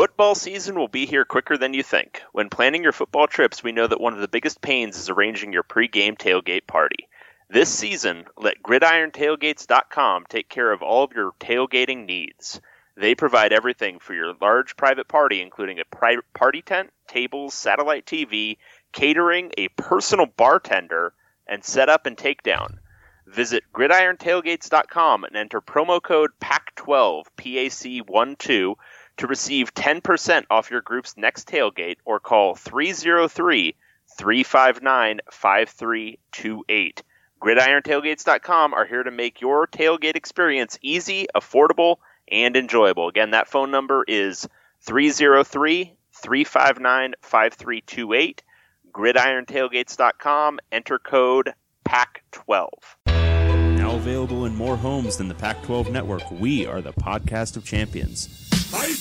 [0.00, 2.22] Football season will be here quicker than you think.
[2.32, 5.52] When planning your football trips, we know that one of the biggest pains is arranging
[5.52, 7.06] your pregame tailgate party.
[7.50, 12.62] This season, let gridirontailgates.com take care of all of your tailgating needs.
[12.96, 18.56] They provide everything for your large private party, including a party tent, tables, satellite TV,
[18.92, 21.12] catering, a personal bartender,
[21.46, 22.78] and setup and takedown.
[23.26, 28.76] Visit gridirontailgates.com and enter promo code PAC12, PAC12,
[29.20, 33.74] to receive 10% off your group's next tailgate or call 303
[34.16, 37.02] 359 5328.
[37.40, 41.96] GridironTailgates.com are here to make your tailgate experience easy, affordable,
[42.30, 43.08] and enjoyable.
[43.08, 44.48] Again, that phone number is
[44.82, 48.42] 303 359 5328.
[48.90, 50.60] GridironTailgates.com.
[50.72, 51.52] Enter code
[51.86, 52.68] PAC12.
[53.06, 57.64] Now available in more homes than the Pac 12 network, we are the podcast of
[57.64, 58.48] champions.
[58.70, 58.92] They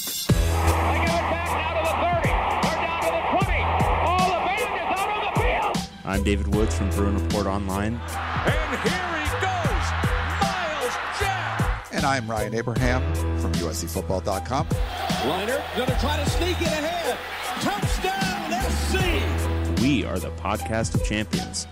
[1.06, 2.30] give it back now to the 30,
[2.66, 3.64] or down to the 20.
[4.06, 5.76] All the band is out on the field.
[6.06, 7.94] I'm David Woods from Bruin Report Online.
[7.94, 9.86] And here he goes,
[10.42, 11.88] Myles Jack.
[11.92, 13.02] And I'm Ryan Abraham
[13.40, 14.68] from USCFootball.com.
[14.68, 17.18] Leinart gonna try to sneak it ahead.
[17.62, 19.82] Touchdown, SC.
[19.82, 21.68] We are the podcast of champions.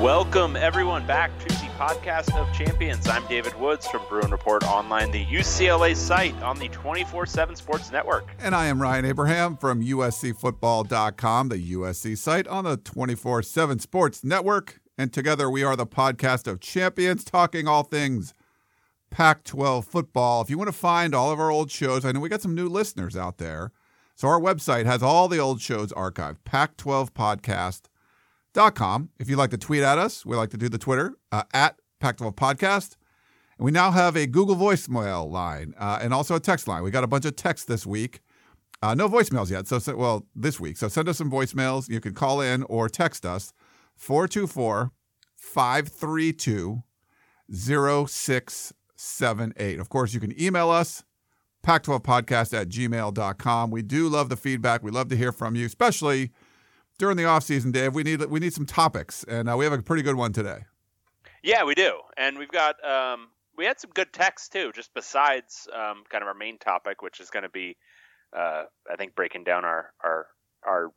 [0.00, 3.08] Welcome, everyone, back to the podcast of champions.
[3.08, 7.90] I'm David Woods from Bruin Report Online, the UCLA site on the 24 7 Sports
[7.90, 8.30] Network.
[8.38, 14.22] And I am Ryan Abraham from USCFootball.com, the USC site on the 24 7 Sports
[14.22, 14.80] Network.
[14.96, 18.32] And together we are the podcast of champions, talking all things
[19.10, 20.40] Pac 12 football.
[20.40, 22.54] If you want to find all of our old shows, I know we got some
[22.54, 23.72] new listeners out there.
[24.14, 27.88] So our website has all the old shows archived, Pac 12 Podcast.
[28.54, 29.10] Com.
[29.18, 31.76] If you'd like to tweet at us, we like to do the Twitter uh, at
[32.00, 32.96] Pac-12 Podcast.
[33.58, 36.82] And we now have a Google voicemail line uh, and also a text line.
[36.82, 38.20] We got a bunch of texts this week.
[38.82, 39.68] Uh, no voicemails yet.
[39.68, 40.76] So, so, well, this week.
[40.76, 41.88] So send us some voicemails.
[41.88, 43.52] You can call in or text us
[43.96, 44.90] 424
[45.36, 46.82] 532
[47.50, 49.80] 0678.
[49.80, 51.04] Of course, you can email us
[51.64, 53.70] pac12podcast at gmail.com.
[53.70, 54.82] We do love the feedback.
[54.82, 56.30] We love to hear from you, especially
[57.02, 59.72] during the off season, Dave, we need we need some topics, and uh, we have
[59.72, 60.66] a pretty good one today.
[61.42, 63.26] Yeah, we do, and we've got um,
[63.56, 67.18] we had some good texts too, just besides um, kind of our main topic, which
[67.18, 67.76] is going to be,
[68.32, 70.26] uh, I think, breaking down our our
[70.64, 70.92] our.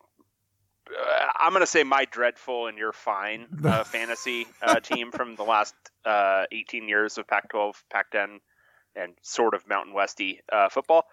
[0.87, 5.35] Uh, I'm going to say my dreadful and you're fine uh, fantasy uh, team from
[5.35, 5.73] the last
[6.05, 8.37] uh, 18 years of Pac-12, Pac-10,
[8.95, 11.07] and sort of Mountain Westy football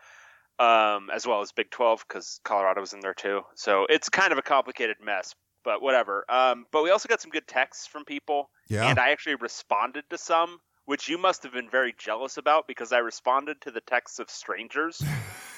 [0.63, 3.41] um, as well as Big 12 because Colorado was in there too.
[3.57, 5.35] So it's kind of a complicated mess,
[5.65, 6.25] but whatever.
[6.29, 8.89] Um, but we also got some good texts from people, Yeah.
[8.89, 12.93] and I actually responded to some, which you must have been very jealous about because
[12.93, 15.03] I responded to the texts of strangers.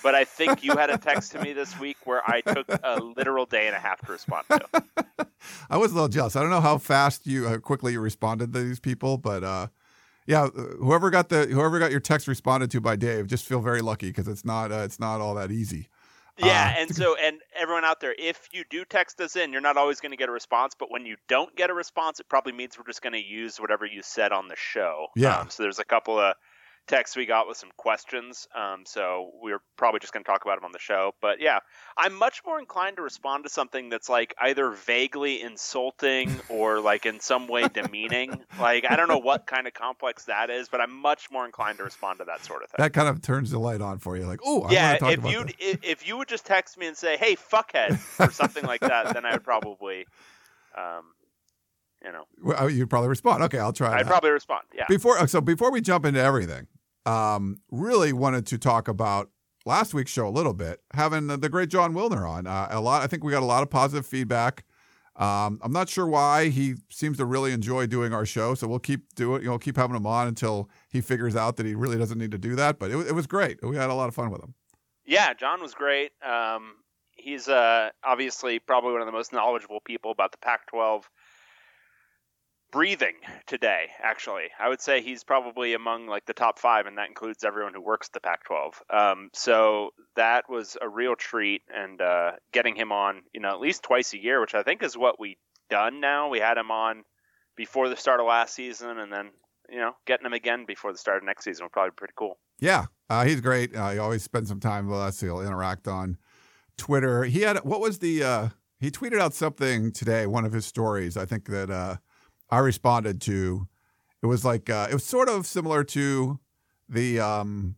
[0.03, 3.01] But I think you had a text to me this week where I took a
[3.17, 4.85] literal day and a half to respond to.
[5.71, 6.37] I was a little jealous.
[6.37, 9.69] I don't know how fast you, how quickly you responded to these people, but uh,
[10.27, 13.83] yeah, whoever got the whoever got your text responded to by Dave, just feel very
[13.83, 15.89] lucky because it's not uh, it's not all that easy.
[16.39, 19.61] Yeah, Uh, and so and everyone out there, if you do text us in, you're
[19.61, 20.75] not always going to get a response.
[20.77, 23.61] But when you don't get a response, it probably means we're just going to use
[23.61, 25.07] whatever you said on the show.
[25.15, 25.39] Yeah.
[25.39, 26.35] Um, so there's a couple of
[26.87, 28.47] texts we got with some questions.
[28.55, 31.13] Um, so we're probably just going to talk about them on the show.
[31.23, 31.61] But yeah,
[31.97, 37.07] I'm much more inclined to respond to something that's like either vaguely insulting or like
[37.07, 38.43] in some way demeaning.
[38.61, 41.79] like I don't know what kind of complex that is, but I'm much more inclined
[41.79, 42.77] to respond to that sort of thing.
[42.79, 45.27] That kind of turns the light on for you, like, oh, yeah, want to talk
[45.27, 48.65] if you if, if you would just text me and say, "Hey, fuckhead," or something
[48.65, 50.07] like that, then I would probably,
[50.77, 51.05] um,
[52.05, 53.43] you know, Well, you'd probably respond.
[53.45, 53.95] Okay, I'll try.
[53.95, 54.11] I'd that.
[54.11, 54.65] probably respond.
[54.75, 56.67] Yeah, Before so before we jump into everything,
[57.07, 59.31] um, really wanted to talk about
[59.67, 60.81] last week's show a little bit.
[60.95, 63.03] Having the, great Jon Wilner on uh, a lot.
[63.03, 64.65] I think we got a lot of positive feedback.
[65.17, 68.81] Um, I'm not sure why he seems to really enjoy doing our show, so we'll
[68.81, 69.43] keep doing.
[69.43, 72.33] You know, keep having him on until he figures out that he really doesn't need
[72.33, 72.81] to do that.
[72.81, 73.63] But it, it was great.
[73.63, 74.55] We had a lot of fun with him.
[75.07, 75.33] yeah.
[75.35, 76.11] John was great.
[76.21, 76.75] Um,
[77.13, 81.05] he's uh, obviously probably one of the most knowledgeable people about the Pac-12
[82.75, 83.15] breathing
[83.47, 83.87] today.
[84.03, 87.73] Actually, I would say he's probably among like the top five, and that includes everyone
[87.73, 88.73] who works the Pac-12.
[88.91, 93.61] Um, so that was a real treat, and uh, getting him on, you know, at
[93.61, 95.39] least twice a year, which I think is what we
[95.71, 96.29] done now.
[96.29, 97.05] We had him on
[97.57, 99.31] before the start of last season, and then
[99.71, 102.15] you know, getting him again before the start of next season would probably be pretty
[102.17, 102.39] cool.
[102.59, 103.75] Yeah, uh, he's great.
[103.75, 105.21] Uh, he always spends some time with us.
[105.21, 106.19] He'll interact on
[106.77, 107.23] Twitter.
[107.23, 108.25] He had what was the?
[108.25, 108.49] Uh,
[108.81, 110.27] he tweeted out something today.
[110.27, 111.17] One of his stories.
[111.17, 111.97] I think that uh,
[112.51, 113.69] I responded to.
[114.23, 116.39] It was like uh, it was sort of similar to
[116.89, 117.77] the um,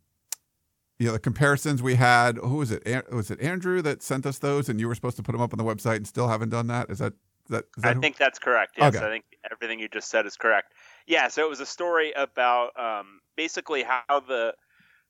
[0.99, 2.39] you know, the comparisons we had.
[2.39, 2.83] Who was it?
[2.87, 5.41] An- was it Andrew that sent us those, and you were supposed to put them
[5.41, 6.91] up on the website, and still haven't done that?
[6.91, 7.65] Is that is that?
[7.77, 8.75] Is that I who- think that's correct.
[8.79, 9.05] Yes, Okay.
[9.05, 10.73] I think everything you just said is correct.
[11.07, 14.55] Yeah, so it was a story about um, basically how the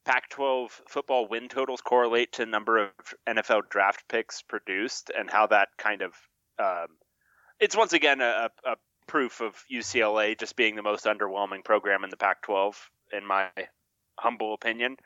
[0.04, 2.90] Pac-12 football win totals correlate to number of
[3.26, 6.12] NFL draft picks produced, and how that kind of
[6.58, 6.86] um,
[7.60, 8.76] it's once again a, a
[9.06, 12.74] proof of UCLA just being the most underwhelming program in the Pac-12,
[13.12, 13.48] in my
[14.18, 14.96] humble opinion.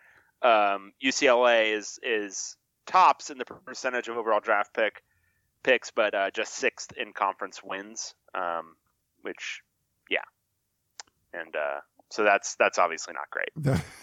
[0.43, 2.57] Um, UCLA is is
[2.87, 5.03] tops in the percentage of overall draft pick
[5.63, 8.77] picks, but uh, just sixth in conference wins, um,
[9.21, 9.61] which,
[10.09, 10.19] yeah,
[11.35, 13.83] and uh, so that's that's obviously not great.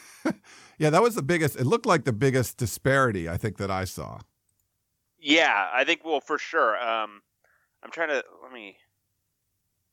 [0.77, 1.59] Yeah, that was the biggest.
[1.59, 4.19] It looked like the biggest disparity I think that I saw.
[5.19, 6.77] Yeah, I think well for sure.
[6.77, 7.21] Um,
[7.83, 8.77] I'm trying to let me.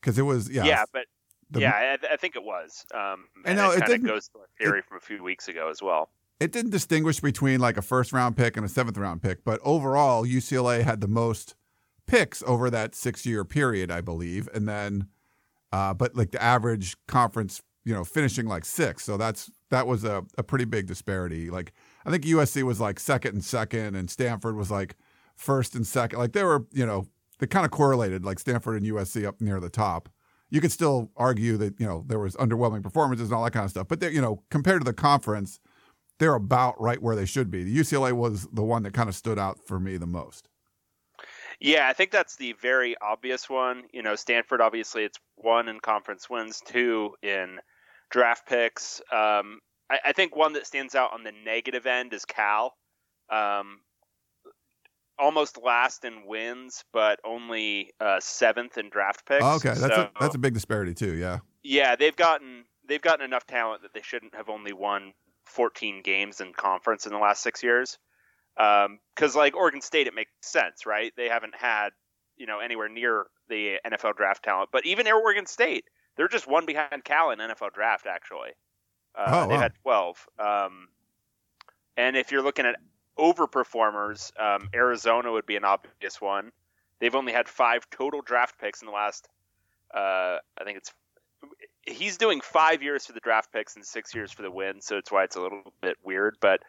[0.04, 1.06] Because it was yeah, Yeah, but
[1.50, 2.84] the- yeah, I, I think it was.
[2.92, 5.00] Um, I and know, it it kind of didn't- goes to our theory from a
[5.00, 6.10] few weeks ago as well.
[6.40, 9.60] it didn't distinguish between like a first round pick and a seventh round pick, but
[9.64, 11.54] overall UCLA had the most
[12.06, 15.08] picks over that six year period, I believe, and then,
[15.72, 20.04] uh, but like the average conference, you know, finishing like six, so that's that was
[20.04, 21.48] a, a pretty big disparity.
[21.50, 21.72] Like
[22.04, 24.96] I think USC was like second and second, and Stanford was like
[25.36, 26.18] first and second.
[26.18, 27.06] Like they were, you know,
[27.38, 30.08] they kind of correlated, like Stanford and USC up near the top.
[30.50, 33.64] You could still argue that you know there was underwhelming performances and all that kind
[33.64, 35.58] of stuff, but they, you know, compared to the conference,
[36.19, 37.64] they're about right where they should be.
[37.64, 40.48] The UCLA was the one that kind of stood out for me the most.
[41.60, 43.84] Yeah, I think that's the very obvious one.
[43.92, 47.58] You know, Stanford obviously it's one in conference wins, two in
[48.10, 49.00] draft picks.
[49.12, 49.60] Um,
[49.90, 52.75] I, I think one that stands out on the negative end is Cal.
[53.31, 53.81] Um,
[55.19, 59.44] almost last in wins, but only uh, seventh in draft picks.
[59.44, 61.14] Oh, okay, that's a that's a big disparity too.
[61.14, 65.12] Yeah, yeah, they've gotten they've gotten enough talent that they shouldn't have only won
[65.46, 67.99] 14 games in conference in the last six years.
[68.56, 71.12] Because like Oregon State, it makes sense, right?
[71.17, 71.90] They haven't had
[72.37, 75.84] you know anywhere near the NFL draft talent, but even Oregon State,
[76.17, 78.50] they're just one behind Cal in NFL draft actually.
[79.17, 79.62] Uh, Oh, they've wow.
[79.62, 80.26] had 12.
[80.40, 80.88] Um,
[81.96, 82.76] and if you're looking at
[83.19, 86.52] overperformers, um, Arizona would be an obvious one.
[87.00, 89.28] They've only had five total draft picks in the last.
[89.93, 90.93] Uh, I think it's
[91.82, 94.96] he's doing five years for the draft picks and six years for the win, so
[94.96, 96.37] it's why it's a little bit weird.
[96.40, 96.61] But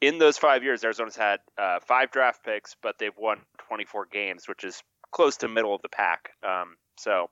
[0.00, 4.48] in those five years, Arizona's had uh, five draft picks, but they've won 24 games,
[4.48, 6.30] which is close to middle of the pack.
[6.42, 7.30] Um, so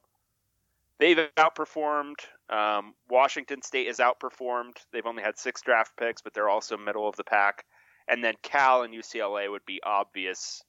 [0.98, 2.16] they've outperformed.
[2.48, 4.76] Um, Washington State has outperformed.
[4.92, 7.64] They've only had six draft picks, but they're also middle of the pack.
[8.08, 10.62] And then Cal and UCLA would be obvious,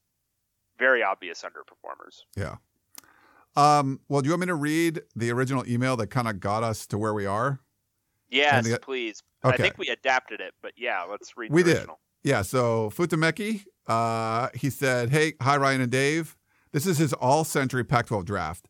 [0.79, 2.21] very obvious underperformers.
[2.35, 2.55] yeah.
[3.57, 6.63] Um, well, do you want me to read the original email that kind of got
[6.63, 7.59] us to where we are?
[8.29, 9.23] Yes, the- please.
[9.45, 9.53] Okay.
[9.53, 11.77] I think we adapted it, but yeah, let's read We the did.
[11.77, 11.99] original.
[12.23, 16.35] Yeah, so Futameki, uh, he said, Hey, hi, Ryan and Dave.
[16.71, 18.67] This is his all century Pac 12 draft.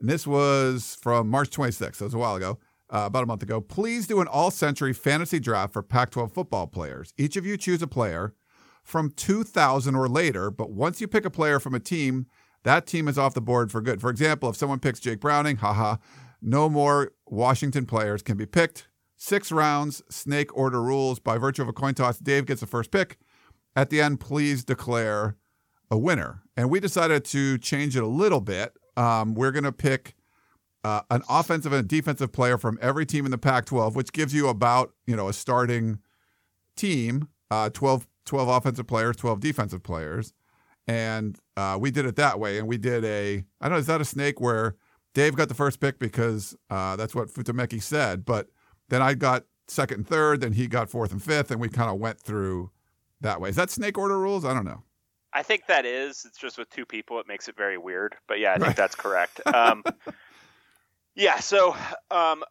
[0.00, 2.58] And this was from March 26th, so it was a while ago,
[2.90, 3.60] uh, about a month ago.
[3.60, 7.12] Please do an all century fantasy draft for Pac 12 football players.
[7.16, 8.34] Each of you choose a player
[8.82, 12.26] from 2000 or later, but once you pick a player from a team,
[12.64, 14.00] that team is off the board for good.
[14.00, 15.96] For example, if someone picks Jake Browning, haha,
[16.40, 18.88] no more Washington players can be picked.
[19.16, 21.18] Six rounds, snake order rules.
[21.18, 23.18] By virtue of a coin toss, Dave gets the first pick.
[23.76, 25.36] At the end, please declare
[25.90, 26.42] a winner.
[26.56, 28.74] And we decided to change it a little bit.
[28.96, 30.14] Um, we're going to pick
[30.84, 34.34] uh, an offensive and a defensive player from every team in the Pac-12, which gives
[34.34, 35.98] you about you know a starting
[36.76, 40.32] team, uh, 12, 12 offensive players, 12 defensive players.
[40.86, 42.58] And uh, we did it that way.
[42.58, 44.76] And we did a, I don't know, is that a snake where
[45.14, 48.24] Dave got the first pick because uh, that's what Futameki said.
[48.26, 48.48] But
[48.90, 51.88] then I got second and third, then he got fourth and fifth, and we kind
[51.90, 52.70] of went through
[53.22, 53.48] that way.
[53.48, 54.44] Is that snake order rules?
[54.44, 54.82] I don't know.
[55.32, 56.24] I think that is.
[56.26, 58.14] It's just with two people, it makes it very weird.
[58.28, 58.76] But yeah, I think Right.
[58.76, 59.40] that's correct.
[59.54, 59.82] Um,
[61.14, 61.40] yeah.
[61.40, 61.74] So
[62.10, 62.42] um,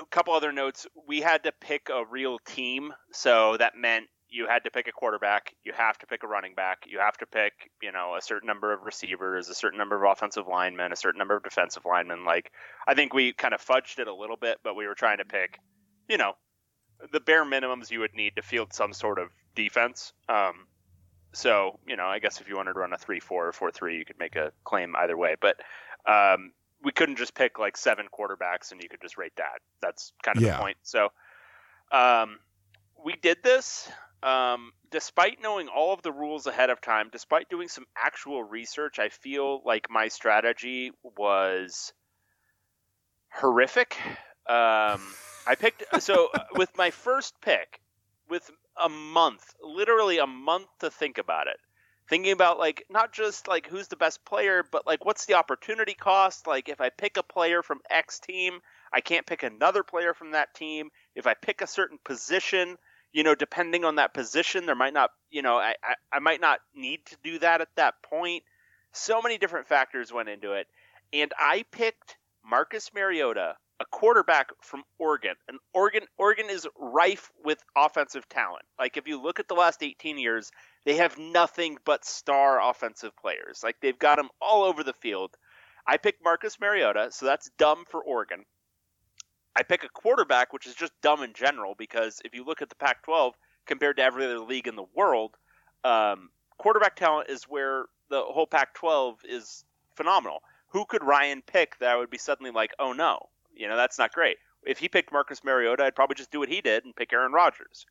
[0.00, 0.86] a couple other notes.
[1.06, 4.92] We had to pick a real team, so that meant you had to pick a
[4.92, 5.54] quarterback.
[5.62, 6.84] You have to pick a running back.
[6.86, 10.10] You have to pick, you know, a certain number of receivers, a certain number of
[10.10, 12.24] offensive linemen, a certain number of defensive linemen.
[12.24, 12.50] Like
[12.88, 15.24] I think we kind of fudged it a little bit, but we were trying to
[15.24, 15.58] pick,
[16.08, 16.32] you know,
[17.12, 20.12] the bare minimums you would need to field some sort of defense.
[20.28, 20.66] Um,
[21.34, 23.70] so, you know, I guess if you wanted to run a 3 4 or 4
[23.70, 25.36] 3, you could make a claim either way.
[25.40, 25.56] But
[26.06, 26.52] um,
[26.84, 29.60] we couldn't just pick like seven quarterbacks and you could just rate that.
[29.80, 30.56] That's kind of Yeah.
[30.56, 30.76] the point.
[30.82, 31.08] So
[31.90, 32.38] um,
[33.04, 33.88] we did this
[34.22, 38.98] um, despite knowing all of the rules ahead of time, despite doing some actual research.
[38.98, 41.92] I feel like my strategy was
[43.32, 43.96] horrific.
[44.48, 45.00] Um,
[45.46, 47.80] I picked so uh, with my first pick,
[48.28, 48.48] with
[48.80, 51.56] a month, literally a month to think about it.
[52.08, 55.94] Thinking about like not just like who's the best player, but like what's the opportunity
[55.94, 56.46] cost?
[56.46, 58.60] Like if I pick a player from X team,
[58.92, 60.90] I can't pick another player from that team.
[61.14, 62.76] If I pick a certain position,
[63.12, 66.40] you know, depending on that position, there might not, you know, I, I, I might
[66.40, 68.42] not need to do that at that point.
[68.92, 70.66] So many different factors went into it.
[71.12, 75.34] And I picked Marcus Mariota, a quarterback from Oregon.
[75.48, 78.64] And Oregon Oregon is rife with offensive talent.
[78.78, 80.52] Like if you look at the last 18 years,
[80.84, 83.60] they have nothing but star offensive players.
[83.62, 85.36] Like they've got them all over the field.
[85.86, 88.44] I picked Marcus Mariota, so that's dumb for Oregon.
[89.56, 92.68] I pick a quarterback, which is just dumb in general because if you look at
[92.68, 93.34] the Pac 12
[93.66, 95.36] compared to every other league in the world,
[95.82, 99.64] um, quarterback talent is where the whole Pac 12 is
[99.96, 100.42] phenomenal.
[100.68, 104.12] Who could Ryan pick that would be suddenly like, oh no, you know, that's not
[104.12, 104.36] great?
[104.64, 107.32] If he picked Marcus Mariota, I'd probably just do what he did and pick Aaron
[107.32, 107.86] Rodgers.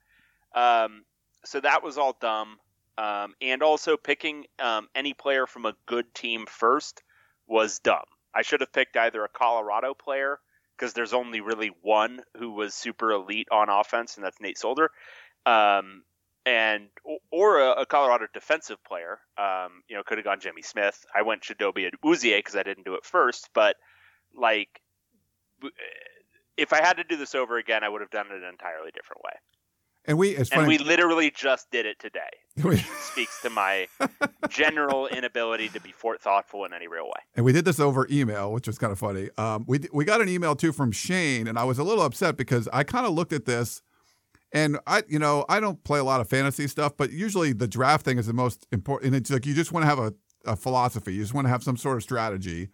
[0.55, 1.03] Um,
[1.43, 2.57] so that was all dumb.
[2.97, 7.03] Um, and also picking um, any player from a good team first
[7.47, 8.05] was dumb.
[8.33, 10.39] I should have picked either a Colorado player
[10.77, 14.89] because there's only really one who was super elite on offense, and that's Nate Solder,
[15.45, 16.03] um,
[16.45, 16.87] and
[17.29, 19.19] or a, a, Colorado defensive player.
[19.37, 21.05] Um, you know, could have gone Jimmy Smith.
[21.13, 23.75] I went Chidobe Awuzie because I didn't do it first, but
[24.35, 24.81] like,
[26.57, 28.91] if I had to do this over again, I would have done it an entirely
[28.93, 29.33] different way.
[30.05, 32.19] And we, it's and we literally just did it today.
[32.61, 33.87] Which speaks to my
[34.49, 37.21] general inability to be thoughtful in any real way.
[37.35, 39.29] And we did this over email, which was kind of funny.
[39.37, 42.35] Um, we we got an email too from Shane, and I was a little upset
[42.35, 43.81] because I kind of looked at this,
[44.51, 47.67] and I, you know, I don't play a lot of fantasy stuff, but usually the
[47.67, 49.07] draft thing is the most important.
[49.07, 50.13] And it's like you just want to have a,
[50.45, 52.69] a philosophy, you just want to have some sort of strategy.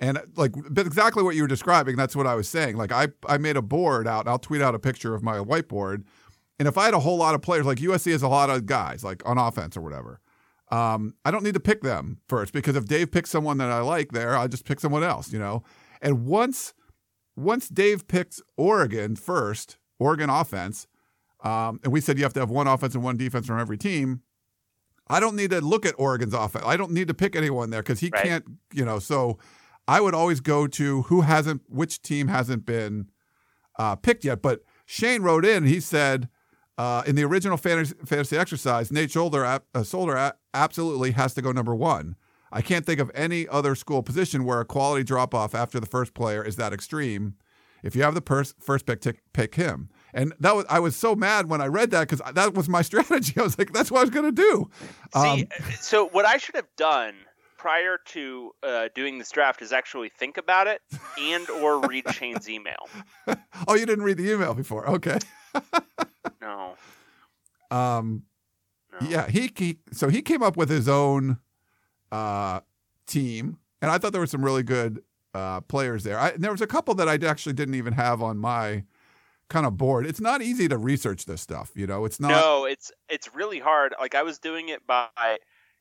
[0.00, 2.76] And like, but exactly what you were describing, that's what I was saying.
[2.76, 5.38] Like, I, I made a board out, and I'll tweet out a picture of my
[5.38, 6.04] whiteboard
[6.58, 8.66] and if I had a whole lot of players, like USC has a lot of
[8.66, 10.20] guys, like on offense or whatever,
[10.70, 13.80] um, I don't need to pick them first because if Dave picks someone that I
[13.80, 15.62] like there, I just pick someone else, you know.
[16.02, 16.74] And once
[17.36, 20.88] once Dave picks Oregon first, Oregon offense,
[21.44, 23.78] um, and we said you have to have one offense and one defense from every
[23.78, 24.22] team.
[25.10, 26.64] I don't need to look at Oregon's offense.
[26.66, 28.24] I don't need to pick anyone there because he right.
[28.24, 28.98] can't, you know.
[28.98, 29.38] So
[29.88, 33.08] I would always go to who hasn't, which team hasn't been
[33.78, 34.42] uh, picked yet.
[34.42, 36.28] But Shane wrote in, he said,
[36.76, 41.52] uh, in the original fantasy, fantasy exercise, Nate Solder, uh, Solder absolutely has to go
[41.52, 42.16] number one.
[42.52, 45.86] I can't think of any other school position where a quality drop off after the
[45.86, 47.34] first player is that extreme.
[47.82, 49.88] If you have the pers- first pick, t- pick him.
[50.12, 52.82] And that was I was so mad when I read that because that was my
[52.90, 53.34] strategy.
[53.38, 54.70] I was like, that's what I was going to do.
[55.14, 55.48] Um, See,
[55.80, 57.14] so what I should have done
[57.58, 60.80] prior to uh, doing this draft is actually think about it
[61.18, 62.88] and or read Shane's email.
[63.68, 64.88] oh, you didn't read the email before?
[64.88, 65.18] Okay.
[66.40, 66.74] no.
[67.70, 68.22] Um,
[68.92, 69.06] no.
[69.06, 71.38] yeah, he, he so he came up with his own
[72.10, 72.60] uh
[73.06, 75.02] team, and I thought there were some really good
[75.34, 76.18] uh players there.
[76.18, 78.84] I, there was a couple that I actually didn't even have on my
[79.50, 80.06] kind of board.
[80.06, 82.04] It's not easy to research this stuff, you know.
[82.04, 82.30] It's not.
[82.30, 83.94] No, it's it's really hard.
[84.00, 85.08] Like I was doing it by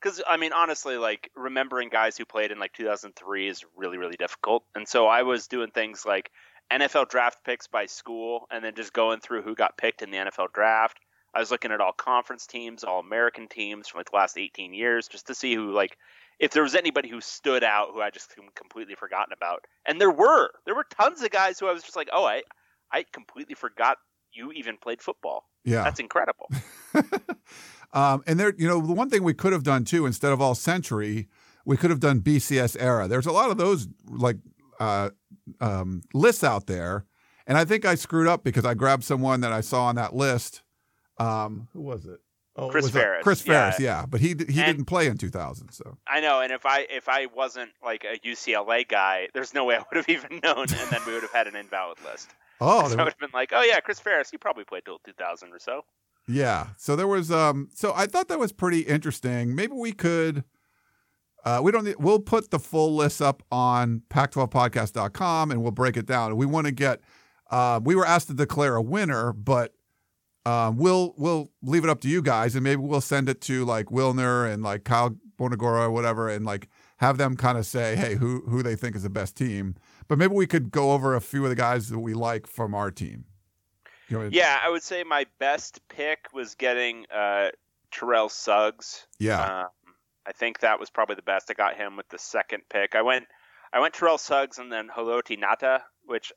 [0.02, 4.18] because I mean, honestly, like remembering guys who played in like 2003 is really really
[4.18, 4.64] difficult.
[4.76, 6.32] And so I was doing things like
[6.72, 10.18] NFL draft picks by school, and then just going through who got picked in the
[10.18, 11.00] NFL draft.
[11.34, 14.74] I was looking at all conference teams, all American teams from like the last 18
[14.74, 15.98] years, just to see who like
[16.40, 19.66] if there was anybody who stood out who I just completely forgotten about.
[19.86, 22.44] And there were there were tons of guys who I was just like, oh, I
[22.92, 23.98] I completely forgot
[24.34, 25.46] you even played football.
[25.64, 26.50] Yeah, that's incredible.
[27.98, 30.40] um, and there, you know, the one thing we could have done too, instead of
[30.40, 31.28] all century,
[31.66, 33.08] we could have done BCS era.
[33.08, 34.38] There's a lot of those like
[34.80, 35.10] uh,
[35.60, 37.06] um, lists out there,
[37.48, 40.16] and I think I screwed up because I grabbed someone that I saw on that
[40.16, 40.62] list.
[41.18, 42.20] Um, who was it?
[42.56, 43.24] Oh, Chris Ferris.
[43.24, 44.02] Chris Ferris, yeah.
[44.02, 45.72] yeah, but he he and didn't play in 2000.
[45.72, 49.66] So I know, and if I if I wasn't like a UCLA guy, there's no
[49.66, 52.30] way I would have even known, and then we would have had an invalid list.
[52.62, 55.00] Oh, so I would have been like, oh yeah, Chris Ferris, he probably played till
[55.00, 55.82] 2000 or so.
[56.28, 56.68] Yeah.
[56.78, 57.70] So there was um.
[57.74, 59.56] So I thought that was pretty interesting.
[59.56, 60.44] Maybe we could.
[61.46, 65.96] Uh, we don't need, we'll put the full list up on pac12podcast.com and we'll break
[65.96, 66.36] it down.
[66.36, 67.00] We want to get,
[67.50, 69.74] uh, we were asked to declare a winner, but
[70.46, 73.66] um, we'll we'll leave it up to you guys, and maybe we'll send it to
[73.66, 77.96] like Wilner and like Kyle Bonagura or whatever, and like have them kind of say,
[77.98, 79.76] hey, who who they think is the best team.
[80.08, 82.74] But maybe we could go over a few of the guys that we like from
[82.74, 83.26] our team.
[84.32, 87.50] Yeah, I would say my best pick was getting uh,
[87.92, 89.06] Terrell Suggs.
[89.20, 89.42] Yeah.
[89.42, 89.68] Um,
[90.26, 91.50] I think that was probably the best.
[91.50, 92.96] I got him with the second pick.
[92.96, 93.28] I went
[93.72, 96.32] I went Terrell Suggs and then Haloti Ngata, which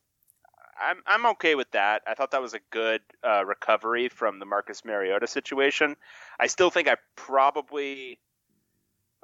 [0.80, 2.02] I'm I'm okay with that.
[2.06, 5.96] I thought that was a good uh, recovery from the Marcus Mariota situation.
[6.38, 8.18] I still think I probably,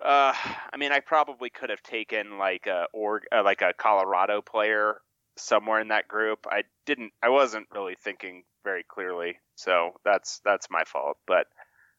[0.03, 0.35] uh,
[0.73, 5.01] I mean, I probably could have taken like a or uh, like a Colorado player
[5.37, 6.47] somewhere in that group.
[6.51, 7.13] I didn't.
[7.23, 11.19] I wasn't really thinking very clearly, so that's that's my fault.
[11.27, 11.47] But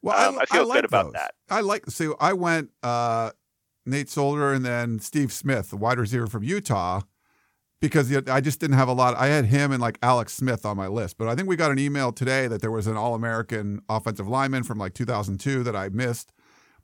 [0.01, 1.33] Well, Um, I feel like good about that.
[1.49, 1.89] I like.
[1.89, 3.31] So I went uh,
[3.85, 7.01] Nate Solder and then Steve Smith, the wide receiver from Utah,
[7.79, 9.15] because I just didn't have a lot.
[9.15, 11.71] I had him and like Alex Smith on my list, but I think we got
[11.71, 15.89] an email today that there was an All-American offensive lineman from like 2002 that I
[15.89, 16.31] missed.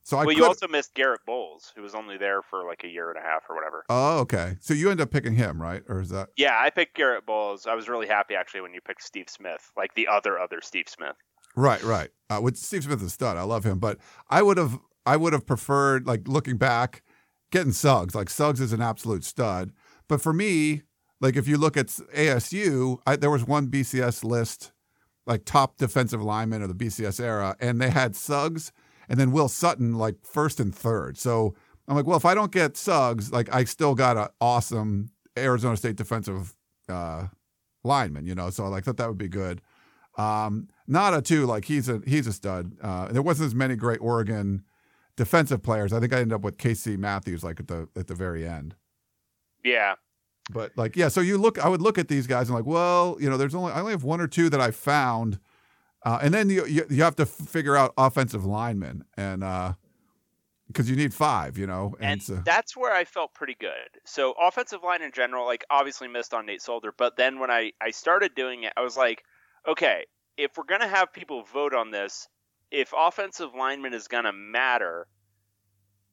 [0.04, 0.38] So I well, could.
[0.38, 3.22] you also missed Garrett Bolles, who was only there for like a year and a
[3.22, 3.86] half or whatever.
[3.90, 4.58] oh, okay.
[4.60, 5.82] So you end up picking him, right?
[5.88, 6.30] Or is that?
[6.36, 7.66] Yeah, I picked Garrett Bolles.
[7.66, 10.90] I was really happy actually when you picked Steve Smith, like the other other Steve
[10.90, 11.16] Smith.
[11.56, 12.10] Right, right.
[12.30, 13.38] Uh, with Steve Smith is a stud.
[13.38, 13.98] I love him, but
[14.30, 17.04] I would have, I would have preferred, like looking back,
[17.52, 18.16] getting Suggs.
[18.16, 19.72] Like Suggs is an absolute stud.
[20.10, 20.82] But for me,
[21.22, 24.74] like if you look at ASU, I, there was one BCS list,
[25.26, 28.74] like top defensive lineman of the BCS era, and they had Suggs
[29.10, 31.18] and then Will Sutton like first and third.
[31.18, 31.56] So
[31.88, 35.76] I'm like, well, if I don't get Suggs, like I still got an awesome Arizona
[35.78, 36.56] State defensive
[36.90, 37.28] uh,
[37.84, 38.50] lineman, you know.
[38.50, 39.62] So I like thought that would be good.
[40.18, 42.74] Um, Ngata too, like he's a he's a stud.
[42.82, 44.64] Uh, there wasn't as many great Oregon
[45.18, 45.92] defensive players.
[45.94, 48.76] I think I ended up with Casey Matthews like at the at the very end.
[49.64, 49.96] Yeah,
[50.52, 53.18] But like yeah, so you look, I would look at these guys and like, well,
[53.20, 55.40] you know, there's only I only have one or two that I found,
[56.06, 59.44] uh, and then you, you you have to figure out offensive linemen and
[60.68, 64.00] because you need five, you know, and, and so, that's where I felt pretty good.
[64.06, 67.74] So offensive line in general, like obviously missed on Nate Solder, but then when I
[67.82, 69.24] I started doing it, I was like,
[69.68, 70.06] okay,
[70.38, 72.28] if we're gonna have people vote on this,
[72.72, 75.08] if offensive lineman is gonna matter,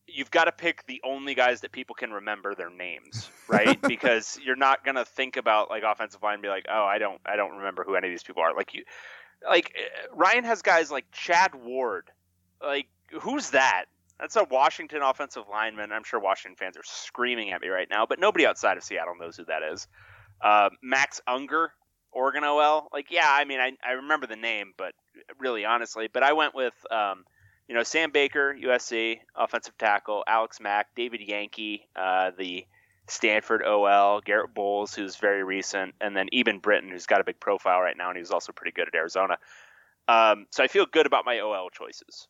[0.06, 3.80] you've got to pick the only guys that people can remember their names, right?
[3.88, 7.20] because you're not gonna think about like offensive line and be like, oh, I don't
[7.25, 8.54] I don't remember who any of these people are.
[8.54, 8.85] Like you,
[9.49, 12.11] like uh, Ryan has guys like Chad Ward,
[12.62, 12.87] like
[13.20, 13.86] who's that?
[14.19, 15.93] That's a Washington offensive lineman.
[15.93, 19.14] I'm sure Washington fans are screaming at me right now, but nobody outside of Seattle
[19.19, 19.88] knows who that is.
[20.43, 21.73] Uh, Max Unger,
[22.12, 22.88] Oregon OL.
[22.93, 24.93] Like, yeah, I mean, I, I remember the name, but
[25.38, 27.25] really, honestly, but I went with, um,
[27.67, 32.67] you know, Sam Baker, USC, offensive tackle, Alex Mack, David Yankey, uh, the
[33.10, 37.40] Stanford OL, Garrett Bolles, who's very recent, and then Eben Britton, who's got a big
[37.40, 39.38] profile right now, and he's also pretty good at Arizona.
[40.08, 42.28] Um, so I feel good about my OL choices.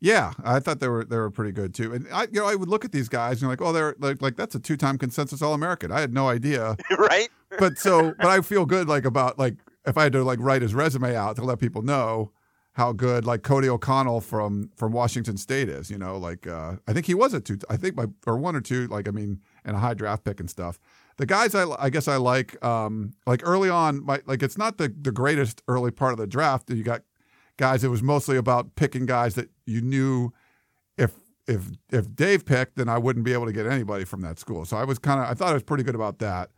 [0.00, 1.92] Yeah, I thought they were they were pretty good too.
[1.92, 3.94] And I you know I would look at these guys and you're like, oh, they're
[3.98, 5.92] like like that's a two time consensus All American.
[5.92, 7.28] I had no idea, right?
[7.58, 10.62] but so but I feel good like about like if I had to like write
[10.62, 12.32] his resume out to let people know
[12.72, 15.90] how good like Cody O'Connell from from Washington State is.
[15.90, 17.58] You know, like uh, I think he was a two.
[17.68, 18.86] I think by or one or two.
[18.86, 20.78] Like I mean, and a high draft pick and stuff.
[21.16, 24.78] The guys I I guess I like um like early on my like it's not
[24.78, 26.70] the the greatest early part of the draft.
[26.70, 27.02] You got
[27.56, 27.84] guys.
[27.84, 30.32] It was mostly about picking guys that you knew
[30.96, 31.12] if
[31.46, 34.64] if if Dave picked, then I wouldn't be able to get anybody from that school.
[34.64, 36.50] So I was kind of I thought I was pretty good about that.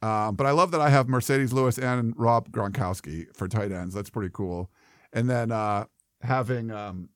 [0.00, 3.94] Um, but I love that I have Marcedes Lewis and Rob Gronkowski for tight ends.
[3.94, 4.70] That's pretty cool.
[5.12, 5.86] And then uh,
[6.22, 7.08] having um,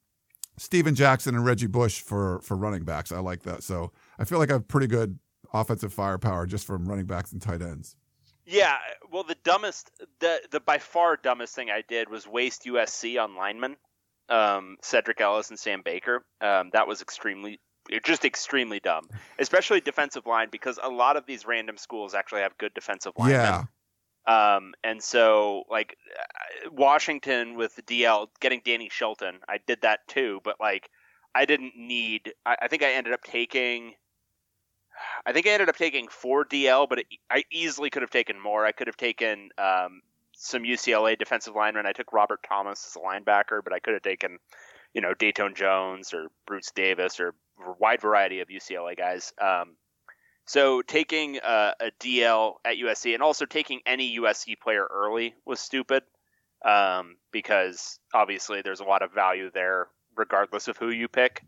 [0.59, 3.13] Steven Jackson and Reggie Bush for for running backs.
[3.13, 3.63] I like that.
[3.63, 3.93] So
[4.23, 5.19] I feel like I have pretty good
[5.53, 7.97] offensive firepower just from running backs and tight ends.
[8.47, 8.77] Yeah,
[9.11, 13.35] well, the dumbest, the the by far dumbest thing I did was waste USC on
[13.35, 13.77] linemen,
[14.29, 16.25] um, Sedrick Ellis and Sam Baker.
[16.41, 17.59] Um, that was extremely,
[18.05, 19.09] just extremely dumb,
[19.41, 23.67] especially defensive line because a lot of these random schools actually have good defensive linemen.
[24.29, 24.55] Yeah.
[24.55, 25.97] Um, and so like
[26.71, 30.89] Washington with the DL getting Danny Shelton, I did that too, but like
[31.35, 32.33] I didn't need.
[32.45, 33.95] I, I think I ended up taking.
[35.25, 38.41] I think I ended up taking four DL, but it, I easily could have taken
[38.41, 38.67] more.
[38.67, 40.03] I could have taken um,
[40.35, 41.87] some UCLA defensive linemen.
[41.87, 44.39] I took Robert Thomas as a linebacker, but I could have taken,
[44.95, 49.33] you know, Datone Jones or Bruce Davis or a wide variety of UCLA guys.
[49.41, 49.77] Um,
[50.47, 55.61] so taking uh, a DL at USC and also taking any USC player early was
[55.61, 56.03] stupid
[56.65, 61.43] um, because obviously there's a lot of value there regardless of who you pick.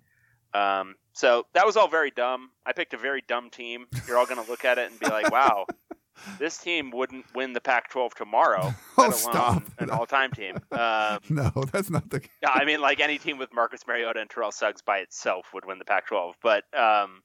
[0.55, 2.51] Um, so that was all very dumb.
[2.65, 3.87] I picked a very dumb team.
[4.07, 5.67] You're all going to look at it and be like, "Wow,
[6.39, 9.63] this team wouldn't win the Pac-12 tomorrow." Oh, alone stop.
[9.79, 10.57] An all-time team.
[10.71, 12.23] Um, No, that's not the.
[12.41, 15.65] yeah, I mean, like any team with Marcus Mariota and Terrell Suggs by itself would
[15.65, 16.35] win the Pac-12.
[16.41, 17.23] But um,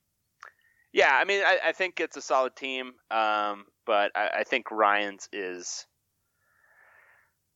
[0.92, 2.94] yeah, I mean, I, I think it's a solid team.
[3.12, 5.86] Um, but I, I think Ryan's is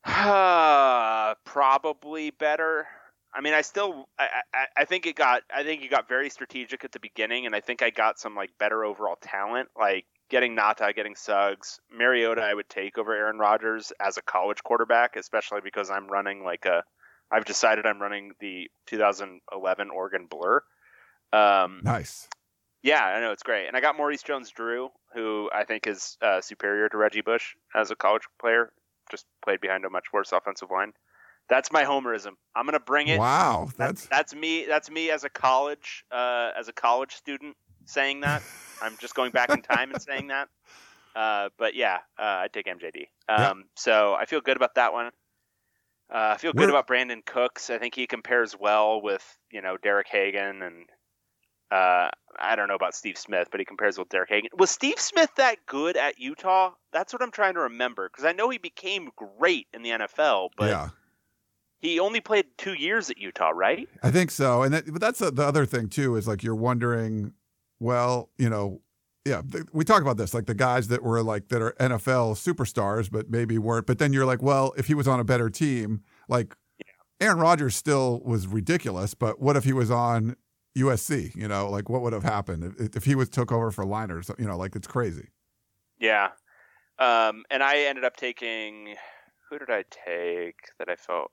[1.43, 2.87] probably better.
[3.35, 6.29] I mean, I still, I, I, I think it got, I think you got very
[6.29, 9.69] strategic at the beginning, and I think I got some like better overall talent.
[9.77, 14.63] Like getting Ngata, getting Suggs, Mariota, I would take over Aaron Rodgers as a college
[14.63, 16.83] quarterback, especially because I'm running like a.
[17.31, 20.61] I've decided I'm running the 2011 Oregon Blur.
[21.31, 22.27] Um, Nice.
[22.83, 26.41] yeah, I know it's great, and I got Maurice Jones-Drew, who I think is uh,
[26.41, 28.71] superior to Reggie Bush as a college player.
[29.09, 30.93] Just played behind a much worse offensive line.
[31.49, 32.31] That's my homerism.
[32.55, 33.19] I'm gonna bring it.
[33.19, 34.65] Wow, That's that's that's me.
[34.65, 38.41] That's me as a college uh, as a college student saying that.
[38.81, 40.49] I'm just going back in time and saying that.
[41.15, 43.07] Uh, but yeah, uh, I take MJD.
[43.29, 43.65] Um.
[43.75, 45.07] So I feel good about that one.
[46.13, 47.69] Uh, I feel good We're- about Brandin Cooks.
[47.69, 50.85] I think he compares well with you know Derek Hagan and
[51.71, 54.49] uh, I don't know about Steve Smith, but he compares with Derek Hagan.
[54.57, 56.71] Was Steve Smith that good at Utah?
[56.91, 60.49] That's what I'm trying to remember because I know he became great in the NFL,
[60.55, 60.89] but yeah.
[61.83, 63.89] He only played two years at Utah, right?
[64.01, 66.55] I think so, and that, but that's the the other thing too is like you're
[66.55, 67.33] wondering,
[67.81, 68.79] well, you know,
[69.25, 72.35] yeah, th- we talk about this like the guys that were like that are NFL
[72.35, 73.85] superstars, but maybe weren't.
[73.85, 76.55] But then you're like, well, if he was on a better team, like
[77.19, 80.37] Aaron Rodgers still was ridiculous, but what if he was on
[80.77, 81.35] USC?
[81.35, 84.31] You know, like what would have happened if, if he was took over for liners?
[84.39, 85.27] You know, like it's crazy.
[85.99, 86.29] Yeah.
[86.97, 88.95] Um, and I ended up taking
[89.49, 91.31] who did I take that I felt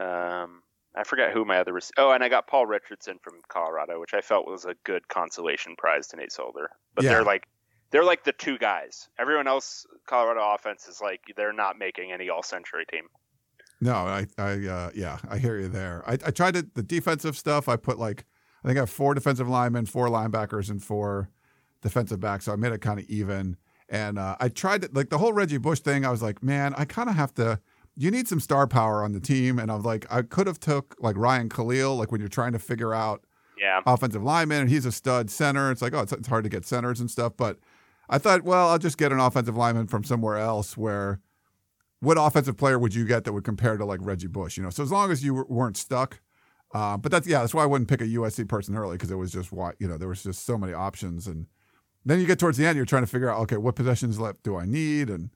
[0.00, 0.62] um,
[0.96, 4.14] I forgot who my other rec- oh, and I got Paul Richardson from Colorado, which
[4.14, 6.70] I felt was a good consolation prize to Nate Solder.
[6.94, 7.10] But Yeah.
[7.12, 7.46] they're like
[7.90, 9.08] they're like the two guys.
[9.18, 13.04] Everyone else, Colorado offense is like they're not making any All Century team.
[13.80, 16.04] No, I, I, uh, yeah, I hear you there.
[16.06, 17.66] I, I tried to, the defensive stuff.
[17.66, 18.26] I put like,
[18.62, 21.30] I think I have four defensive linemen, four linebackers, and four
[21.80, 22.44] defensive backs.
[22.44, 23.56] So I made it kind of even.
[23.88, 26.04] And uh, I tried to, like the whole Reggie Bush thing.
[26.04, 27.58] I was like, man, I kind of have to.
[28.00, 30.58] You need some star power on the team, and I was like, I could have
[30.58, 33.24] took like Ryan Kalil, like when you're trying to figure out
[33.58, 33.82] Yeah.
[33.84, 35.70] offensive lineman, and he's a stud center.
[35.70, 37.34] It's like, oh, it's, it's hard to get centers and stuff.
[37.36, 37.58] But
[38.08, 40.78] I thought, well, I'll just get an offensive lineman from somewhere else.
[40.78, 41.20] Where,
[42.00, 44.56] what offensive player would you get that would compare to like Reggie Bush?
[44.56, 46.20] You know, so as long as you w- weren't stuck.
[46.72, 49.16] Uh, but that's yeah, that's why I wouldn't pick a USC person early because it
[49.16, 51.46] was just why you know there was just so many options, and
[52.06, 54.42] then you get towards the end, you're trying to figure out okay, what possessions left
[54.42, 55.28] do I need, and.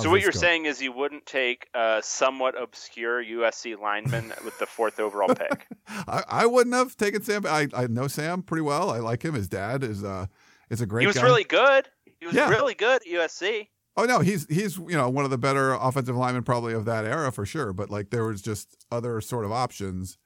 [0.00, 4.66] So what you're saying is you wouldn't take a somewhat obscure USC lineman with the
[4.66, 5.66] fourth overall pick.
[5.88, 7.44] I, I wouldn't have taken Sam.
[7.46, 8.90] I, I know Sam pretty well.
[8.90, 9.34] I like him.
[9.34, 10.26] His dad is uh
[10.70, 11.02] is a great.
[11.02, 11.22] he was guy.
[11.24, 11.88] really good.
[12.20, 12.48] He was Yeah.
[12.50, 13.68] really good at USC.
[13.96, 17.04] Oh no, he's he's you know one of the better offensive linemen probably of that
[17.04, 17.72] era for sure.
[17.72, 20.18] But like there was just other sort of options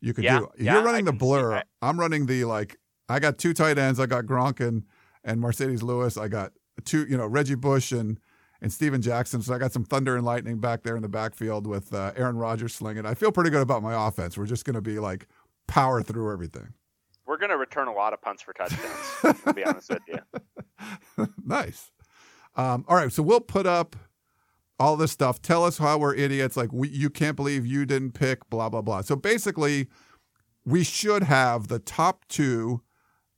[0.00, 0.48] you could Yeah, do.
[0.58, 1.62] Yeah, you're running I the blur.
[1.82, 2.76] I'm running the like.
[3.08, 4.00] I got two tight ends.
[4.00, 4.82] I got Gronk and,
[5.22, 6.16] and Marcedes Lewis.
[6.16, 6.52] I got
[6.84, 8.18] two, you know, Reggie Bush and
[8.60, 9.42] and Steven Jackson.
[9.42, 12.36] So I got some thunder and lightning back there in the backfield with uh, Aaron
[12.36, 13.06] Rodgers slinging.
[13.06, 14.36] I feel pretty good about my offense.
[14.36, 15.26] We're just going to be like
[15.66, 16.72] power through everything.
[17.26, 19.42] We're going to return a lot of punts for touchdowns.
[19.44, 21.28] to be honest with you.
[21.44, 21.90] nice.
[22.54, 23.96] Um, all right, so we'll put up
[24.78, 25.42] all this stuff.
[25.42, 26.56] Tell us how we're idiots.
[26.56, 29.02] Like we, you can't believe you didn't pick blah blah blah.
[29.02, 29.88] So basically,
[30.64, 32.82] we should have the top two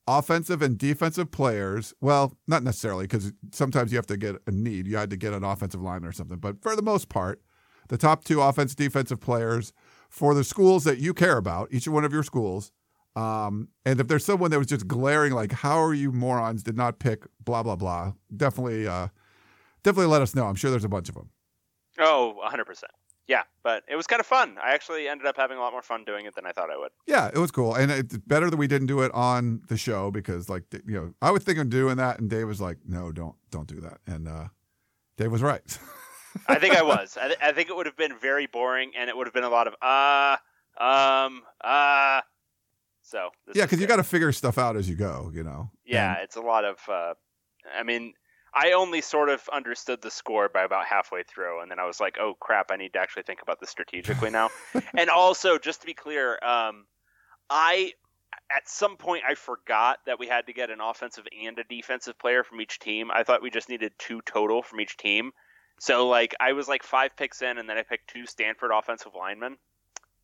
[0.08, 1.92] offensive and defensive players.
[2.00, 4.86] Well, not necessarily because sometimes you have to get a need.
[4.86, 6.38] You had to get an offensive line or something.
[6.38, 7.42] But for the most part,
[7.88, 9.72] the top two offense defensive players
[10.08, 12.72] for the schools that you care about, each one of your schools.
[13.14, 16.76] Um, and if there's someone that was just glaring, like, how are you morons did
[16.76, 19.08] not pick blah blah blah, definitely, uh,
[19.82, 20.46] definitely let us know.
[20.46, 21.30] I'm sure there's a bunch of them.
[21.98, 22.84] Oh, 100%.
[23.28, 24.56] Yeah, but it was kind of fun.
[24.62, 26.78] I actually ended up having a lot more fun doing it than I thought I
[26.78, 26.90] would.
[27.06, 30.10] Yeah, it was cool, and it's better that we didn't do it on the show
[30.10, 33.12] because, like, you know, I was thinking of doing that, and Dave was like, "No,
[33.12, 34.48] don't, don't do that," and uh,
[35.18, 35.60] Dave was right.
[36.48, 37.18] I think I was.
[37.20, 39.44] I, th- I think it would have been very boring, and it would have been
[39.44, 40.36] a lot of uh,
[40.82, 42.22] um, uh.
[43.02, 45.70] So yeah, because you got to figure stuff out as you go, you know.
[45.84, 46.78] Yeah, And- it's a lot of.
[46.88, 47.14] Uh,
[47.78, 48.14] I mean,
[48.58, 52.00] I only sort of understood the score by about halfway through, and then I was
[52.00, 52.72] like, "Oh crap!
[52.72, 54.50] I need to actually think about this strategically now."
[54.98, 56.86] and also, just to be clear, um,
[57.48, 57.92] I
[58.50, 62.18] at some point I forgot that we had to get an offensive and a defensive
[62.18, 63.10] player from each team.
[63.12, 65.30] I thought we just needed two total from each team.
[65.78, 69.12] So like I was like five picks in, and then I picked two Stanford offensive
[69.16, 69.56] linemen.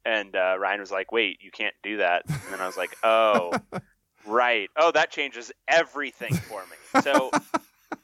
[0.04, 2.96] And uh, Ryan was like, "Wait, you can't do that." And then I was like,
[3.04, 3.52] "Oh,
[4.26, 4.68] right.
[4.76, 7.30] Oh, that changes everything for me." So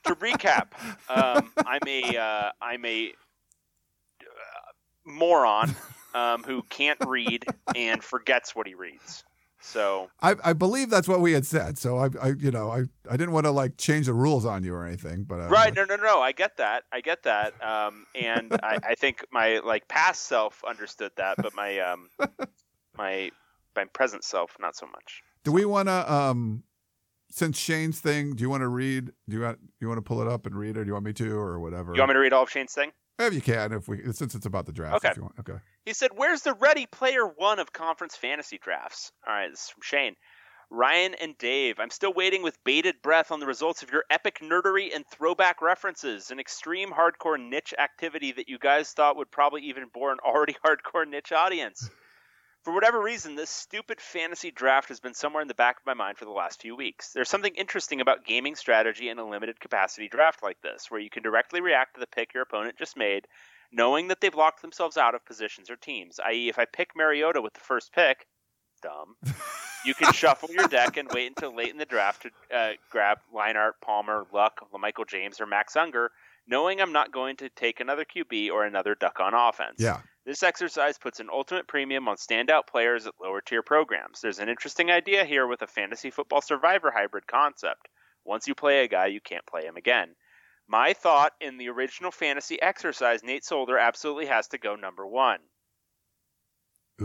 [0.04, 0.68] to recap,
[1.08, 3.12] um, I'm a uh, I'm a
[4.22, 4.70] uh,
[5.04, 5.74] moron
[6.14, 9.24] um, who can't read and forgets what he reads.
[9.62, 11.76] So I, I believe that's what we had said.
[11.76, 14.64] So I, I you know, I, I didn't want to like change the rules on
[14.64, 16.20] you or anything, but uh, right, no, no, no.
[16.20, 16.84] I get that.
[16.90, 17.52] I get that.
[17.62, 22.08] Um, and I, I think my like past self understood that, but my um,
[22.96, 23.30] my
[23.76, 25.22] my present self not so much.
[25.44, 26.62] Do we want to um
[27.30, 29.06] since Shane's thing, do you want to read?
[29.28, 31.04] Do you want you want to pull it up and read, or do you want
[31.04, 31.94] me to, or whatever?
[31.94, 32.92] You want me to read all of Shane's thing?
[33.18, 34.96] If you can, if we since it's about the draft.
[34.96, 35.10] Okay.
[35.10, 35.34] If you want.
[35.40, 35.58] Okay.
[35.84, 39.12] He said, Where's the ready player one of conference fantasy drafts?
[39.26, 40.16] All right, this is from Shane.
[40.72, 44.38] Ryan and Dave, I'm still waiting with bated breath on the results of your epic
[44.40, 49.62] nerdery and throwback references, an extreme hardcore niche activity that you guys thought would probably
[49.62, 51.90] even bore an already hardcore niche audience.
[52.62, 55.94] For whatever reason, this stupid fantasy draft has been somewhere in the back of my
[55.94, 57.12] mind for the last few weeks.
[57.14, 61.08] There's something interesting about gaming strategy in a limited capacity draft like this, where you
[61.08, 63.26] can directly react to the pick your opponent just made,
[63.72, 66.20] knowing that they've locked themselves out of positions or teams.
[66.20, 68.26] I.e., if I pick Mariota with the first pick,
[68.82, 69.16] dumb,
[69.86, 73.18] you can shuffle your deck and wait until late in the draft to uh, grab
[73.34, 76.10] Leinart, Palmer, Luck, Michael James, or Max Unger,
[76.46, 79.76] knowing I'm not going to take another QB or another duck on offense.
[79.78, 80.00] Yeah.
[80.26, 84.20] This exercise puts an ultimate premium on standout players at lower tier programs.
[84.20, 87.88] There's an interesting idea here with a fantasy football survivor hybrid concept.
[88.24, 90.14] Once you play a guy, you can't play him again.
[90.68, 95.40] My thought in the original fantasy exercise, Nate Solder absolutely has to go number one.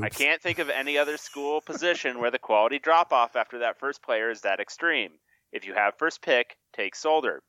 [0.01, 3.79] I can't think of any other school position where the quality drop off after that
[3.79, 5.11] first player is that extreme.
[5.53, 7.41] If you have first pick, take Solder.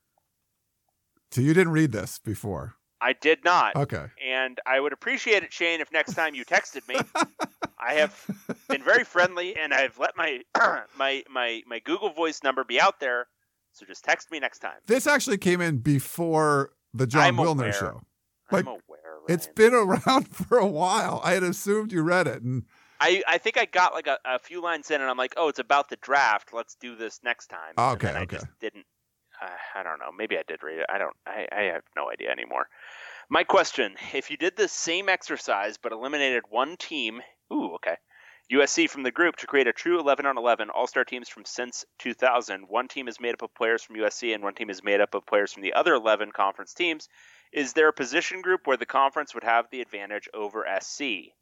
[1.33, 2.77] So you didn't read this before.
[3.01, 3.77] I did not.
[3.77, 4.07] Okay.
[4.25, 6.97] and I would appreciate it, Shane, if next time you texted me.
[7.79, 8.27] I have
[8.69, 10.41] been very friendly, and I've let my
[10.97, 13.27] my my my Google Voice number be out there.
[13.73, 14.79] So just text me next time.
[14.87, 17.73] This actually came in before the Jon I'm Wilner aware.
[17.73, 18.03] show.
[18.51, 18.81] Like, I'm aware.
[19.29, 19.55] It's Ryan.
[19.55, 19.75] been
[20.07, 21.21] around for a while.
[21.23, 22.65] I had assumed you read it, and
[23.01, 25.49] I I think I got like a, a few lines in, and I'm like, oh,
[25.49, 26.55] it's about the draft.
[26.55, 27.75] Let's do this next time.
[27.77, 28.37] Oh, And okay, I okay.
[28.37, 28.87] just didn't.
[29.43, 30.11] Uh, I don't know.
[30.17, 30.87] Maybe I did read it.
[30.89, 31.17] I don't.
[31.27, 32.69] I, I have no idea anymore.
[33.29, 37.21] My question: If you did the same exercise but eliminated one team,
[37.53, 37.97] ooh, okay,
[38.53, 41.85] USC from the group to create a true 11 on 11 All-Star teams from since
[41.99, 42.69] 2000.
[42.69, 45.15] One team is made up of players from USC, and one team is made up
[45.15, 47.09] of players from the other 11 conference teams.
[47.53, 51.33] Is there a position group where the conference would have the advantage over SC?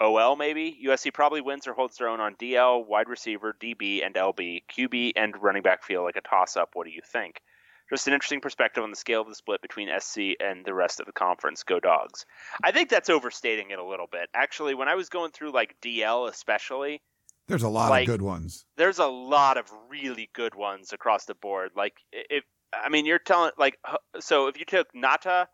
[0.00, 0.78] OL maybe.
[0.86, 4.62] USC probably wins or holds their own on DL, wide receiver, DB, and LB.
[4.76, 6.70] QB and running back feel like a toss up.
[6.74, 7.40] What do you think?
[7.88, 10.98] Just an interesting perspective on the scale of the split between SC and the rest
[10.98, 11.62] of the conference.
[11.62, 12.26] Go dogs.
[12.64, 14.28] I think that's overstating it a little bit.
[14.34, 17.00] Actually, when I was going through like DL especially,
[17.46, 18.66] there's a lot Like- of good ones.
[18.76, 21.70] there's a lot of really good ones across the board.
[21.76, 22.42] Like if
[22.74, 23.78] I mean you're telling like
[24.18, 25.46] so if you took Ngata,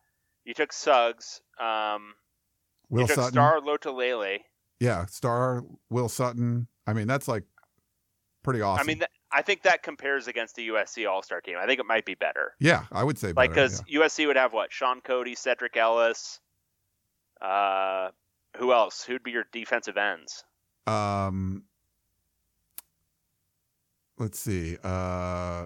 [0.45, 2.15] you took Suggs, um,
[2.93, 3.33] Will Sutton.
[3.33, 3.61] Star.
[4.81, 6.67] Yeah, Star, Will Sutton.
[6.87, 7.45] I mean, that's like
[8.43, 8.85] pretty awesome.
[8.85, 11.57] I mean, th- I think that compares against the USC All Star team.
[11.59, 12.55] I think it might be better.
[12.61, 16.41] yeah, I would say Like because USC would have what Shaun Cody, Sedrick Ellis.
[17.41, 18.11] Uh,
[18.57, 19.03] who else?
[19.05, 20.45] Who'd be your defensive ends?
[20.87, 21.65] Um,
[24.19, 24.77] let's see.
[24.83, 25.65] Uh,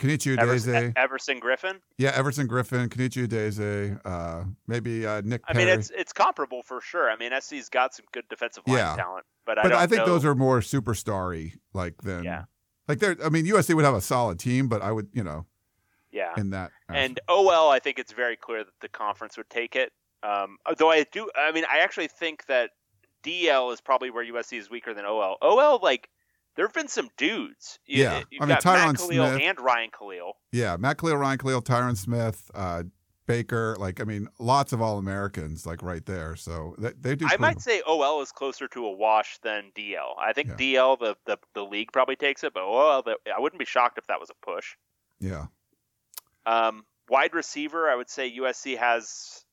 [0.00, 0.92] Kenichi Udeze.
[0.96, 1.80] Everson Griffen.
[1.98, 4.00] Yeah, Everson Griffen, Kenichi Udeze.
[4.04, 5.66] Uh, maybe uh, Nick I Perry.
[5.66, 7.10] mean, it's it's comparable for sure.
[7.10, 8.96] I mean, SC's got some good defensive line Yeah.
[8.96, 10.06] talent, but I but don't I think know.
[10.06, 12.44] those are more superstar-y, like than Yeah.
[12.88, 13.16] like they're.
[13.24, 15.44] I mean, USC would have a solid team, but I would, you know,
[16.10, 16.32] yeah.
[16.38, 16.70] in that.
[16.88, 19.92] And OL, I think it's very clear that the conference would take it.
[20.22, 22.70] Um, though I do, I mean, I actually think that
[23.22, 25.36] DL is probably where USC is weaker than OL.
[25.42, 26.08] OL, like,
[26.60, 27.78] there have been some dudes.
[27.86, 28.22] You, Yeah.
[28.30, 29.40] you've I mean, got Tyron Matt Kalil Smith.
[29.42, 30.32] and Ryan Kalil.
[30.52, 32.82] yeah, Matt Kalil, Ryan Kalil, Tyron Smith, uh,
[33.26, 33.76] Baker.
[33.78, 36.36] Like, I mean, lots of All Americans, like right there.
[36.36, 37.26] So they, they do.
[37.30, 40.18] I might say OL is closer to a wash than DL.
[40.18, 40.56] I think Yeah.
[40.56, 43.96] DL, the, the the league probably takes it, but OL, the, I wouldn't be shocked
[43.96, 44.76] if that was a push.
[45.18, 45.46] Yeah.
[46.44, 49.44] Um, wide receiver, I would say USC has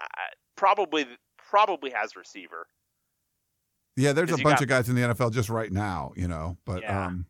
[0.00, 0.06] uh,
[0.56, 1.06] probably
[1.50, 2.68] probably has receiver.
[3.96, 6.56] Yeah, there's a bunch got- of guys in the NFL just right now, you know.
[6.64, 7.06] But Yeah.
[7.06, 7.26] um,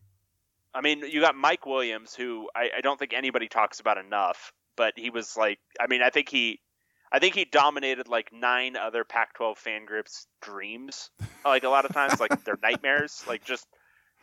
[0.74, 4.52] I mean, you got Mike Williams, who I, I don't think anybody talks about enough,
[4.76, 6.60] but he was like, I mean, I think he,
[7.12, 11.10] I think he dominated like nine other Pac-12 fan groups' dreams.
[11.44, 13.22] Like a lot of times, like their nightmares.
[13.28, 13.66] Like just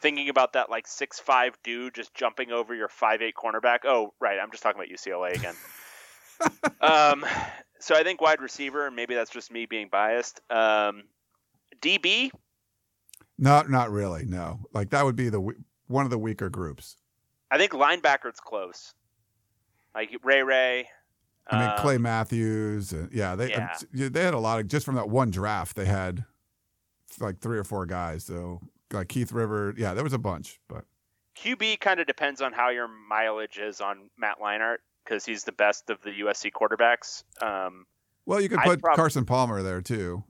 [0.01, 3.85] thinking about that like six five dude just jumping over your five eight cornerback.
[3.85, 5.55] Oh, right, I'm just talking about UCLA again.
[6.81, 7.25] um,
[7.79, 10.41] so I think wide receiver, and maybe that's just me being biased.
[10.49, 11.03] Um,
[11.81, 12.31] DB,
[13.37, 14.25] No, not really.
[14.25, 15.41] No, like that would be the
[15.87, 16.97] one of the weaker groups.
[17.49, 18.93] I think linebacker's close.
[19.93, 20.87] Like Ray Ray.
[21.47, 22.93] I mean, um, Clay Matthews.
[22.93, 23.75] And, yeah, they yeah.
[23.93, 25.75] yeah, they had a lot of just from that one draft.
[25.75, 26.23] They had
[27.19, 28.23] like three or four guys.
[28.23, 29.73] So like Keith River.
[29.77, 30.85] Yeah, there was a bunch, but
[31.35, 35.51] QB kind of depends on how your mileage is on Matt Leinart because he's the
[35.51, 37.23] best of the USC quarterbacks.
[37.41, 37.85] Um,
[38.25, 40.23] well, you could put prob- Carson Palmer there too.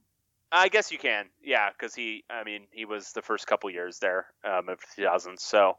[0.51, 3.99] I guess you can, yeah, because he, I mean, he was the first couple years
[3.99, 5.39] there um, of 2000.
[5.39, 5.77] So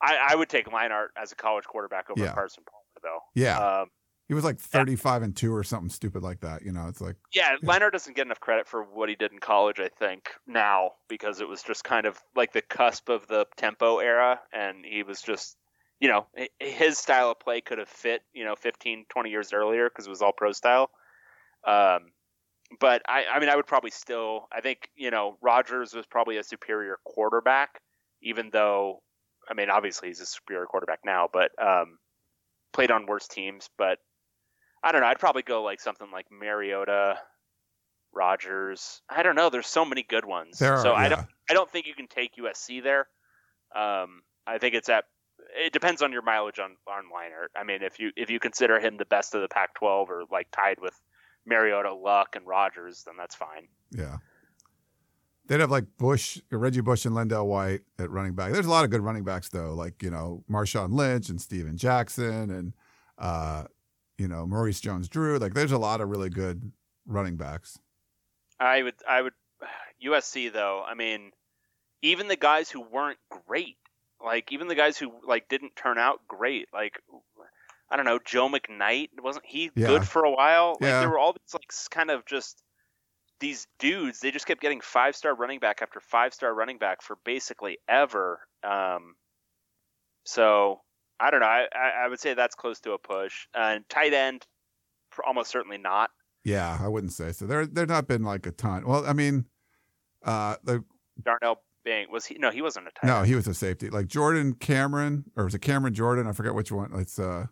[0.00, 2.32] I, I would take Leinart as a college quarterback over Yeah.
[2.32, 3.20] Carson Palmer, though.
[3.34, 3.58] Yeah.
[3.58, 3.90] Um,
[4.28, 6.62] He was like 35 and 2 or something stupid like that.
[6.62, 9.38] You know, it's like, yeah, Leinart doesn't get enough credit for what he did in
[9.38, 13.46] college, I think, now, because it was just kind of like the cusp of the
[13.56, 15.56] tempo era, and he was just,
[15.98, 16.26] you know,
[16.60, 20.10] his style of play could have fit, you know, 15, 20 years earlier because it
[20.10, 20.90] was all pro style.
[21.66, 22.12] Um,
[22.80, 26.36] but I, I mean, I would probably still, I think, you know, Rodgers was probably
[26.36, 27.80] a superior quarterback,
[28.22, 29.02] even though,
[29.48, 31.98] I mean, obviously he's a superior quarterback now, but um,
[32.72, 33.70] played on worse teams.
[33.78, 33.98] But
[34.82, 35.06] I don't know.
[35.06, 37.18] I'd probably go like something like Mariota,
[38.12, 39.00] Rodgers.
[39.08, 39.48] I don't know.
[39.48, 40.58] There's so many good ones.
[40.58, 41.26] there are, so I don't.
[41.50, 43.08] I don't think you can take USC there.
[43.74, 45.04] Um, I think it's at.
[45.56, 47.58] It depends on your mileage on on Leinart.
[47.58, 50.48] I mean, if you if you consider him the best of the Pac-12 or like
[50.52, 50.98] tied with
[51.48, 53.68] Mariota, Luck, and Rodgers, then that's fine.
[53.90, 54.18] Yeah.
[55.46, 58.52] They'd have like Bush, Reggie Bush, and LenDale White at running back.
[58.52, 61.78] There's a lot of good running backs though, like you know Marshawn Lynch and Steven
[61.78, 62.74] Jackson and
[63.16, 63.64] uh,
[64.18, 65.38] you know Maurice Jones-Drew.
[65.38, 66.70] Like there's a lot of really good
[67.06, 67.78] running backs.
[68.60, 69.32] I would I would
[70.04, 70.84] USC though.
[70.86, 71.32] I mean,
[72.02, 73.78] even the guys who weren't great,
[74.22, 77.00] like even the guys who like didn't turn out great, like
[77.90, 79.86] I don't know, Joe McKnight wasn't he Yeah.
[79.86, 80.76] good for a while?
[80.80, 81.00] Like Yeah.
[81.00, 82.62] there were all these like kind of just
[83.40, 84.20] these dudes.
[84.20, 87.78] They just kept getting five star running back after five star running back for basically
[87.88, 88.40] ever.
[88.62, 89.14] Um,
[90.24, 90.80] so
[91.20, 91.46] I don't know.
[91.46, 91.66] I,
[92.04, 93.46] I would say that's close to a push.
[93.54, 94.46] And tight end,
[95.26, 96.10] almost certainly not.
[96.44, 97.46] Yeah, I wouldn't say so.
[97.46, 98.86] There, there not been like a ton.
[98.86, 99.46] Well, I mean,
[100.24, 100.84] uh, the
[101.24, 102.36] Darnell Bing was he?
[102.38, 103.26] No, he wasn't a tight no, end.
[103.26, 103.90] he was a safety.
[103.90, 106.26] Like Jordan Cameron, or was it Cameron Jordan?
[106.26, 106.92] I forget which one.
[106.94, 107.46] It's uh,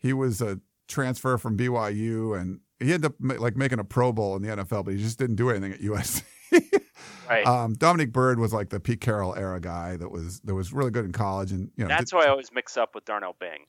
[0.00, 0.58] he was a
[0.88, 4.84] transfer from BYU, and he ended up like making a Pro Bowl in the NFL,
[4.84, 6.22] but he just didn't do anything at USC.
[7.28, 7.46] Right.
[7.46, 10.90] um, Dominique Byrd was like the Pete Carroll era guy that was that was really
[10.90, 13.36] good in college, and you know, That's did- who I always mix up with Darnell
[13.38, 13.66] Bing.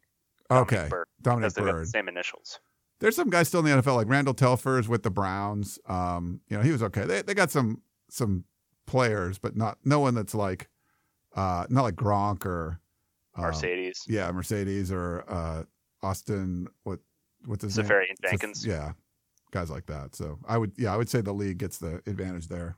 [0.49, 1.87] Dominique okay, Byrd, Dominique because they've got the Byrd.
[1.89, 2.59] same initials.
[2.99, 5.77] There's some guys still in the NFL, like Randall Telfer is with the Browns.
[5.87, 7.05] Um, you know, he was okay.
[7.05, 8.45] They they got some some
[8.87, 10.67] players, but not no one that's like
[11.35, 12.79] uh not like Gronk or
[13.37, 15.63] uh, Marcedes, Yeah, Marcedes or uh
[16.03, 16.99] Austin what
[17.45, 17.87] what's his name?
[17.87, 18.65] Seferian Saf- Jenkins.
[18.65, 18.93] Yeah.
[19.51, 20.15] Guys like that.
[20.15, 22.77] So I would yeah, I would say the league gets the advantage there.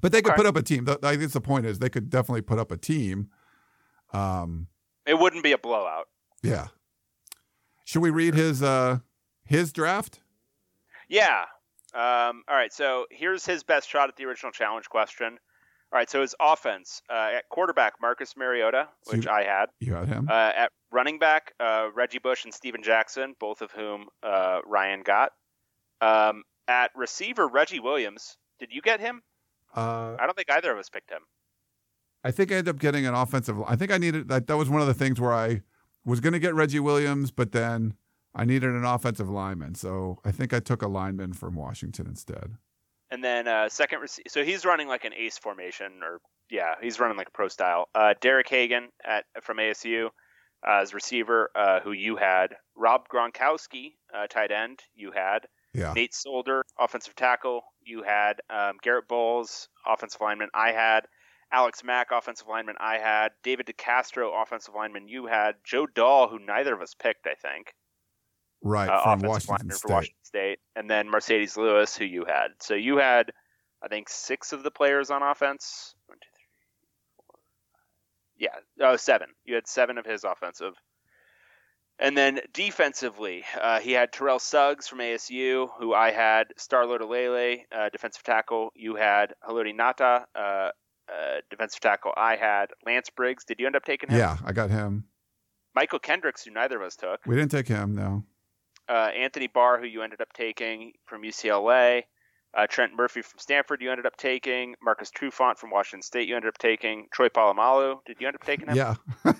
[0.00, 0.36] But they could Okay.
[0.38, 0.86] put up a team.
[1.02, 3.30] I guess the point is they could definitely put up a team.
[4.12, 4.68] Um
[5.06, 6.08] It wouldn't be a blowout.
[6.42, 6.68] yeah.
[7.84, 8.98] Should we read his uh
[9.44, 10.20] his draft?
[11.08, 11.44] Yeah.
[11.94, 12.72] Um, all right.
[12.72, 15.38] So here's his best shot at the original challenge question.
[15.92, 16.08] All right.
[16.10, 19.66] So his offense uh, at quarterback, Marcus Mariota, So which you- I had.
[19.80, 20.28] You had him.
[20.30, 25.02] Uh, at running back, uh, Reggie Bush and Steven Jackson, both of whom uh, Ryan
[25.02, 25.32] got.
[26.00, 28.36] Um, at receiver, Reggie Williams.
[28.58, 29.22] Did you get him?
[29.74, 31.22] Uh I don't think either of us picked him.
[32.24, 33.60] I think I ended up getting an offensive.
[33.66, 34.46] I think I needed that.
[34.46, 35.62] That was one of the things where I
[36.04, 37.94] was going to get Reggie Williams, but then
[38.34, 39.74] I needed an offensive lineman.
[39.74, 42.56] So I think I took a lineman from Washington instead.
[43.12, 46.18] And then uh, second, rece- so he's running like an ace formation, or
[46.50, 47.88] yeah, he's running like a pro style.
[47.94, 52.56] Uh, Derek Hagan at from ASU uh, as receiver, uh, who you had.
[52.74, 55.46] Rob Gronkowski, uh, tight end, you had.
[55.74, 55.92] Yeah.
[55.92, 58.40] Nate Solder, offensive tackle, you had.
[58.48, 61.04] Um, Garrett Bolles, offensive lineman, I had.
[61.52, 63.32] Alex Mack, offensive lineman, I had.
[63.42, 65.56] David DeCastro, offensive lineman, you had.
[65.64, 67.74] Joe Dahl, who neither of us picked, I think
[68.62, 68.88] Right.
[68.88, 69.80] uh, from offensive Washington State.
[69.88, 72.48] for Washington State, and then Marcedes Lewis, who you had.
[72.60, 73.32] So you had,
[73.82, 75.94] I think, six of the players on offense.
[76.06, 76.44] One, two, three,
[77.16, 77.40] four, five.
[78.38, 79.28] Yeah, oh, seven.
[79.44, 80.74] You had seven of his offensive.
[81.98, 86.48] And then defensively, uh, he had Terrell Suggs from ASU, who I had.
[86.56, 88.72] Star Lotulelei, uh, defensive tackle.
[88.74, 90.70] You had Haloti Ngata, uh, uh,
[91.50, 92.12] defensive tackle.
[92.16, 93.44] I had Lance Briggs.
[93.44, 94.18] Did you end up taking him?
[94.18, 95.04] Yeah, I got him.
[95.76, 97.94] Mychal Kendricks, who neither of us took We didn't take him.
[97.94, 98.24] No.
[98.92, 102.02] Uh, Anthony Barr, who you ended up taking from UCLA,
[102.54, 106.36] uh, Trent Murphy from Stanford, you ended up taking, Marcus Trufant from Washington State, you
[106.36, 108.76] ended up taking, Troy Polamalu, did you end up taking him?
[108.76, 108.94] Yeah.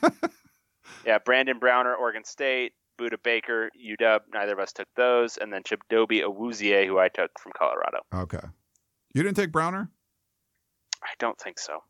[1.07, 5.63] Yeah, Brandon Browner, Oregon State, Budda Baker, UW, neither of us took those, and then
[5.63, 7.99] Chidobe Awuzie, who I took from Colorado.
[8.15, 8.47] Okay.
[9.15, 9.91] You didn't take Browner?
[11.03, 11.83] I don't think so.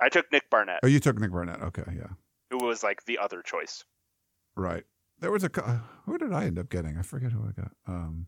[0.00, 1.62] I took Nick Barnett, Oh, you took Nick Barnett.
[1.62, 1.84] Okay.
[1.96, 2.08] Yeah.
[2.50, 3.84] who was like the other choice.
[4.56, 4.84] Right.
[5.22, 5.82] There was a.
[6.04, 6.98] Who did I end up getting?
[6.98, 7.70] I forget who I got.
[7.86, 8.26] Um.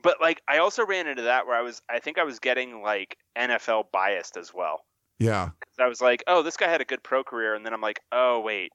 [0.00, 2.82] But like, I also ran into that where I was, I think I was getting
[2.82, 4.84] like NFL biased as well.
[5.18, 5.50] Yeah.
[5.78, 8.00] I was like, oh, this guy had a good pro career, and then I'm like,
[8.12, 8.72] oh wait,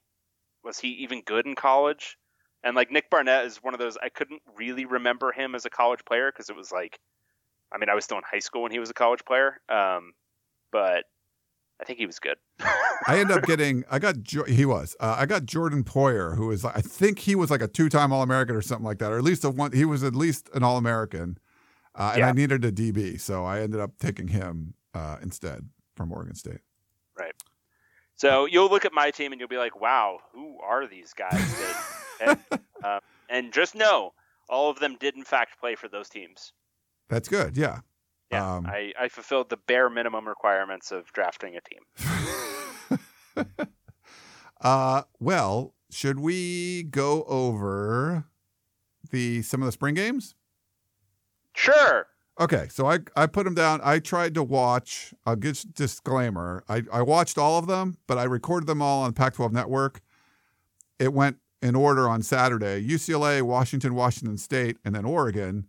[0.62, 2.16] was he even good in college?
[2.62, 5.70] And like Nick Barnett is one of those I couldn't really remember him as a
[5.70, 6.98] college player because it was like,
[7.72, 10.12] I mean, I was still in high school when he was a college player, um,
[10.72, 11.04] but
[11.80, 12.36] I think he was good.
[13.06, 13.84] I end up getting.
[13.90, 14.16] I got.
[14.48, 14.96] He was.
[15.00, 16.64] Uh, I got Jordan Poyer, who is.
[16.64, 19.44] I think he was like a two-time All-American or something like that, or at least
[19.44, 19.72] a one.
[19.72, 21.38] He was at least an All-American,
[21.94, 26.12] uh, and I needed a DB, so I ended up taking him uh, instead from
[26.12, 26.60] Oregon State.
[27.16, 27.34] Right.
[28.16, 31.64] So you'll look at my team and you'll be like, "Wow, who are these guys?"
[32.20, 32.40] And,
[32.82, 32.98] uh,
[33.28, 34.12] and just know,
[34.48, 36.52] all of them did in fact play for those teams.
[37.08, 37.56] That's good.
[37.56, 37.82] Yeah.
[38.30, 43.46] Yeah, Um, I, I fulfilled the bare minimum requirements of drafting a team.
[44.60, 48.24] Uh, well, should we go over
[49.10, 50.34] the some of the spring games?
[51.54, 52.06] Sure.
[52.40, 53.80] Okay, so I I put them down.
[53.84, 55.14] I tried to watch.
[55.24, 56.64] I'll give disclaimer.
[56.68, 60.00] I I watched all of them, but I recorded them all on Pac-12 Network.
[60.98, 65.68] It went in order on Saturday: UCLA, Washington, Washington State, and then Oregon.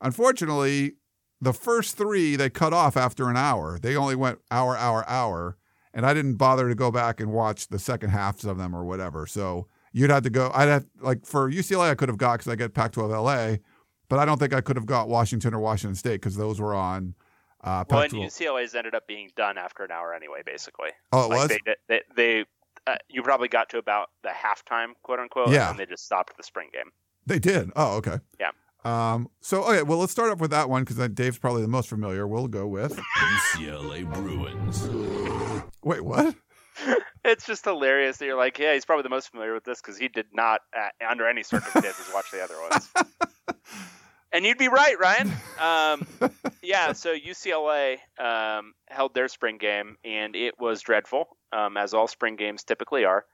[0.00, 0.94] Unfortunately,
[1.42, 3.78] the first three they cut off after an hour.
[3.78, 5.56] They only went hour, hour, hour,
[5.92, 8.84] and I didn't bother to go back and watch the second halves of them or
[8.84, 9.26] whatever.
[9.26, 10.50] So you'd have to go.
[10.54, 13.56] I'd have like for UCLA, I could have got because I get Pac-12 LA,
[14.08, 16.74] but I don't think I could have got Washington or Washington State because those were
[16.74, 17.14] on.
[17.64, 20.90] Uh, Well, and UCLA's ended up being done after an hour anyway, basically.
[21.12, 21.48] oh, it Like was.
[21.48, 22.44] they, they, they
[22.86, 25.70] uh, you probably got to about the halftime, quote unquote, Yeah.
[25.70, 26.90] and they just stopped the spring game.
[27.26, 27.70] They did.
[27.76, 28.18] Oh, okay.
[28.40, 28.50] Yeah.
[28.84, 29.28] Um.
[29.40, 29.82] So okay.
[29.82, 32.26] Well, let's start off with that one because Dave's probably the most familiar.
[32.26, 32.98] We'll go with.
[33.16, 34.88] UCLA Bruins.
[35.82, 36.34] Wait, what?
[37.24, 39.96] It's just hilarious that you're like, yeah, he's probably the most familiar with this because
[39.96, 42.90] he did not, uh, under any circumstances, watch the other ones.
[44.32, 45.30] and you'd be right, Ryan.
[45.60, 46.06] Um,
[46.62, 52.08] yeah, so UCLA um, held their spring game, and it was dreadful, um, as all
[52.08, 53.24] spring games typically are.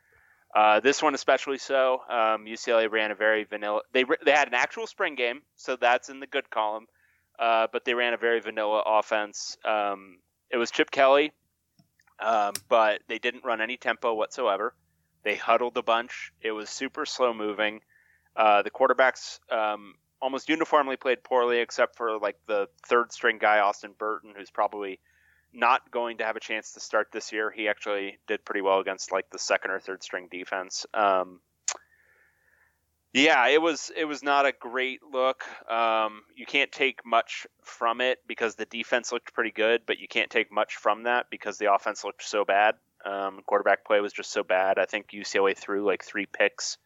[0.55, 2.01] Uh, this one especially so.
[2.09, 3.83] Um, UCLA ran a very vanilla.
[3.93, 6.87] They they had an actual spring game, so that's in the good column.
[7.39, 9.57] Uh, but they ran a very vanilla offense.
[9.65, 10.19] Um,
[10.51, 11.33] it was Chip Kelly,
[12.19, 14.75] um, but they didn't run any tempo whatsoever.
[15.23, 16.33] They huddled a bunch.
[16.41, 17.81] It was super slow moving.
[18.35, 23.59] Uh, the quarterbacks um, almost uniformly played poorly, except for like the third string guy,
[23.61, 25.01] Austin Burton, who's probably
[25.53, 27.51] not going to have a chance to start this year.
[27.51, 30.87] He actually did pretty well against like the second or third string defense.
[30.95, 31.41] Um,
[33.15, 35.45] yeah, it was it was not a great look.
[35.71, 40.07] Um, you can't take much from it because the defense looked pretty good, but you
[40.07, 42.75] can't take much from that because the offense looked so bad.
[43.05, 44.79] Um, quarterback play was just so bad.
[44.79, 46.77] I think UCLA threw like three picks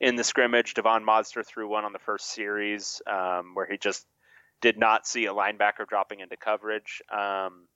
[0.00, 0.74] in the scrimmage.
[0.74, 4.06] Devon Modster threw one on the first series um, where he just
[4.60, 7.02] did not see a linebacker dropping into coverage.
[7.10, 7.66] Um,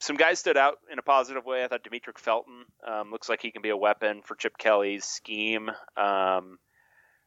[0.00, 1.62] some guys stood out in a positive way.
[1.62, 5.04] I thought Demetric Felton um, looks like he can be a weapon for Chip Kelly's
[5.04, 5.70] scheme.
[5.96, 6.58] Um,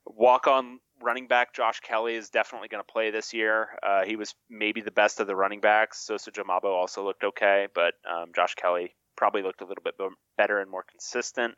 [0.06, 3.70] walk on running back Josh Kelley is definitely going to play this year.
[3.84, 6.08] Uh, he was maybe the best of the running backs.
[6.10, 9.94] Soso Jamabo also looked okay, but um, Josh Kelley probably looked a little bit
[10.36, 11.54] better and more consistent.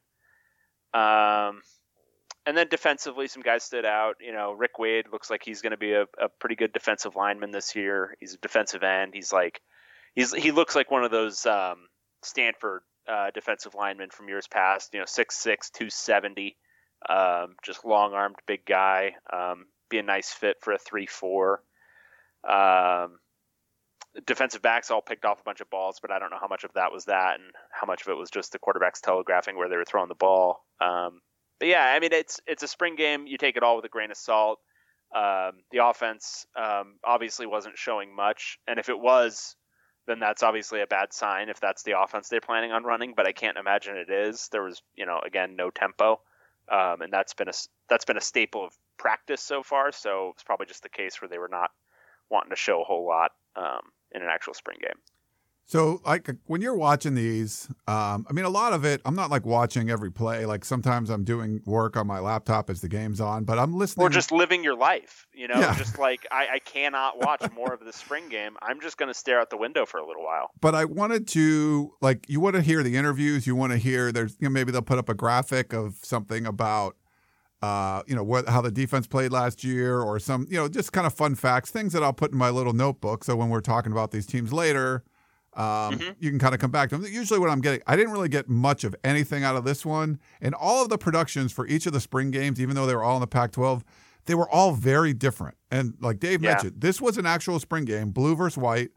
[0.94, 1.62] Um,
[2.46, 4.16] and then defensively, some guys stood out.
[4.20, 7.16] You know, Rick Wade looks like he's going to be a, a pretty good defensive
[7.16, 8.16] lineman this year.
[8.20, 9.14] He's a defensive end.
[9.14, 9.62] He's like
[10.16, 11.88] he's he looks like one of those um,
[12.24, 14.94] Stanford uh, defensive linemen from years past.
[14.94, 16.58] You know, 6'6", 270,
[17.08, 19.16] um, just long armed, big guy.
[19.32, 21.62] Um, be a nice fit for a three four.
[22.48, 23.20] Um,
[24.26, 26.64] defensive backs all picked off a bunch of balls, but I don't know how much
[26.64, 29.70] of that was that and how much of it was just the quarterbacks telegraphing where
[29.70, 30.64] they were throwing the ball.
[30.80, 31.22] Um,
[31.60, 33.28] but yeah, I mean it's it's a spring game.
[33.28, 34.60] You take it all with a grain of salt.
[35.16, 39.56] Um, the offense um, obviously wasn't showing much, and if it was,
[40.08, 43.14] then that's obviously a bad sign if that's the offense they're planning on running.
[43.16, 44.50] But I can't imagine it is.
[44.50, 46.22] There was, you know, again, no tempo,
[46.70, 47.54] um, and that's been a
[47.90, 49.92] that's been a staple of practice so far.
[49.92, 51.72] So it's probably just the case where they were not
[52.30, 53.82] wanting to show a whole lot um,
[54.12, 55.00] in an actual spring game.
[55.68, 59.32] So, like when you're watching these, um, I mean, a lot of it, I'm not
[59.32, 60.46] like watching every play.
[60.46, 64.06] Like sometimes I'm doing work on my laptop as the game's on, but I'm listening.
[64.06, 65.76] Or just living your life, you know, Yeah.
[65.76, 68.56] just like I, I cannot watch more of the spring game.
[68.62, 70.52] I'm just going to stare out the window for a little while.
[70.62, 73.48] but I wanted to like you want to hear the interviews.
[73.48, 76.46] You want to hear there's you know, maybe they'll put up a graphic of something
[76.46, 76.96] about
[77.64, 80.92] uh, you know what how the defense played last year or some you know just
[80.94, 83.24] kind of fun facts, things that I'll put in my little notebook.
[83.24, 85.04] So when we're talking about these teams later,
[85.56, 86.16] um, Mhm.
[86.20, 87.12] you can kind of come back to them.
[87.12, 90.20] Usually, what I'm getting, I didn't really get much of anything out of this one,
[90.42, 93.04] and all of the productions for each of the spring games, even though they were
[93.04, 93.84] all in the Pac-12,
[94.26, 95.56] they were all very different.
[95.72, 96.52] And like Dave Yeah.
[96.54, 98.90] mentioned, this was an actual spring game, blue versus white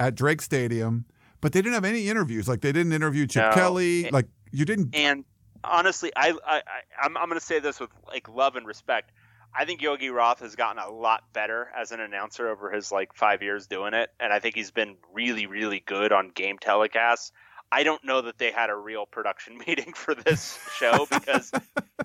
[0.00, 1.04] at Drake Stadium,
[1.40, 2.48] but they didn't have any interviews.
[2.48, 3.52] Like they didn't interview Chip No.
[3.52, 4.10] Kelly.
[4.10, 4.94] Like you didn't.
[4.96, 5.24] And
[5.64, 6.62] honestly, I, I, I
[7.02, 9.12] I'm, I'm going to say this with like love and respect.
[9.54, 13.14] I think Yogi Roth has gotten a lot better as an announcer over his like
[13.14, 17.32] five years doing it, and I think he's been really, really good on game telecasts.
[17.70, 21.50] I don't know that they had a real production meeting for this show because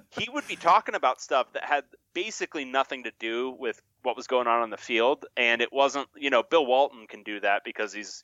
[0.09, 1.83] he would be talking about stuff that had
[2.13, 6.07] basically nothing to do with what was going on on the field, and it wasn't.
[6.15, 8.23] You know, Bill Walton can do that because he's.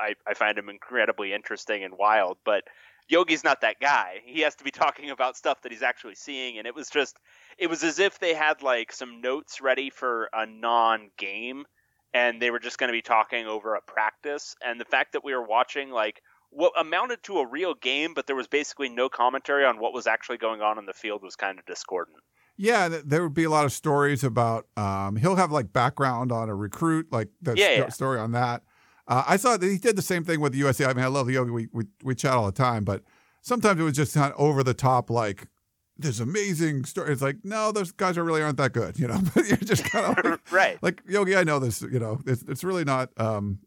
[0.00, 2.64] I, I find him incredibly interesting and wild, but
[3.08, 4.20] Yogi's not that guy.
[4.24, 7.16] He has to be talking about stuff that he's actually seeing, and it was just,
[7.58, 11.64] it was as if they had like some notes ready for a non-game,
[12.12, 14.54] and they were just going to be talking over a practice.
[14.64, 18.26] And the fact that we were watching like what amounted to a real game, but
[18.26, 21.34] there was basically no commentary on what was actually going on in the field was
[21.36, 22.18] kind of discordant.
[22.56, 24.68] Yeah, there would be a lot of stories about.
[24.76, 27.88] Um, he'll have like background on a recruit, like the Yeah, yeah.
[27.88, 28.62] story on that.
[29.08, 30.86] Uh, I saw that he did the same thing with the USC.
[30.88, 31.50] I mean, I love the yogi.
[31.50, 33.02] We, we we chat all the time, but
[33.42, 35.48] sometimes it was just kind of over the top, like
[35.96, 37.12] this amazing story.
[37.12, 39.20] It's like, no, those guys are really aren't that good, you know.
[39.34, 40.82] But you're just kind of like, right.
[40.82, 41.36] like Yogi.
[41.36, 42.20] I know this, you know.
[42.26, 43.10] It's it's really not.
[43.16, 43.60] Um,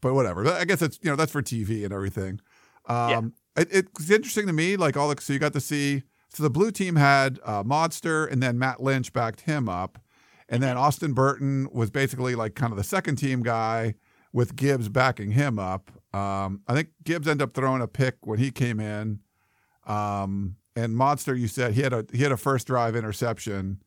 [0.00, 0.46] but whatever.
[0.46, 2.40] I guess it's you know that's for TV and everything.
[2.86, 4.76] Um, it, it's interesting to me.
[4.76, 6.02] Like all the so you got to see.
[6.28, 9.98] So the blue team had uh, Modster, and then Matt Lynch backed him up,
[10.48, 13.94] and then Austin Burton was basically like kind of the second team guy
[14.32, 15.90] with Gibbs backing him up.
[16.12, 19.20] Um, I think Gibbs ended up throwing a pick when he came in.
[19.86, 23.82] Um, and Modster, you said he had a he had a first drive interception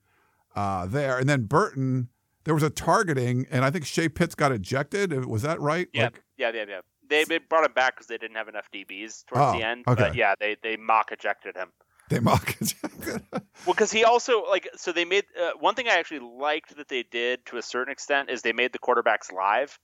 [0.56, 2.10] uh, there, and then Burton.
[2.44, 5.26] There was a targeting, and I think Shea Pitts got ejected.
[5.26, 5.90] Was that right?
[5.92, 6.80] Yeah, Like, yeah, yeah, yeah.
[7.10, 9.84] They, they brought him back because they didn't have enough DBs towards Oh, the end.
[9.86, 10.02] okay.
[10.04, 11.74] But yeah, they, they mock ejected him.
[12.10, 13.22] they mock ejected.
[13.34, 16.88] Well, because he also like so they made uh, one thing I actually liked that
[16.88, 19.78] they did to a certain extent is they made the quarterbacks live,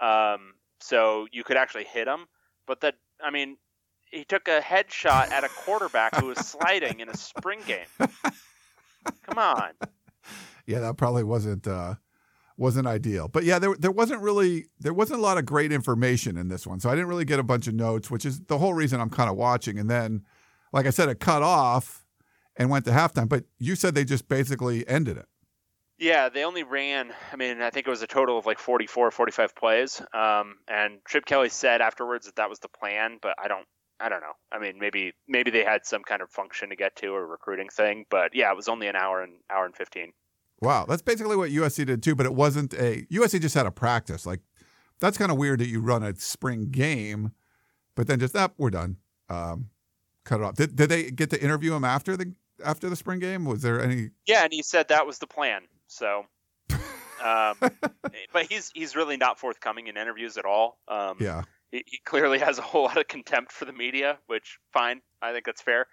[0.00, 2.26] um, so you could actually hit them.
[2.66, 3.58] But that I mean,
[4.10, 7.86] he took a headshot at a quarterback who was sliding in a spring game.
[9.22, 9.72] Come on,
[10.66, 11.94] yeah, that probably wasn't uh,
[12.58, 13.28] wasn't ideal.
[13.28, 16.66] But yeah, there there wasn't really there wasn't a lot of great information in this
[16.66, 19.00] one, so I didn't really get a bunch of notes, which is the whole reason
[19.00, 19.78] I'm kind of watching.
[19.78, 20.24] And then,
[20.72, 22.04] like I said, it cut off
[22.56, 23.28] and went to halftime.
[23.28, 25.26] But you said they just basically ended it.
[25.98, 27.12] yeah, they only ran.
[27.32, 30.02] I mean, I think it was a total of like 44, 45 plays.
[30.12, 33.66] Um, and Chip Kelly said afterwards that that was the plan, but I don't.
[34.00, 34.32] I don't know.
[34.52, 37.68] I mean, maybe maybe they had some kind of function to get to or recruiting
[37.68, 40.12] thing, but yeah, it was only an hour and hour and fifteen.
[40.60, 42.14] Wow, that's basically what USC did too.
[42.14, 44.26] But it wasn't a USC just had a practice.
[44.26, 44.40] Like
[45.00, 47.32] that's kind of weird that you run a spring game,
[47.94, 48.96] but then just up, we're done.
[49.28, 49.70] Um,
[50.24, 50.54] cut it off.
[50.54, 52.32] Did, did they get to interview him after the
[52.64, 53.44] after the spring game?
[53.44, 54.10] Was there any?
[54.26, 55.62] Yeah, and he said that was the plan.
[55.86, 56.24] So,
[57.24, 57.56] um,
[58.32, 60.78] but he's he's really not forthcoming in interviews at all.
[60.88, 64.58] Um, Yeah, he, he clearly has a whole lot of contempt for the media, which
[64.72, 65.86] fine, I think that's fair.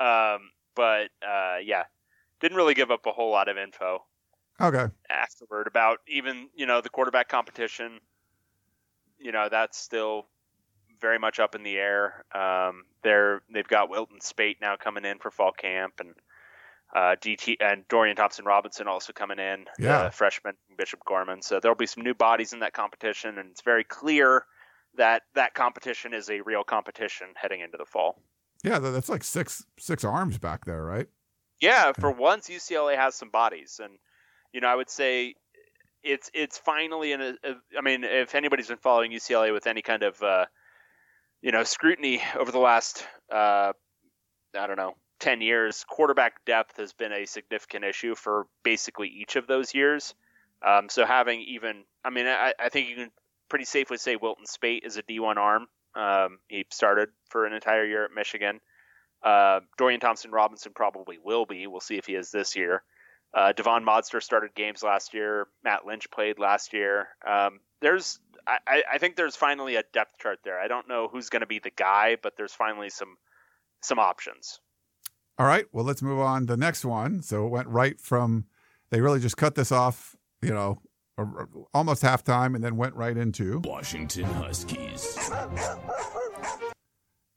[0.00, 1.84] Um, but uh, yeah,
[2.40, 4.04] didn't really give up a whole lot of info
[4.60, 4.86] okay.
[5.10, 8.00] afterward about even you know the quarterback competition.
[9.18, 10.26] You know that's still
[11.00, 12.24] very much up in the air.
[12.34, 16.14] Um, they're they've got Wilton Speight now coming in for fall camp, and
[16.94, 20.04] uh, DT and Dorian Thompson Robinson also coming in, Yeah.
[20.04, 21.42] the freshman from Bishop Gorman.
[21.42, 24.44] So there'll be some new bodies in that competition, and it's very clear
[24.96, 28.18] that that competition is a real competition heading into the fall.
[28.62, 31.08] Yeah, that's like six six arms back there, right?
[31.60, 33.94] Yeah, for once UCLA has some bodies, and
[34.52, 35.34] you know I would say
[36.02, 37.54] it's it's finally in a, a.
[37.76, 40.46] I mean, if anybody's been following UCLA with any kind of uh,
[41.40, 43.72] you know scrutiny over the last uh,
[44.56, 49.36] I don't know ten years, quarterback depth has been a significant issue for basically each
[49.36, 50.14] of those years.
[50.66, 53.10] Um, so having even, I mean, I, I think you can
[53.52, 55.66] pretty safely say Wilton Speight is a D1 arm.
[55.94, 58.60] Um, he started for an entire year at Michigan.
[59.22, 61.66] Uh, Dorian Thompson Robinson probably will be.
[61.66, 62.82] We'll see if he is this year.
[63.34, 65.48] Uh, Devon Modster started games last year.
[65.62, 67.08] Matt Lynch played last year.
[67.28, 70.58] Um, there's, I, I- think there's finally a depth chart there.
[70.58, 73.18] I don't know who's going to be the guy, but there's finally some,
[73.82, 74.60] some options.
[75.38, 75.66] All right.
[75.72, 77.20] Well, let's move on to the next one.
[77.20, 78.46] So it went right from
[78.88, 80.80] they really just cut this off, you know,
[81.74, 83.60] almost halftime, and then went right into.
[83.64, 85.18] Washington Huskies.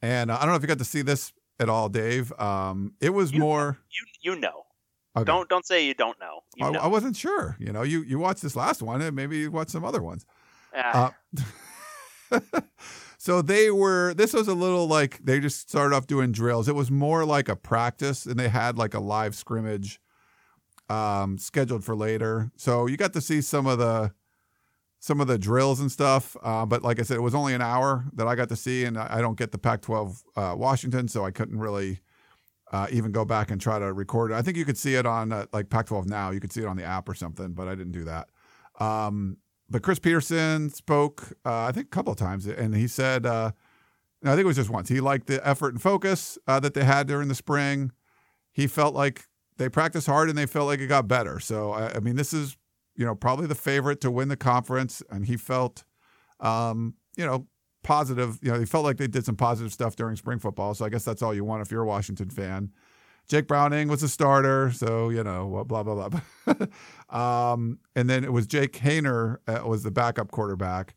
[0.02, 2.32] And uh, I don't know if you got to see this at all, Dave.
[2.40, 3.78] Um, it was You- more.
[4.24, 4.64] You, you know.
[5.18, 5.24] Okay.
[5.26, 6.42] Don't, don't say you don't know.
[6.58, 6.80] You I, know.
[6.80, 7.56] I wasn't sure.
[7.58, 10.26] You know, you you watched this last one, and maybe you watched some other ones.
[10.76, 11.14] Ah,
[12.32, 12.40] Uh,
[13.18, 14.14] so they were.
[14.14, 16.68] This was a little like they just started off doing drills.
[16.68, 20.02] It was more like a practice, and they had like a live scrimmage
[20.90, 22.52] um, scheduled for later.
[22.56, 24.14] So you got to see some of the
[25.06, 26.36] some of the drills and stuff.
[26.42, 28.86] Uh, but like I said, it was only an hour that I got to see,
[28.86, 32.00] and I don't get the Pac-12 uh, Washington, so I couldn't really
[32.72, 34.34] uh, even go back and try to record it.
[34.34, 36.32] I think you could see it on uh, like Pac-12 now.
[36.32, 38.30] You could see it on the app or something, but I didn't do that.
[38.80, 39.38] Um,
[39.70, 43.52] but Chris Petersen spoke, uh, I think, a couple of times, and he said, uh,
[44.24, 44.90] I think it was just once.
[44.90, 47.92] He liked the effort and focus that they had during the spring.
[48.52, 49.26] He felt like
[49.58, 51.40] they practiced hard and they felt like it got better.
[51.40, 52.58] So, I, I mean, this is,
[52.96, 55.84] you know, probably the favorite to win the conference, and he felt,
[56.40, 57.48] um, you know,
[57.84, 58.40] positive.
[58.42, 60.74] You know, he felt like they did some positive stuff during spring football.
[60.74, 62.72] So I guess that's all you want if you're a Washington fan.
[63.28, 66.20] Jake Browning was a starter, so you know blah blah blah.
[67.54, 70.96] um, and then it was Jake Haener uh, was the backup quarterback.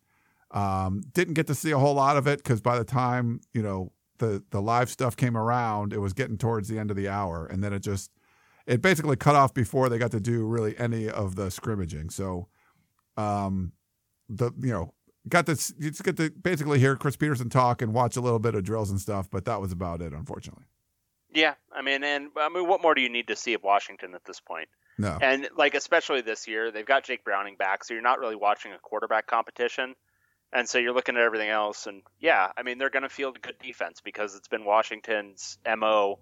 [0.51, 3.63] Um, didn't get to see a whole lot of it because by the time you
[3.63, 7.09] know the the live stuff came around, it was getting towards the end of the
[7.09, 8.11] hour, and then it just
[8.69, 12.11] it basically cut off before they got to do really any of the scrimmaging.
[12.11, 12.49] So,
[13.17, 13.73] um,
[14.29, 14.93] the you know
[15.29, 18.39] got to you just get to basically hear Chris Petersen talk and watch a little
[18.39, 20.65] bit of drills and stuff, but that was about it, unfortunately.
[21.33, 24.15] Yeah, I mean, and I mean, what more do you need to see of Washington
[24.15, 24.69] at this point?
[24.99, 28.37] No, And like especially this year, they've got Jake Browning back, so you're not really
[28.37, 29.95] watching a quarterback competition,
[30.53, 31.87] and so you're looking at everything else.
[31.87, 35.59] And yeah, I mean, they're going to field a good defense because it's been Washington's
[35.79, 36.19] mo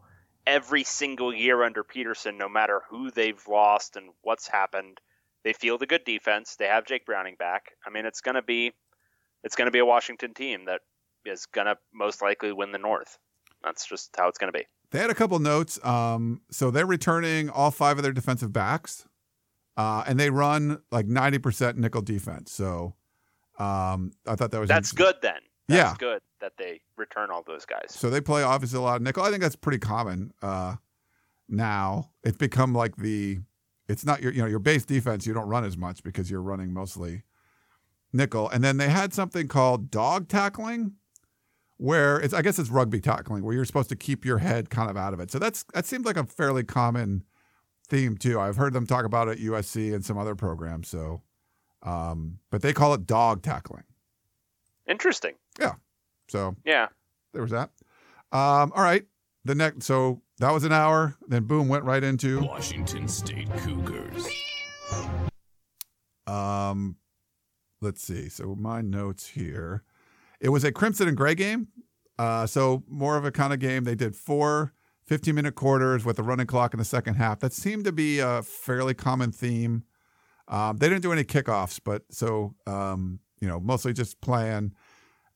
[0.47, 5.01] every single year under Petersen, no matter who they've lost and what's happened.
[5.45, 6.57] They field a good defense.
[6.57, 7.73] They have Jake Browning back.
[7.87, 8.73] I mean, it's going to be
[9.45, 10.81] it's to be a Washington team that
[11.25, 13.19] is going to most likely win the North.
[13.63, 14.65] That's just how it's going to be.
[14.91, 15.85] They had a couple notes.
[15.85, 19.07] Um, so they're returning all five of their defensive backs,
[19.77, 22.53] uh, and they run like ninety percent nickel defense.
[22.53, 22.95] So
[23.59, 25.41] um, I thought that was That's good then.
[25.69, 25.95] That's Yeah.
[25.99, 27.87] good that they return all those guys.
[27.91, 29.23] So they play obviously a lot of nickel.
[29.25, 30.77] I think that's pretty common uh,
[31.49, 32.11] now.
[32.25, 33.41] It's become like the.
[33.89, 35.27] It's not your you know your base defense.
[35.27, 37.23] You don't run as much because you're running mostly
[38.13, 38.49] nickel.
[38.51, 40.95] And then they had something called dog tackling,
[41.77, 44.91] where it's I guess it's rugby tackling, where you're supposed to keep your head kind
[44.91, 45.31] of out of it.
[45.31, 47.23] So that's that seems like a fairly common
[47.89, 48.41] theme too.
[48.41, 50.89] I've heard them talk about it at USC and some other programs.
[50.89, 51.23] So,
[51.85, 53.85] um, but they call it dog tackling.
[54.89, 55.35] Interesting.
[56.29, 56.89] So Yeah.
[57.33, 57.71] there was that.
[58.33, 59.05] Um, all right.
[59.45, 61.15] The next, so that was an hour.
[61.29, 64.27] Then boom, went right into Washington State Cougars.
[66.27, 66.97] um,
[67.81, 68.29] let's see.
[68.29, 69.85] So my notes here.
[70.41, 71.69] It was a crimson and gray game.
[72.19, 73.85] Uh, so more of a kind of game.
[73.85, 74.73] They did four
[75.07, 77.39] 15 minute quarters with a running clock in the second half.
[77.41, 79.85] That seemed to be a fairly common theme.
[80.49, 84.73] Um, they didn't do any kickoffs, but so um, you know, mostly just playing.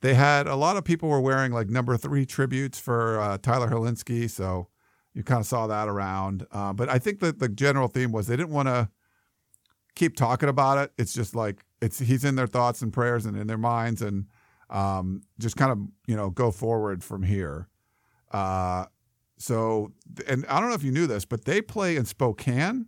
[0.01, 3.69] They had a lot of people were wearing like number three tributes for uh, Tyler
[3.69, 4.69] Hilinski, so
[5.13, 6.47] you kind of saw that around.
[6.51, 8.89] Uh, but I think that the general theme was they didn't want to
[9.95, 10.93] keep talking about it.
[10.97, 14.27] It's just like it's he's in their thoughts and prayers and in their minds, and
[14.71, 17.69] um, just kind of you know go forward from here.
[18.31, 18.87] Uh,
[19.37, 19.93] so,
[20.29, 22.87] and I don't know if you knew this, but they play in Spokane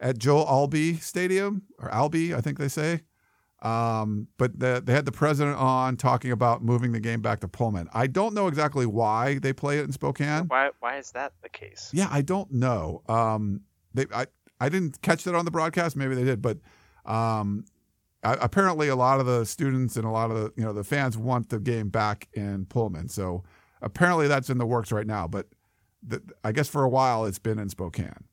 [0.00, 3.02] at Joel Albi Stadium or Albi, I think they say.
[3.62, 7.48] Um, but the, they had the president on talking about moving the game back to
[7.48, 7.88] Pullman.
[7.92, 10.44] I don't know exactly why they play it in Spokane.
[10.48, 11.90] Why why is that the case?
[11.92, 13.02] Yeah, I don't know.
[13.08, 13.60] Um,
[13.92, 14.26] they I
[14.60, 15.94] I didn't catch that on the broadcast.
[15.96, 16.58] Maybe they did, but
[17.04, 17.64] um,
[18.22, 20.84] I, apparently a lot of the students and a lot of the you know the
[20.84, 23.08] fans want the game back in Pullman.
[23.10, 23.44] So
[23.82, 25.26] apparently that's in the works right now.
[25.28, 25.48] But
[26.02, 28.24] the, I guess for a while it's been in Spokane.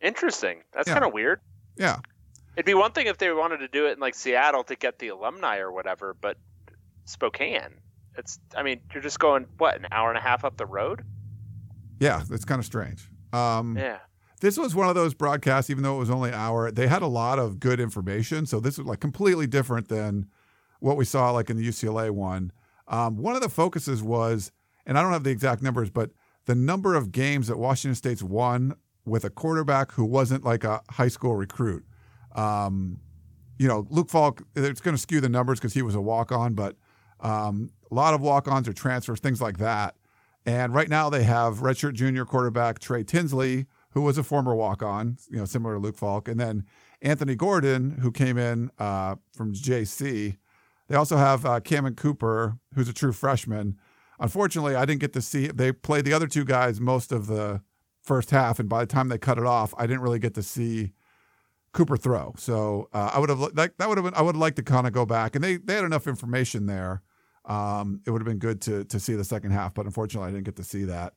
[0.00, 0.62] Interesting.
[0.72, 0.94] That's Yeah.
[0.94, 1.40] kind of weird.
[1.76, 1.98] Yeah,
[2.56, 4.98] It'd be one thing if they wanted to do it in like Seattle to get
[4.98, 6.36] the alumni or whatever, but
[7.04, 7.80] Spokane.
[8.16, 11.02] It's I mean, you're just going what, an hour and a half up the road?
[11.98, 13.08] yeah, it's kind of strange.
[13.32, 13.98] Um, Yeah.
[14.40, 17.00] this was one of those broadcasts, even though it was only an hour, they had
[17.00, 18.44] a lot of good information.
[18.44, 20.26] So this was like completely different than
[20.80, 22.50] what we saw like in the UCLA one.
[22.88, 24.50] Um, one of the focuses was,
[24.84, 26.10] and I don't have the exact numbers, but
[26.46, 28.74] the number of games that Washington State's won
[29.06, 31.84] with a quarterback who wasn't like a high school recruit.
[32.34, 32.98] Um,
[33.58, 36.32] you know, Luke Falk, it's going to skew the numbers because he was a walk
[36.32, 36.76] on, but
[37.20, 39.94] um, a lot of walk ons or transfers, things like that.
[40.44, 44.82] And right now they have redshirt junior quarterback Trey Tinsley, who was a former walk
[44.82, 46.64] on, you know, similar to Luke Falk, and then
[47.00, 50.38] Anthony Gordon, who came in uh, from JC.
[50.88, 53.76] They also have uh, Cameron Cooper, who's a true freshman.
[54.18, 55.48] Unfortunately, I didn't get to see.
[55.48, 57.60] They played the other two guys most of the
[58.00, 60.42] first half, and by the time they cut it off, I didn't really get to
[60.42, 60.92] see
[61.72, 62.34] Cooper throw.
[62.36, 64.14] So uh, I would have like that would have been.
[64.14, 67.02] I would like to kind of go back, and they they had enough information there.
[67.44, 70.32] Um, it would have been good to to see the second half, but unfortunately, I
[70.32, 71.14] didn't get to see that.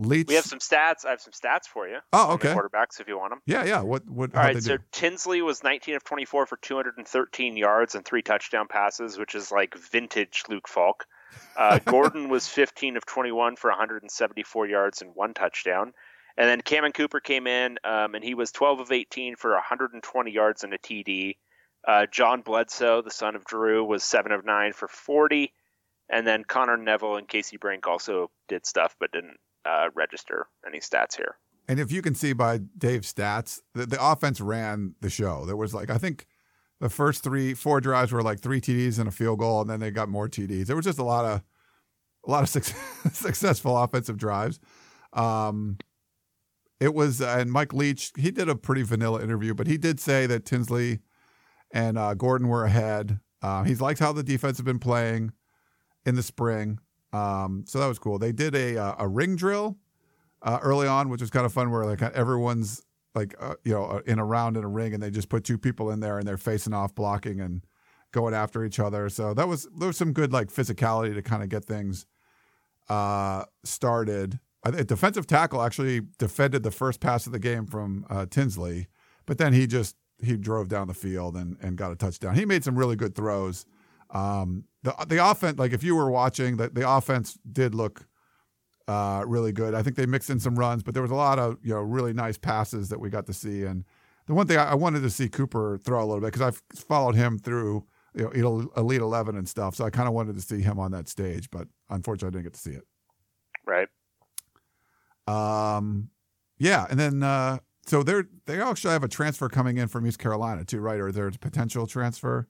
[0.00, 0.28] Leach.
[0.28, 1.04] We have some stats.
[1.04, 1.98] I have some stats for you.
[2.12, 2.54] Oh, okay.
[2.54, 3.42] quarterbacks if you want them.
[3.46, 3.80] Yeah, yeah.
[3.80, 4.34] What what?
[4.34, 4.62] All right.
[4.62, 4.82] so do?
[4.92, 9.74] Tinsley was 19 of 24 for 213 yards and three touchdown passes, which is like
[9.74, 11.06] vintage Luke Falk.
[11.56, 15.92] Uh, Gordon was 15 of 21 for 174 yards and one touchdown.
[16.38, 20.30] And then Cameron Cooper came in, um, and he was 12 of 18 for 120
[20.30, 21.36] yards and a TD.
[21.86, 25.52] Uh, John Bledsoe, the son of Drew, was 7 of 9 for 40.
[26.08, 30.78] And then Connor Neville and Casey Brink also did stuff, but didn't uh, register any
[30.78, 31.34] stats here.
[31.66, 35.44] And if you can see by Dave's stats, the, the offense ran the show.
[35.44, 36.24] There was like, I think
[36.80, 39.80] the first three, four drives were like three TDs and a field goal, and then
[39.80, 40.66] they got more TDs.
[40.66, 41.42] There was just a lot of,
[42.26, 42.78] a lot of success,
[43.12, 44.60] successful offensive drives.
[45.12, 45.78] Um,
[46.80, 49.98] it was, uh, and Mike Leach, he did a pretty vanilla interview, but he did
[50.00, 51.00] say that Tinsley
[51.72, 53.20] and uh, Gordon were ahead.
[53.42, 55.32] Uh, he's liked how the defense have been playing
[56.06, 56.78] in the spring.
[57.12, 58.18] Um, so that was cool.
[58.18, 59.78] They did a uh, a ring drill
[60.42, 63.84] uh, early on, which was kind of fun, where like everyone's like uh, you know
[63.84, 66.18] uh, in a round in a ring, and they just put two people in there,
[66.18, 67.64] and they're facing off, blocking, and
[68.12, 69.08] going after each other.
[69.08, 72.06] So that was there was some good like physicality to kind of get things
[72.88, 74.38] uh, started.
[74.64, 78.88] A defensive tackle actually defended the first pass of the game from uh, Tinsley,
[79.24, 82.34] but then he just he drove down the field and and got a touchdown.
[82.34, 83.66] He made some really good throws.
[84.10, 88.06] Um, the the offense, like if you were watching, the the offense did look
[88.88, 89.74] uh, really good.
[89.74, 91.80] I think they mixed in some runs, but there was a lot of you know
[91.80, 93.62] really nice passes that we got to see.
[93.62, 93.84] And
[94.26, 96.62] the one thing I, I wanted to see Cooper throw a little bit because I've
[96.74, 97.84] followed him through
[98.14, 100.90] you know Elite Eleven and stuff, so I kind of wanted to see him on
[100.92, 102.84] that stage, but unfortunately I didn't get to see it.
[103.66, 103.88] Right.
[105.28, 106.10] Um,
[106.58, 110.18] yeah, and then uh, so they're they actually have a transfer coming in from East
[110.18, 110.98] Carolina too, right?
[111.00, 112.48] Or there's a potential transfer.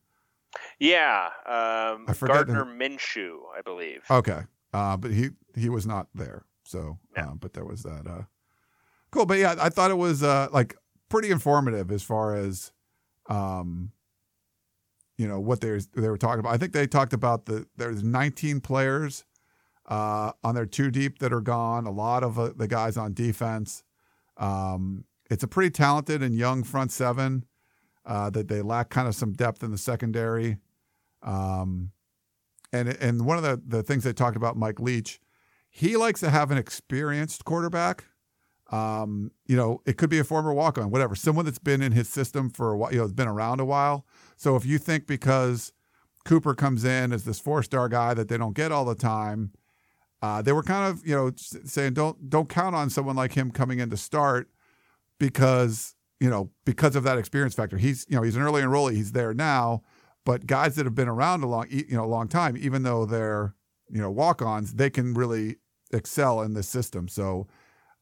[0.79, 4.03] Yeah, um, I forget Gardner Minshew, I believe.
[4.11, 4.41] Okay,
[4.72, 6.45] uh, but he he was not there.
[6.64, 7.31] So, Yeah.
[7.31, 8.07] uh, but there was that.
[8.07, 8.22] Uh,
[9.11, 10.76] cool, but yeah, I thought it was uh, like
[11.09, 12.72] pretty informative as far as,
[13.29, 13.93] um,
[15.16, 16.53] you know, what they they were talking about.
[16.55, 19.24] I think they talked about the there's 19 players
[19.89, 21.86] uh, on their two deep that are gone.
[21.86, 23.82] A lot of uh, the guys on defense.
[24.36, 27.45] Um, it's a pretty talented and young front seven.
[28.07, 30.57] Uh, that they lack kind of some depth in the secondary.
[31.22, 31.91] Um,
[32.72, 35.20] and and one of the, the things they talked about Mike Leach,
[35.68, 38.07] he likes to have an experienced quarterback.
[38.70, 41.93] Um, you know, it could be a former walk on, whatever, someone that's been in
[41.93, 44.07] his system for a while, you know, has been around a while.
[44.36, 45.72] So if you think because
[46.24, 49.53] Cooper comes in as this four star guy that they don't get all the time,
[50.21, 53.51] uh, they were kind of, you know, saying don't don't count on someone like him
[53.51, 54.49] coming in to start
[55.19, 57.77] because you know because of that experience factor.
[57.77, 58.95] He's you know he's an early enrollee.
[58.95, 59.83] He's there now,
[60.25, 63.07] but guys that have been around a long you know a long time, even though
[63.07, 63.55] they're
[63.91, 65.57] you know walk ons, they can really
[65.93, 67.09] excel in this system.
[67.09, 67.47] So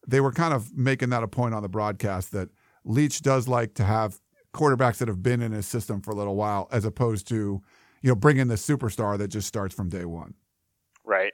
[0.06, 2.48] they were kind of making that a point on the broadcast that
[2.84, 4.20] Leach does like to have
[4.54, 7.62] quarterbacks that have been in his system for a little while, as opposed to
[8.02, 10.32] you know bringing the superstar that just starts from day one.
[11.04, 11.32] Right.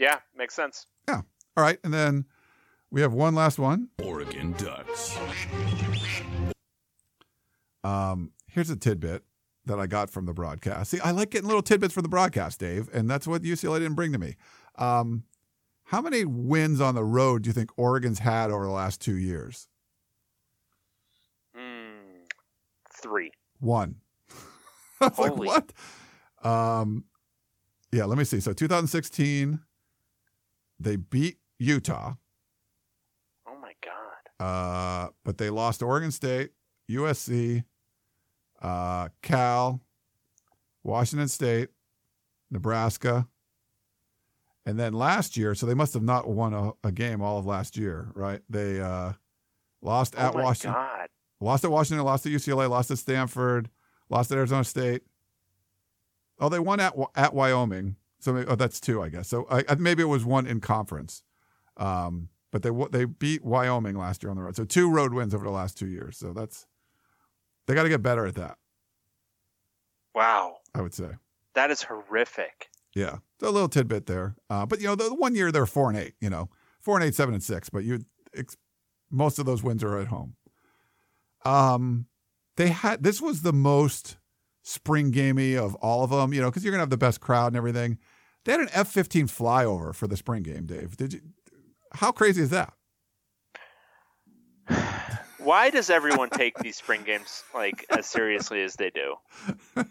[0.00, 0.86] Yeah, makes sense.
[1.06, 1.20] Yeah.
[1.56, 2.24] All right, and then
[2.90, 3.90] we have one last one.
[4.02, 5.18] Oregon Ducks.
[7.84, 9.24] Um, here's a tidbit
[9.66, 10.90] that I got from the broadcast.
[10.90, 13.94] See, I like getting little tidbits from the broadcast, Dave, and that's what UCLA didn't
[13.94, 14.36] bring to me.
[14.76, 15.24] Um,
[15.84, 19.18] how many wins on the road do you think Oregon's had over the last two
[19.18, 19.68] years?
[21.54, 22.24] Mm,
[23.02, 23.32] three.
[23.58, 23.96] One.
[25.02, 25.72] I was like, what?
[26.42, 27.04] Um,
[27.92, 28.40] yeah, let me see.
[28.40, 29.60] So 2016,
[30.80, 32.14] they beat Utah,
[33.46, 34.44] Oh my god.
[34.44, 36.50] uh, but they lost to Oregon State,
[36.90, 37.64] USC,
[38.62, 39.80] uh, Cal,
[40.82, 41.68] Washington State,
[42.50, 43.28] Nebraska,
[44.66, 45.54] and then last year.
[45.54, 48.40] So they must have not won a, a game all of last year, right?
[48.48, 49.12] They uh,
[49.82, 51.08] lost at oh my Washington, god.
[51.40, 53.68] lost at Washington, lost at UCLA, lost at Stanford,
[54.08, 55.02] lost at Arizona State.
[56.38, 57.96] Oh, they won at at Wyoming.
[58.20, 59.28] So maybe, oh, that's two, I guess.
[59.28, 61.22] So I, I- maybe it was one in conference.
[61.76, 64.56] Um, but they they beat Wyoming last year on the road.
[64.56, 66.18] So two road wins over the last two years.
[66.18, 66.66] So that's
[67.66, 68.56] they got to get better at that.
[70.14, 70.56] Wow.
[70.74, 71.10] I would say.
[71.54, 72.68] That is horrific.
[72.94, 74.34] Yeah, so a little tidbit there.
[74.48, 76.14] Uh, but you know, the, the one year they're four and eight.
[76.20, 76.48] You know,
[76.80, 77.70] four and eight, seven and six.
[77.70, 78.00] But you,
[79.10, 80.34] most of those wins are at home.
[81.44, 82.06] Um,
[82.56, 84.18] they had this was the most
[84.62, 86.32] spring gamey of all of them.
[86.32, 87.98] You know, because you're gonna have the best crowd and everything.
[88.44, 90.66] They had an F-15 flyover for the spring game.
[90.66, 91.20] Dave, did you?
[91.92, 92.72] How crazy is that?
[95.38, 99.14] Why does everyone take these spring games like as seriously as they do?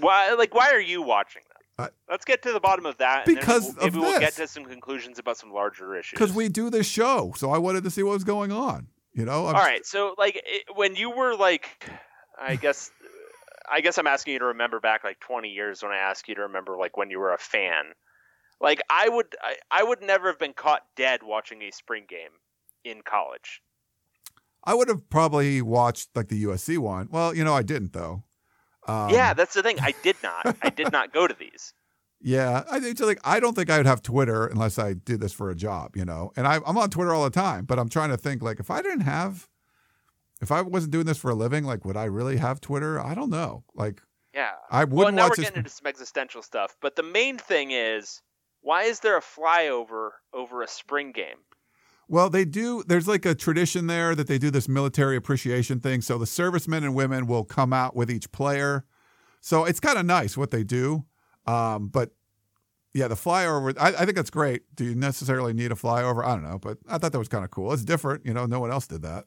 [0.00, 1.42] Why like why are you watching
[1.78, 1.88] them?
[2.10, 3.26] Let's get to the bottom of that.
[3.26, 6.18] and then Because we'll- maybe we'll get to some conclusions about some larger issues.
[6.18, 8.88] Because we do this show, so I wanted to see what was going on.
[9.14, 11.68] You know, I'm- All right, so like it, when you were like,
[12.40, 12.90] I guess
[13.70, 16.34] I guess I'm asking you to remember back like 20 years when I ask you
[16.34, 17.84] to remember like when you were a fan.
[18.60, 22.30] Like I would, I, I would never have been caught dead watching a spring game
[22.84, 23.62] in college.
[24.64, 27.08] I would have probably watched like the USC one.
[27.10, 28.22] Well, you know, I didn't though.
[28.86, 29.78] Um, yeah, that's the thing.
[29.80, 30.56] I did not.
[30.62, 31.72] I did not go to these.
[32.26, 35.20] Yeah, I think so, like I don't think I would have Twitter unless I did
[35.20, 36.32] this for a job, you know.
[36.36, 38.70] And I, I'm on Twitter all the time, but I'm trying to think like if
[38.70, 39.46] I didn't have,
[40.42, 43.00] if I wasn't doing this for a living, like would I really have Twitter?
[43.00, 43.64] I don't know.
[43.74, 44.00] Like
[44.34, 44.50] Yeah.
[44.70, 45.44] I wouldn't Well, now we're this.
[45.46, 48.20] getting into some existential stuff, but the main thing is,
[48.60, 51.36] why is there a flyover over a spring game?
[52.08, 52.82] Well, they do.
[52.86, 56.02] There's like a tradition there that they do this military appreciation thing.
[56.02, 58.84] So the servicemen and women will come out with each player.
[59.40, 61.04] So it's kind of nice what they do.
[61.46, 62.10] Um, but
[62.92, 64.62] yeah, the flyover, I, I think that's great.
[64.74, 66.24] Do you necessarily need a flyover?
[66.24, 67.72] I don't know, but I thought that was kind of cool.
[67.72, 68.24] It's different.
[68.26, 69.24] You know, no one else did that.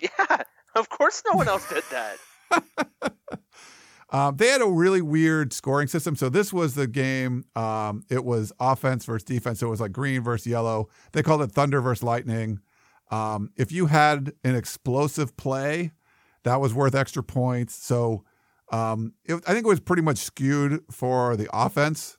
[0.18, 0.42] Yeah,
[0.74, 2.16] of course, no one else did that.
[4.12, 6.16] Um, they had a really weird scoring system.
[6.16, 7.44] So this was the game.
[7.54, 9.60] Um, it was offense versus defense.
[9.60, 10.88] So it was like green versus yellow.
[11.12, 12.58] They called it thunder versus lightning.
[13.12, 15.92] Um, if you had an explosive play,
[16.42, 17.76] that was worth extra points.
[17.76, 18.24] So
[18.72, 22.18] um, it, I think it was pretty much skewed for the offense,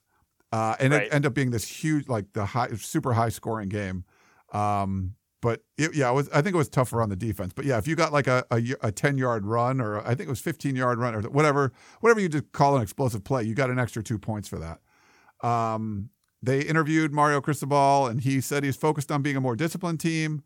[0.53, 1.03] uh, and Right.
[1.07, 4.05] it ended up being this huge, like the high, super high scoring game.
[4.53, 7.51] Um, but it, yeah, it was, I think it was tougher on the defense.
[7.53, 10.21] But yeah, if you got like a, a, a 10 yard run or I think
[10.21, 13.55] it was 15 yard run or whatever, whatever you just call an explosive play, you
[13.55, 15.47] got an extra two points for that.
[15.47, 16.09] Um,
[16.43, 20.43] they interviewed Mario Cristobal and he said he's focused on being a more disciplined team,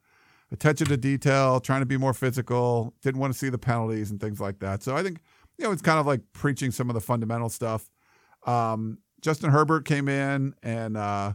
[0.52, 4.22] attention to detail, trying to be more physical, didn't want to see the penalties and
[4.22, 4.82] things like that.
[4.82, 5.20] So I think,
[5.58, 7.90] you know, it's kind of like preaching some of the fundamental stuff.
[8.46, 11.34] Um, Justin Herbert came in and, uh,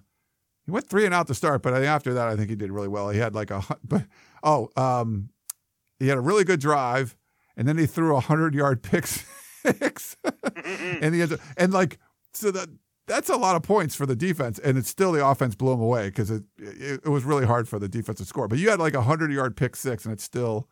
[0.71, 2.55] he went three and out to start, but I think after that, I think he
[2.55, 3.11] did really well.
[3.11, 4.05] He had like a, but
[4.45, 5.31] oh, um,
[5.99, 7.17] he had a really good drive,
[7.57, 10.17] and then he threw a hundred yard pick six,
[10.65, 11.99] and he had and like
[12.33, 12.69] so that
[13.09, 15.81] that's a lot of points for the defense, and it's still the offense blew him
[15.81, 18.47] away because it, it it was really hard for the defense to score.
[18.47, 20.69] But you had like a hundred yard pick six, and it's still,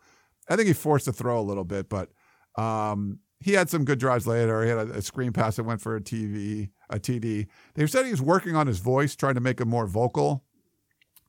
[0.49, 2.09] I think he forced the throw a little bit, but
[2.55, 4.63] um, he had some good drives later.
[4.63, 7.47] He had a, a screen pass that went for a TV, a TD.
[7.75, 10.43] They said he was working on his voice, trying to make him more vocal.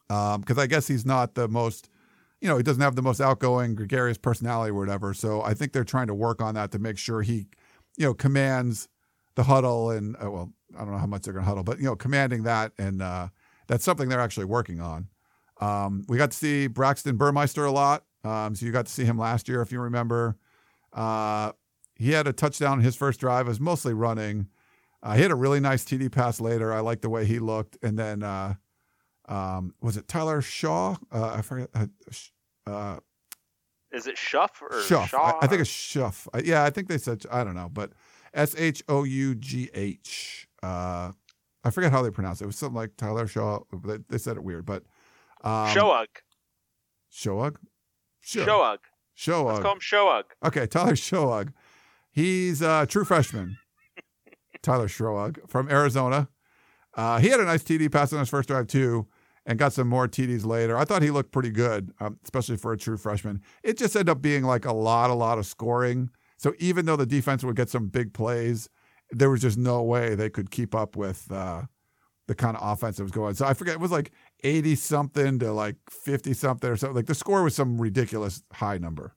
[0.08, 1.88] Because I guess he's not the most,
[2.40, 5.14] you know, he doesn't have the most outgoing, gregarious personality or whatever.
[5.14, 7.46] So I think they're trying to work on that to make sure he,
[7.96, 8.88] you know, commands
[9.36, 11.78] the huddle and uh, well, I don't know how much they're going to huddle, but
[11.78, 13.28] you know, commanding that and uh,
[13.68, 15.08] that's something they're actually working on.
[15.60, 18.04] Um, we got to see Braxton Burmeister a lot.
[18.24, 20.36] Um, so you got to see him last year, if you remember.
[20.92, 21.52] Uh,
[21.96, 23.46] he had a touchdown in his first drive.
[23.46, 24.48] It was mostly running.
[25.02, 26.72] Uh, he had a really nice TD pass later.
[26.72, 27.78] I like the way he looked.
[27.82, 28.54] And then uh,
[29.28, 30.96] um, was it Tyler Shaw?
[31.12, 31.70] Uh, I forget.
[31.74, 31.86] Uh,
[32.66, 32.98] uh,
[33.92, 35.10] Is it Shuff or Shuff.
[35.10, 35.38] Shaw?
[35.40, 36.28] I, I think it's Shuff.
[36.34, 37.92] I, yeah, I think they said I don't know, but
[38.34, 40.46] S H O U G H.
[40.62, 41.12] Uh,
[41.64, 42.44] I forget how they pronounce it.
[42.44, 43.60] It was something like Tyler Shaw.
[43.84, 44.84] They, they said it weird, but
[45.42, 46.06] um, Shoag.
[47.12, 47.56] Shoag.
[48.20, 48.46] Sure.
[48.46, 48.78] Shoag.
[49.16, 49.44] Shoag.
[49.46, 50.22] Let's call him Shoag.
[50.44, 51.52] Okay, Tyler Shoag.
[52.10, 53.58] He's a true freshman.
[54.62, 56.28] Tyler Shoag from Arizona.
[56.94, 59.06] Uh, he had a nice TD pass on his first drive too,
[59.46, 60.76] and got some more TDs later.
[60.76, 63.42] I thought he looked pretty good, um, especially for a true freshman.
[63.62, 66.10] It just ended up being like a lot, a lot of scoring.
[66.36, 68.68] So even though the defense would get some big plays,
[69.10, 71.62] there was just no way they could keep up with uh,
[72.26, 73.34] the kind of offense that was going.
[73.34, 74.12] So I forget it was like
[74.44, 76.96] eighty something to like fifty something or something.
[76.96, 79.14] Like the score was some ridiculous high number.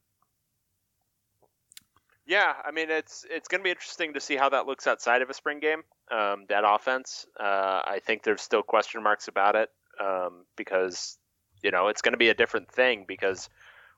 [2.26, 5.22] Yeah, I mean it's it's going to be interesting to see how that looks outside
[5.22, 5.84] of a spring game.
[6.12, 9.70] Um, that offense, uh, I think there's still question marks about it
[10.00, 11.18] um, because
[11.62, 13.50] you know it's going to be a different thing because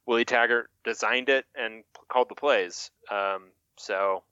[0.05, 2.89] Willie Taggart designed it and called the plays.
[3.11, 4.23] Um, so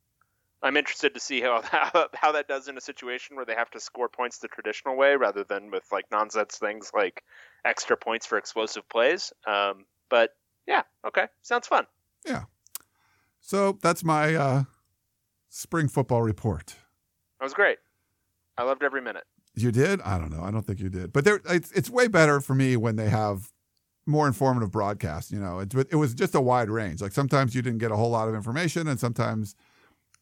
[0.63, 3.69] I'm interested to see how, how how that does in a situation where they have
[3.71, 7.23] to score points the traditional way rather than with like nonsense things like
[7.65, 9.33] extra points for explosive plays.
[9.45, 10.35] Um, but
[10.65, 11.85] yeah, okay, sounds fun.
[13.45, 14.63] So that's my uh,
[15.49, 16.75] spring football report.
[17.39, 17.77] That was great.
[18.57, 19.25] I loved every minute.
[19.53, 20.01] You did?
[20.01, 20.41] I don't know.
[20.41, 21.11] I don't think you did.
[21.11, 23.51] But there, it's, it's way better for me when they have
[24.05, 25.29] more informative broadcasts.
[25.29, 27.01] You know, it, it was just a wide range.
[27.01, 29.55] Like sometimes you didn't get a whole lot of information, and sometimes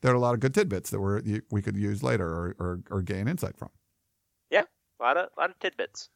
[0.02, 2.80] there are a lot of good tidbits that were we could use later or, or,
[2.90, 3.70] or gain insight from.
[4.50, 4.64] Yeah,
[5.00, 6.10] a lot of lot of tidbits.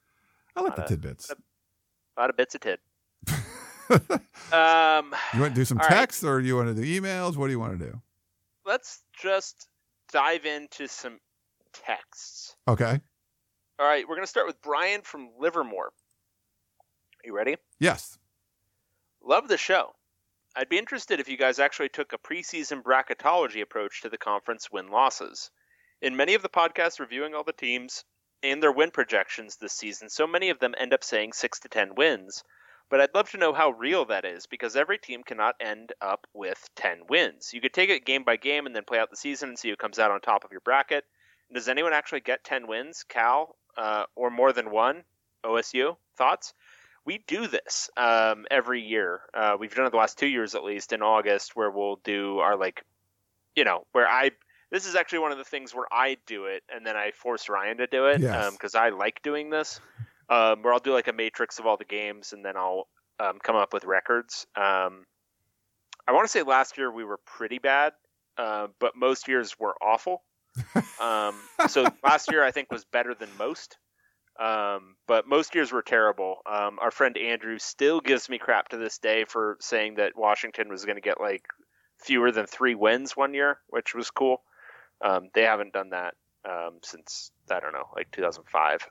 [0.56, 1.30] I like the Uh, tidbits.
[1.30, 2.80] A lot of bits of tid.
[3.90, 5.96] Um, You want to do some All right.
[5.96, 7.36] text or you want to do emails?
[7.36, 8.02] What do you want to do?
[8.66, 9.68] let's just
[10.12, 11.20] dive into some
[11.74, 12.56] texts.
[12.68, 13.00] Okay.
[13.80, 15.92] All right, we're gonna start with Brian from Livermore.
[17.24, 17.58] You ready?
[17.80, 18.18] Yes.
[19.24, 19.92] Love the show.
[20.56, 24.72] I'd be interested if you guys actually took a preseason bracketology approach to the conference
[24.72, 25.52] win losses.
[26.02, 28.04] In many of the podcasts reviewing all the teams
[28.42, 31.68] and their win projections this season, so many of them end up saying 6 to
[31.70, 32.44] 10 wins.
[32.90, 36.28] But I'd love to know how real that is because every team cannot end up
[36.34, 37.52] with 10 wins.
[37.54, 39.70] You could take it game by game and then play out the season and see
[39.70, 41.04] who comes out on top of your bracket.
[41.54, 45.04] Does anyone actually get 10 wins, Cal, uh, or more than one?
[45.44, 45.96] OSU?
[46.18, 46.54] Thoughts?
[47.06, 49.22] We do this um, every year.
[49.34, 52.40] Uh, we've done it the last two years at least in August, where we'll do
[52.40, 52.84] our, like,
[53.56, 54.32] you know, where I.
[54.72, 57.48] This is actually one of the things where I do it and then I force
[57.48, 58.52] Ryan to do it Yes.
[58.52, 59.80] because I like doing this.
[60.30, 62.88] Um, where I'll do like a matrix of all the games and then I'll
[63.20, 64.48] um, come up with records.
[64.56, 65.06] Um,
[66.08, 67.94] I want to say last year we were pretty bad,
[68.38, 70.24] uh, but most years were awful.
[71.02, 71.36] Um,
[71.68, 73.78] so last year I think was better than most,
[74.40, 76.38] um, but most years were terrible.
[76.46, 80.70] Um, our friend Andrew still gives me crap to this day for saying that Washington
[80.70, 81.44] was going to get like
[82.00, 84.42] fewer than three wins one year, which was cool.
[85.04, 86.14] Um, they haven't done that
[86.50, 88.88] um, since I don't know, like 2005.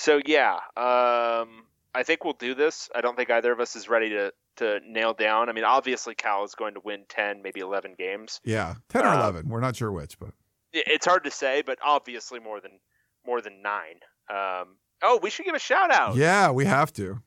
[0.00, 2.88] So yeah, um, I think we'll do this.
[2.94, 5.48] I don't think either of us is ready to to nail down.
[5.48, 8.40] I mean, obviously Cal is going to win 10, maybe 11 games.
[8.44, 9.48] Yeah, ten or Um, eleven.
[9.48, 10.30] We're not sure which, but
[10.72, 12.78] It's hard to say, but obviously more than
[13.26, 14.00] more than nine.
[14.28, 16.16] Um, oh, we should give a shout out.
[16.16, 17.20] yeah, we have to.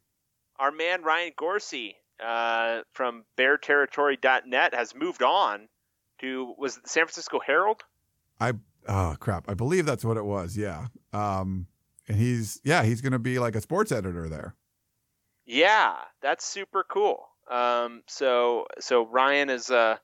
[0.60, 5.68] Our man Ryan Gorcey uh, from BearTerritory.net has moved on
[6.22, 7.82] to was it the San Francisco Herald?
[8.40, 8.54] I
[8.88, 9.50] oh crap!
[9.50, 10.56] I believe that's what it was.
[10.58, 10.88] Yeah.
[11.12, 11.68] Um,
[12.08, 14.56] and he's yeah he's going to be like a sports editor there.
[15.46, 17.28] Yeah, that's super cool.
[17.50, 19.98] Um, so so Ryan is uh,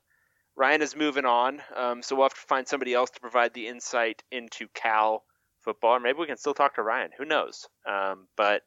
[0.56, 1.60] Ryan is moving on.
[1.74, 5.24] Um, so we'll have to find somebody else to provide the insight into Cal
[5.60, 7.10] football, or maybe we can still talk to Ryan.
[7.16, 7.66] Who knows?
[7.88, 8.62] Um, but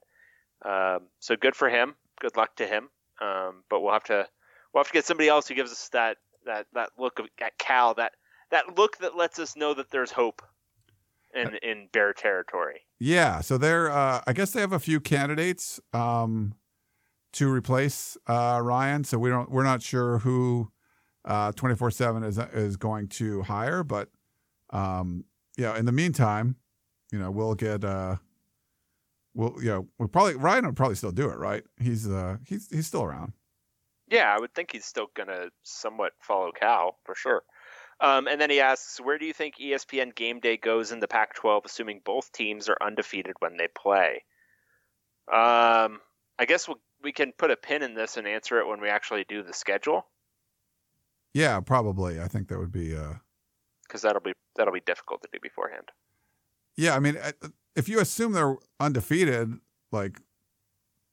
[0.65, 1.95] um, so good for him.
[2.19, 2.89] Good luck to him.
[3.21, 4.27] Um, but we'll have to
[4.73, 7.57] we'll have to get somebody else who gives us that that that look of at
[7.57, 8.13] Cal that
[8.51, 10.41] that look that lets us know that there's hope
[11.35, 12.81] in in Bear territory.
[12.99, 13.41] Yeah.
[13.41, 16.55] So they're uh, I guess they have a few candidates um,
[17.33, 19.03] to replace uh, Ryan.
[19.03, 20.71] So we don't we're not sure who
[21.55, 24.09] twenty four seven is is going to hire, but
[24.71, 25.25] um,
[25.57, 25.77] yeah.
[25.77, 26.55] In the meantime,
[27.11, 27.83] you know we'll get.
[27.83, 28.17] Uh,
[29.35, 31.63] We'll, you know, we'll probably Ryan will probably still do it, right?
[31.81, 33.33] He's uh he's he's still around.
[34.07, 37.41] Yeah, I would think he's still going to somewhat follow Cal for sure.
[38.03, 41.07] Um, and then he asks, where do you think ESPN Game Day goes in the
[41.07, 44.23] Pac-12, assuming both teams are undefeated when they play?
[45.31, 46.01] Um,
[46.37, 48.89] I guess we'll, we can put a pin in this and answer it when we
[48.89, 50.05] actually do the schedule,
[51.33, 52.19] Yeah, probably.
[52.19, 53.13] I think that would be uh
[53.87, 55.89] because that'll be that'll be difficult to do beforehand.
[56.75, 57.31] Yeah, I mean, uh,
[57.75, 59.53] if you assume they're undefeated,
[59.91, 60.19] like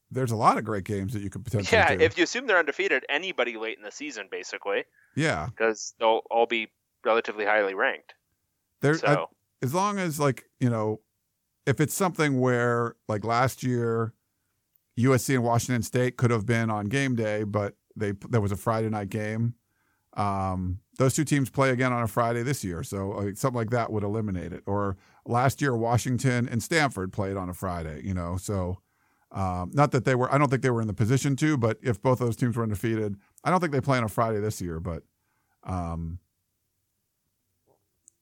[0.09, 2.03] there's a lot of great games that you could potentially Yeah, do.
[2.03, 4.83] if you assume they're undefeated, anybody late in the season, basically,
[5.15, 6.69] yeah, because they'll all be
[7.05, 8.13] relatively highly ranked.
[8.81, 9.29] there So
[9.61, 11.01] as long as like you know,
[11.65, 14.13] if it's something where like last year,
[14.97, 18.57] USC and Washington State could have been on game day, but they there was a
[18.57, 19.55] Friday night game.
[20.13, 23.69] Um, those two teams play again on a Friday this year, so uh, something like
[23.69, 24.63] that would eliminate it.
[24.65, 28.37] Or last year, Washington and Stanford played on a Friday, you know.
[28.37, 28.81] So,
[29.31, 31.77] um, not that they were, I don't think they were in the position to, but
[31.81, 34.39] if both of those teams were undefeated, I don't think they play on a Friday
[34.39, 34.79] this year.
[34.79, 35.03] But,
[35.63, 36.19] um,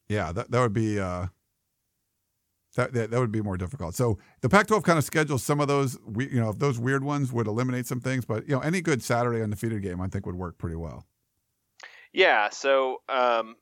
[0.10, 1.28] yeah, that that would be uh,
[2.76, 3.96] that, that that would be more difficult.
[3.96, 7.04] So the Pac-12 kind of schedules some of those, we, you know, if those weird
[7.04, 10.26] ones would eliminate some things, but you know, any good Saturday undefeated game, I think,
[10.26, 11.06] would work pretty well.
[12.12, 13.56] Yeah, so um,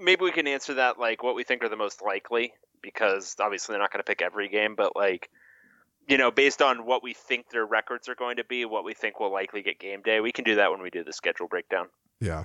[0.00, 3.72] maybe we can answer that like what we think are the most likely because obviously
[3.72, 5.28] they're not going to pick every game, but like
[6.08, 8.94] you know, based on what we think their records are going to be, what we
[8.94, 11.48] think will likely get game day, we can do that when we do the schedule
[11.48, 11.86] breakdown.
[12.18, 12.44] Yeah.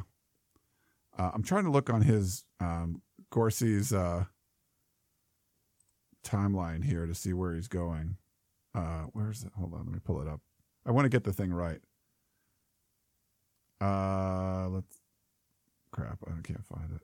[1.18, 3.02] Uh, I'm trying to look on his um,
[3.34, 4.26] Gorcey's uh,
[6.24, 8.18] timeline here to see where he's going.
[8.76, 9.52] Uh, where's it?
[9.58, 10.40] Hold on, let me pull it up.
[10.86, 11.80] I want to get the thing right.
[13.82, 15.00] Uh, let's.
[15.92, 17.02] Crap, I can't find it.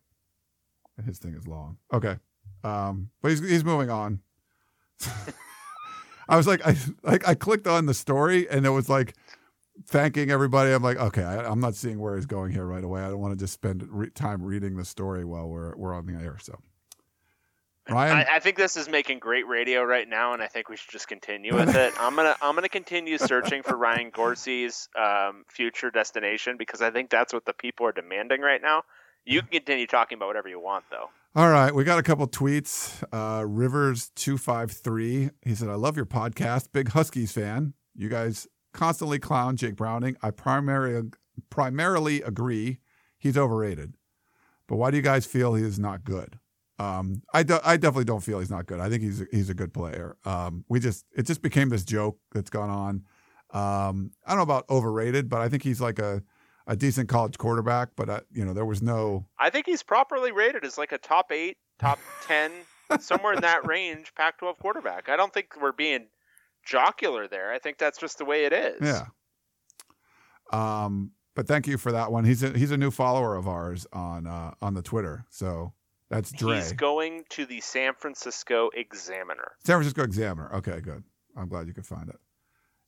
[0.97, 1.77] And his thing is long.
[1.91, 2.17] Okay,
[2.63, 4.19] um, but he's he's moving on.
[6.29, 9.15] I was like, I like I clicked on the story and it was like
[9.85, 10.71] thanking everybody.
[10.71, 13.01] I'm like, okay, I, I'm not seeing where he's going here right away.
[13.01, 16.05] I don't want to just spend re- time reading the story while we're we're on
[16.05, 16.37] the air.
[16.41, 16.59] So,
[17.89, 20.77] Ryan, I, I think this is making great radio right now, and I think we
[20.77, 21.93] should just continue with it.
[21.99, 27.09] I'm gonna I'm gonna continue searching for Ryan Gorcey's um, future destination because I think
[27.09, 28.83] that's what the people are demanding right now.
[29.25, 31.09] You can continue talking about whatever you want, though.
[31.35, 33.03] All right, we got a couple tweets.
[33.13, 35.29] Uh, Rivers two five three.
[35.43, 36.71] He said, "I love your podcast.
[36.71, 37.73] Big Huskies fan.
[37.95, 40.17] You guys constantly clown Jake Browning.
[40.21, 41.09] I primarily
[41.49, 42.79] primarily agree
[43.17, 43.95] he's overrated.
[44.67, 46.37] But why do you guys feel he is not good?
[46.77, 48.79] Um, I, do, I definitely don't feel he's not good.
[48.79, 50.15] I think he's he's a good player.
[50.23, 53.03] Um, we just it just became this joke that's gone on.
[53.51, 56.23] Um, I don't know about overrated, but I think he's like a,
[56.67, 57.89] a decent college quarterback.
[57.97, 59.25] But uh, you know there was no.
[59.37, 62.51] I think he's properly rated as like a top eight, top ten,
[62.99, 65.09] somewhere in that range, Pac-12 quarterback.
[65.09, 66.05] I don't think we're being
[66.65, 67.51] jocular there.
[67.51, 68.79] I think that's just the way it is.
[68.81, 69.05] Yeah.
[70.51, 72.25] Um, but thank you for that one.
[72.25, 75.25] He's a he's a new follower of ours on uh, on the Twitter.
[75.29, 75.73] So
[76.09, 76.55] that's Dre.
[76.55, 79.51] He's going to the San Francisco Examiner.
[79.63, 80.53] San Francisco Examiner.
[80.55, 81.03] Okay, good.
[81.37, 82.17] I'm glad you could find it.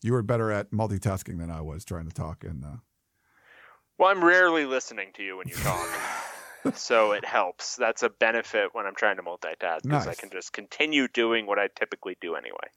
[0.02, 2.44] You were better at multitasking than I was trying to talk.
[2.44, 2.78] And uh...
[4.00, 5.88] well, I'm rarely listening to you when you talk,
[6.74, 7.76] so it helps.
[7.76, 10.08] That's a benefit when I'm trying to multitask because Nice.
[10.08, 12.68] I can just continue doing what I typically do anyway.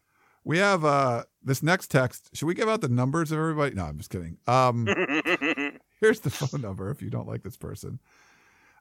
[0.44, 2.30] We have uh, this next text.
[2.34, 3.74] Should we give out the numbers of everybody?
[3.74, 4.38] No, I'm just kidding.
[4.46, 4.86] Um,
[6.00, 7.98] here's the phone number if you don't like this person.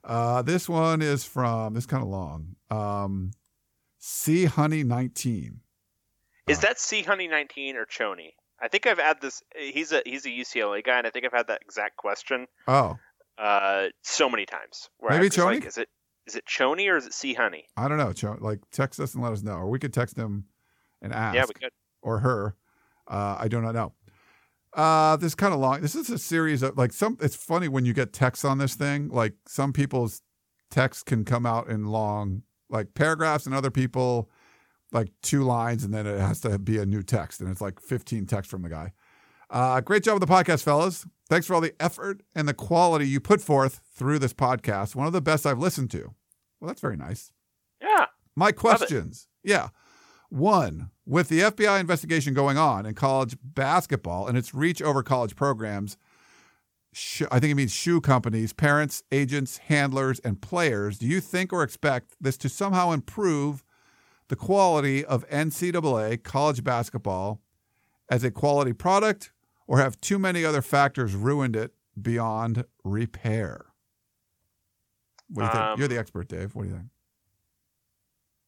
[0.04, 2.56] Uh, this one is from this kind of long.
[2.70, 3.32] Um,
[4.00, 5.62] C Honey 19.
[6.48, 8.32] Is that C Honey 19 or Choney?
[8.62, 9.42] I think I've had this.
[9.58, 12.98] He's a he's a UCLA guy, and I think I've had that exact question Oh,
[13.38, 14.90] uh, so many times.
[15.00, 15.68] Where Maybe I'm like, Choney?
[15.68, 15.88] is it
[16.28, 17.66] is it Choney or is it C Honey?
[17.78, 18.12] I don't know.
[18.14, 20.46] Cho- Like text us and let us know, or we could text him
[21.04, 21.36] and ask.
[21.36, 21.72] Yeah, we could.
[22.02, 22.56] or her.
[23.08, 23.94] Uh, I do not know.
[24.74, 25.82] Uh, this is kind of long.
[25.82, 27.18] This is a series of like some.
[27.22, 29.10] It's funny when you get texts on this thing.
[29.10, 30.22] Like some people's
[30.72, 34.30] texts can come out in long, like paragraphs, and other people
[34.92, 37.80] like two lines, and then it has to be a new text, and it's like
[37.80, 38.94] 15 texts from the guy.
[39.50, 41.06] Uh, great job with the podcast, fellas.
[41.30, 44.96] Thanks for all the effort and the quality you put forth through this podcast.
[44.96, 46.14] One of the best I've listened to.
[46.60, 47.32] Well, that's very nice.
[47.82, 48.06] Yeah.
[48.36, 49.28] My questions.
[49.44, 49.70] Yeah.
[50.34, 55.36] One, with the FBI investigation going on in college basketball and its reach over college
[55.36, 55.96] programs,
[56.92, 61.54] sh- I think it means shoe companies, parents, agents, handlers, and players, do you think
[61.54, 63.64] or expect this to somehow improve
[64.30, 67.40] the quality of NCAA college basketball
[68.10, 69.32] as a quality product
[69.68, 73.68] or have too many other factors ruined it beyond repair?
[75.30, 75.64] What do you think?
[75.64, 76.56] Um, You're the expert, Dave.
[76.56, 76.88] What do you think?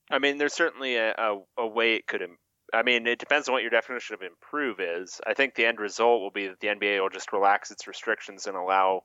[0.10, 2.22] I mean, there's certainly a, a, a way it could.
[2.22, 2.38] Im-
[2.74, 5.22] I mean, it depends on what your definition of improve is.
[5.26, 8.47] I think the end result will be that the NBA will just relax its restrictions
[8.47, 9.03] and allow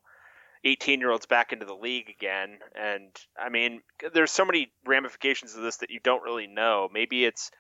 [0.65, 2.59] 18 year olds back into the league again.
[2.75, 3.81] And I mean,
[4.13, 6.89] there's so many ramifications of this that you don't really know.
[6.93, 7.51] Maybe it's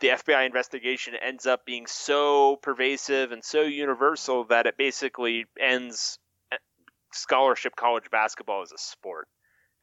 [0.00, 6.18] the FBI investigation ends up being so pervasive and so universal that it basically ends
[6.52, 6.56] eh,
[7.12, 9.28] scholarship college basketball as a sport.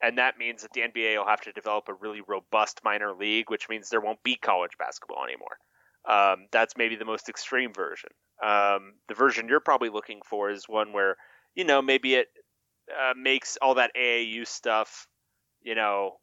[0.01, 3.49] And that means that the NBA will have to develop a really robust minor league,
[3.49, 5.57] which means there won't be college basketball anymore.
[6.07, 8.09] Um, that's maybe the most extreme version.
[8.43, 11.17] Um, the version you're probably looking for is one where,
[11.55, 12.27] you know, maybe it
[12.91, 15.07] uh, makes all that AAU stuff,
[15.61, 16.17] you know,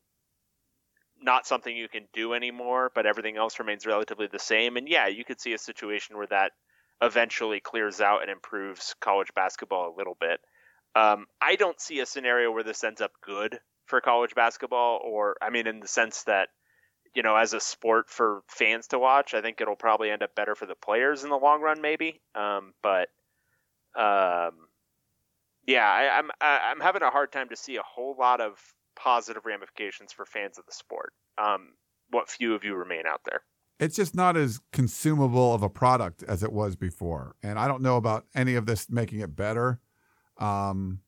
[1.21, 4.77] not something you can do anymore, but everything else remains relatively the same.
[4.77, 6.53] And yeah, you could see a situation where that
[7.03, 10.41] eventually clears out and improves college basketball a little bit.
[10.95, 15.37] Um, I don't see a scenario where this ends up good for college basketball, or
[15.43, 16.49] I mean, in the sense that
[17.15, 20.35] you know, as a sport for fans to watch, I think it'll probably end up
[20.35, 22.21] better for the players in the long run, maybe.
[22.35, 23.09] Um, but
[23.97, 24.53] um,
[25.67, 28.59] yeah, I, I'm I'm having a hard time to see a whole lot of
[28.97, 31.13] positive ramifications for fans of the sport.
[31.39, 31.75] Um,
[32.11, 33.43] what few of you remain out there?
[33.81, 37.35] it's just not as consumable of a product as it was before.
[37.43, 39.81] And I don't know about any of this making it better.
[40.39, 41.01] Um,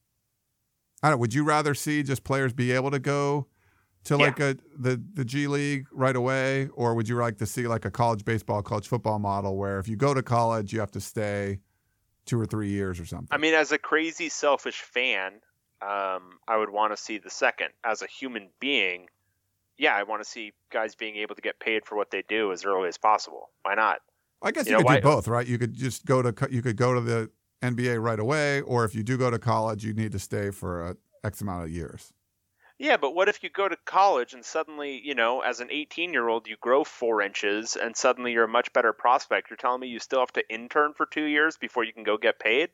[1.03, 1.19] I don't.
[1.19, 3.47] Would you rather see just players be able to go
[4.05, 4.27] to Yeah.
[4.27, 7.85] like a the the G League right away, or would you like to see like
[7.85, 11.01] a college baseball, college football model where if you go to college, you have to
[11.01, 11.61] stay
[12.25, 13.29] two or three years or something?
[13.31, 15.35] I mean, as a crazy selfish fan,
[15.83, 17.69] um, I would want to see the second.
[17.85, 19.09] As a human being,
[19.77, 22.53] yeah, I want to see guys being able to get paid for what they do
[22.53, 23.51] as early as possible.
[23.63, 23.99] Why not?
[24.43, 25.47] I guess you you, know, could why- do both, right?
[25.47, 27.31] You could just go to you could go to the
[27.63, 30.91] NBA right away, or if you do go to college, you need to stay for
[30.91, 32.13] a X amount of years.
[32.79, 36.13] Yeah, but what if you go to college and suddenly, you know, as an 18
[36.13, 39.49] year old, you grow four inches and suddenly you're a much better prospect?
[39.49, 42.19] You're telling me you still have to intern for two years before you can go
[42.19, 42.71] get paid?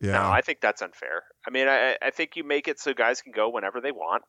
[0.00, 1.24] Yeah, No, I think that's unfair.
[1.46, 4.22] I mean, I, I think you make it so guys can go whenever they want.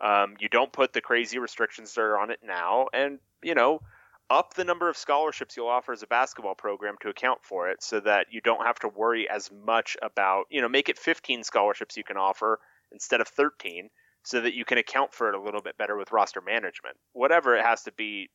[0.00, 3.80] Um, you don't put the crazy restrictions that are on it now, and you know,
[4.30, 7.82] up the number of scholarships you'll offer as a basketball program to account for it,
[7.82, 10.44] so that you don't have to worry as much about.
[10.50, 12.58] You know, make it 15 scholarships you can offer
[12.92, 13.88] instead of 13,
[14.22, 16.96] so that you can account for it a little bit better with roster management.
[17.12, 18.28] Whatever it has to be,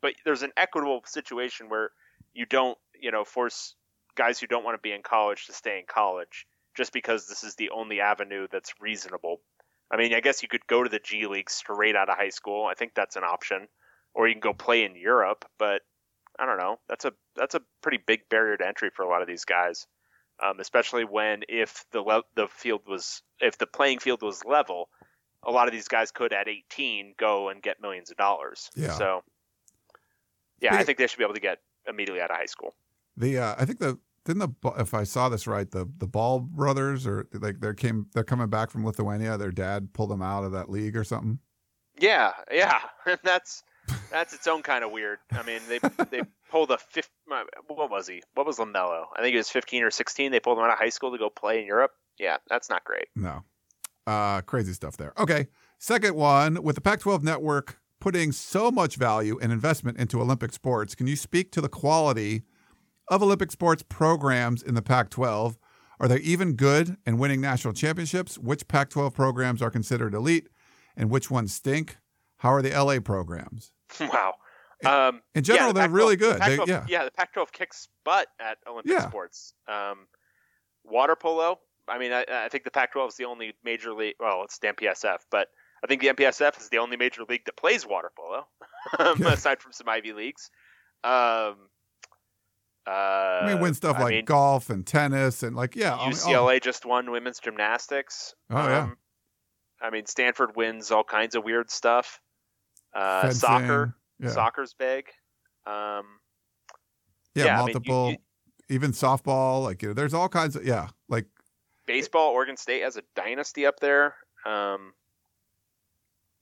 [0.00, 1.90] but there's an equitable situation where
[2.32, 3.74] you don't, you know, force
[4.16, 6.46] guys who don't want to be in college to stay in college
[6.76, 9.40] just because this is the only avenue that's reasonable.
[9.90, 12.30] I mean, I guess you could go to the G League straight out of high
[12.30, 12.66] school.
[12.66, 13.68] I think that's an option,
[14.14, 15.44] or you can go play in Europe.
[15.58, 15.82] But
[16.38, 16.78] I don't know.
[16.88, 19.86] That's a that's a pretty big barrier to entry for a lot of these guys,
[20.42, 24.88] um, especially when if the le- the field was if the playing field was level,
[25.42, 28.70] a lot of these guys could at 18 go and get millions of dollars.
[28.74, 28.92] Yeah.
[28.92, 29.22] So
[30.60, 32.74] yeah, I think they should be able to get immediately out of high school.
[33.16, 36.40] The uh, I think the didn't the if I saw this right the the Ball
[36.40, 39.36] brothers or like they came they're coming back from Lithuania.
[39.36, 41.38] Their dad pulled them out of that league or something.
[42.00, 42.80] Yeah, yeah,
[43.22, 43.62] that's
[44.10, 45.18] that's its own kind of weird.
[45.32, 45.78] I mean, they
[46.10, 47.10] they pulled a fifth.
[47.66, 48.22] What was he?
[48.34, 49.06] What was Lamelo?
[49.16, 50.30] I think he was 15 or 16.
[50.30, 51.92] They pulled him out of high school to go play in Europe.
[52.18, 53.06] Yeah, that's not great.
[53.16, 53.42] No.
[54.06, 55.12] Uh, crazy stuff there.
[55.18, 55.48] Okay.
[55.78, 60.52] Second one with the Pac 12 network putting so much value and investment into Olympic
[60.52, 62.42] sports, can you speak to the quality
[63.08, 65.58] of Olympic sports programs in the Pac 12?
[66.00, 68.38] Are they even good and winning national championships?
[68.38, 70.48] Which Pac 12 programs are considered elite
[70.96, 71.96] and which ones stink?
[72.38, 73.72] How are the LA programs?
[74.00, 74.34] wow.
[74.84, 76.34] Um, In general, yeah, the they're Pac-12 really the good.
[76.40, 77.04] They- Pac-12 yeah.
[77.04, 79.08] the Pac-12 kicks butt at Olympic Yeah.
[79.08, 79.54] sports.
[79.68, 80.06] Um,
[80.84, 81.58] water polo.
[81.88, 84.14] I mean, I, I think the Pac-12 is the only major league.
[84.18, 85.48] Well, it's the MPSF, but
[85.82, 88.46] I think the MPSF is the only major league that plays water polo,
[88.98, 89.32] um, Yeah.
[89.34, 90.50] aside from some Ivy leagues.
[91.02, 91.68] Um,
[92.86, 95.94] uh, I mean, win stuff I like mean, golf and tennis and like, yeah.
[95.94, 98.34] I mean, oh, UCLA just won women's gymnastics.
[98.50, 98.78] Oh, yeah.
[98.82, 98.96] Um,
[99.80, 102.20] I mean, Stanford wins all kinds of weird stuff.
[102.94, 104.30] Uh, soccer, Yeah.
[104.30, 105.06] soccer's big.
[105.66, 106.20] Um,
[107.34, 108.16] Yeah, yeah, I mean, you- multiple, you-
[108.68, 109.64] even softball.
[109.64, 110.88] Like, you know, there's all kinds of, yeah.
[111.08, 111.26] Like,
[111.86, 114.14] baseball, Oregon State has a dynasty up there.
[114.46, 114.92] Um,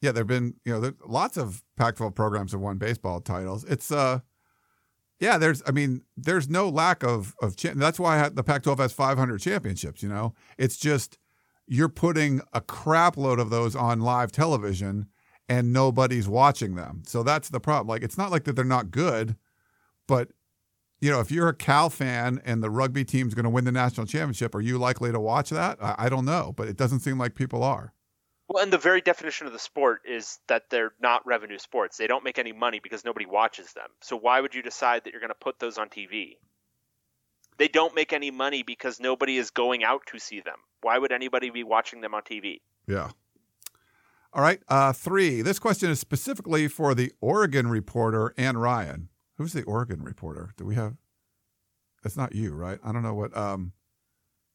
[0.02, 3.62] yeah, there've been you know lots of Pac-12 programs have won baseball titles.
[3.64, 4.18] It's uh,
[5.20, 8.92] yeah, there's I mean there's no lack of of cha- that's why the Pac-12 has
[8.92, 10.02] 500 championships.
[10.02, 11.18] You know, it's just
[11.68, 15.06] you're putting a crap load of those on live television
[15.52, 17.02] and nobody's watching them.
[17.06, 17.86] So that's the problem.
[17.86, 19.36] Like it's not like that they're not good,
[20.06, 20.30] but
[20.98, 23.72] you know if you're a Cal fan and the rugby team's going to win the
[23.72, 25.76] national championship, are you likely to watch that?
[25.82, 27.92] I, I don't know, but it doesn't seem like people are.
[28.48, 31.98] well, and the very definition of the sport is that they're not revenue sports.
[31.98, 33.88] They don't make any money because nobody watches them.
[34.00, 36.36] So why would you decide that you're going to put those on TV?
[37.58, 40.56] They don't make any money because nobody is going out to see them.
[40.80, 42.62] Why would anybody be watching them on TV?
[42.88, 43.10] Yeah.
[44.34, 44.60] All right.
[44.68, 45.42] Uh, three.
[45.42, 49.09] This question is specifically for the Oregon reporter, Ann Ryan.
[49.36, 50.52] Who's the Oregon reporter?
[50.56, 50.94] Do we have?
[52.02, 52.78] That's not you, right?
[52.84, 53.36] I don't know what.
[53.36, 53.72] Um,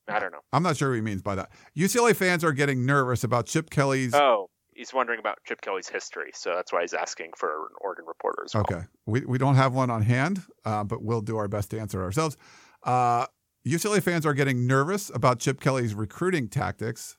[0.08, 0.40] I don't know.
[0.54, 1.50] I'm not sure what he means by that.
[1.78, 4.14] UCLA fans are getting nervous about Chip Kelly's.
[4.14, 8.06] Oh, he's wondering about Chip Kelly's history, so that's why he's asking for an Oregon
[8.08, 8.66] reporter as well.
[8.70, 8.86] Okay.
[9.06, 12.02] We, we don't have one on hand, uh, but we'll do our best to answer
[12.02, 12.38] ourselves.
[12.84, 13.26] Uh,
[13.68, 17.17] UCLA fans are getting nervous about Chip Kelly's recruiting tactics,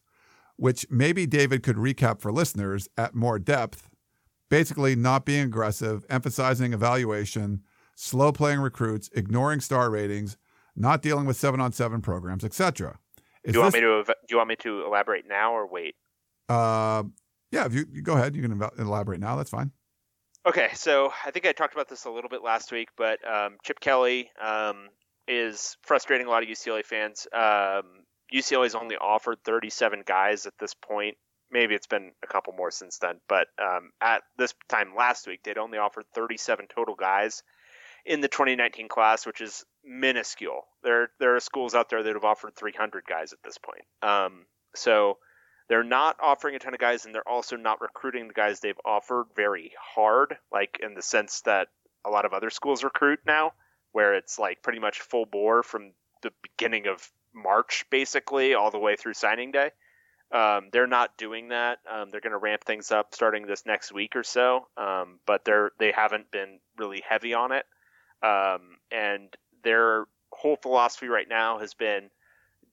[0.58, 3.88] which maybe David could recap for listeners at more depth.
[4.50, 7.62] Basically, not being aggressive, emphasizing evaluation,
[7.94, 10.36] slow playing recruits, ignoring star ratings,
[10.74, 12.98] not dealing with seven on seven programs, etc.
[13.44, 15.94] Do you want me to do you want me to elaborate now or wait?
[16.48, 17.04] Uh,
[17.50, 19.36] yeah, if you, you go ahead, you can elaborate now.
[19.36, 19.70] That's fine.
[20.46, 23.58] Okay, so I think I talked about this a little bit last week, but um,
[23.64, 24.88] Chip Kelly um,
[25.26, 27.26] is frustrating a lot of UCLA fans.
[27.32, 31.16] Um, UCLA's only offered 37 guys at this point.
[31.50, 35.42] Maybe it's been a couple more since then, but um, at this time last week,
[35.42, 37.42] they'd only offered 37 total guys
[38.04, 40.66] in the 2019 class, which is minuscule.
[40.82, 43.84] There, there are schools out there that have offered 300 guys at this point.
[44.02, 44.44] Um,
[44.74, 45.18] so
[45.68, 48.80] they're not offering a ton of guys, and they're also not recruiting the guys they've
[48.84, 51.68] offered very hard, like in the sense that
[52.04, 53.52] a lot of other schools recruit now,
[53.92, 55.92] where it's like pretty much full bore from
[56.22, 57.10] the beginning of
[57.42, 59.70] March, basically, all the way through signing day.
[60.30, 61.78] Um, they're not doing that.
[61.90, 65.44] Um, they're going to ramp things up starting this next week or so, um, but
[65.44, 67.64] they're they haven't been really heavy on it.
[68.22, 72.10] Um, and their whole philosophy right now has been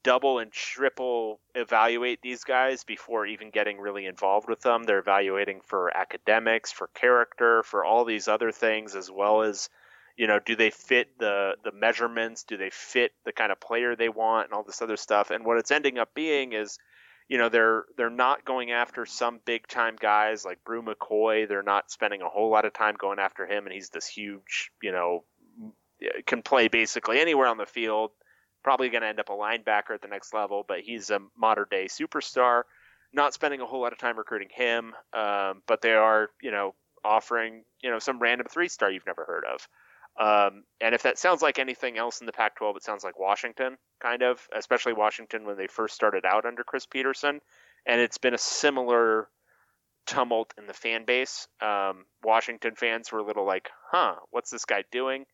[0.03, 4.83] double and triple evaluate these guys before even getting really involved with them.
[4.83, 9.69] They're evaluating for academics, for character, for all these other things, as well as,
[10.15, 12.43] you know, do they fit the the measurements?
[12.43, 15.31] Do they fit the kind of player they want, and all this other stuff?
[15.31, 16.77] And what it's ending up being is,
[17.27, 21.47] you know, they're they're not going after some big time guys like Bru McCoy.
[21.47, 24.71] They're not spending a whole lot of time going after him, and he's this huge,
[24.81, 25.23] you know,
[26.25, 28.11] can play basically anywhere on the field
[28.65, 31.67] probably going to end up a linebacker at the next level, but he's a modern
[31.69, 32.63] day superstar.
[33.13, 36.73] Not spending a whole lot of time recruiting him, um, but they are, you know,
[37.03, 39.67] offering, you know, some random three star you've never heard of.
[40.19, 43.77] Um, and if that sounds like anything else in the Pac-12, it sounds like Washington,
[44.01, 47.41] kind of, especially Washington when they first started out under Chris Petersen.
[47.85, 49.27] And it's been a similar
[50.05, 51.47] tumult in the fan base.
[51.61, 55.25] Um, Washington fans were a little like, "Huh, what's this guy doing?"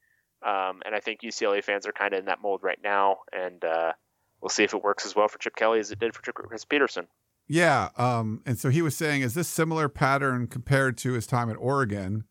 [0.43, 3.17] Um, and I think UCLA fans are kind of in that mold right now.
[3.31, 3.93] And uh,
[4.41, 6.65] we'll see if it works as well for Chip Kelly as it did for Chris
[6.65, 7.07] Petersen.
[7.47, 7.89] Yeah.
[7.97, 11.57] Um, and so he was saying, is this similar pattern compared to his time at
[11.57, 12.23] Oregon?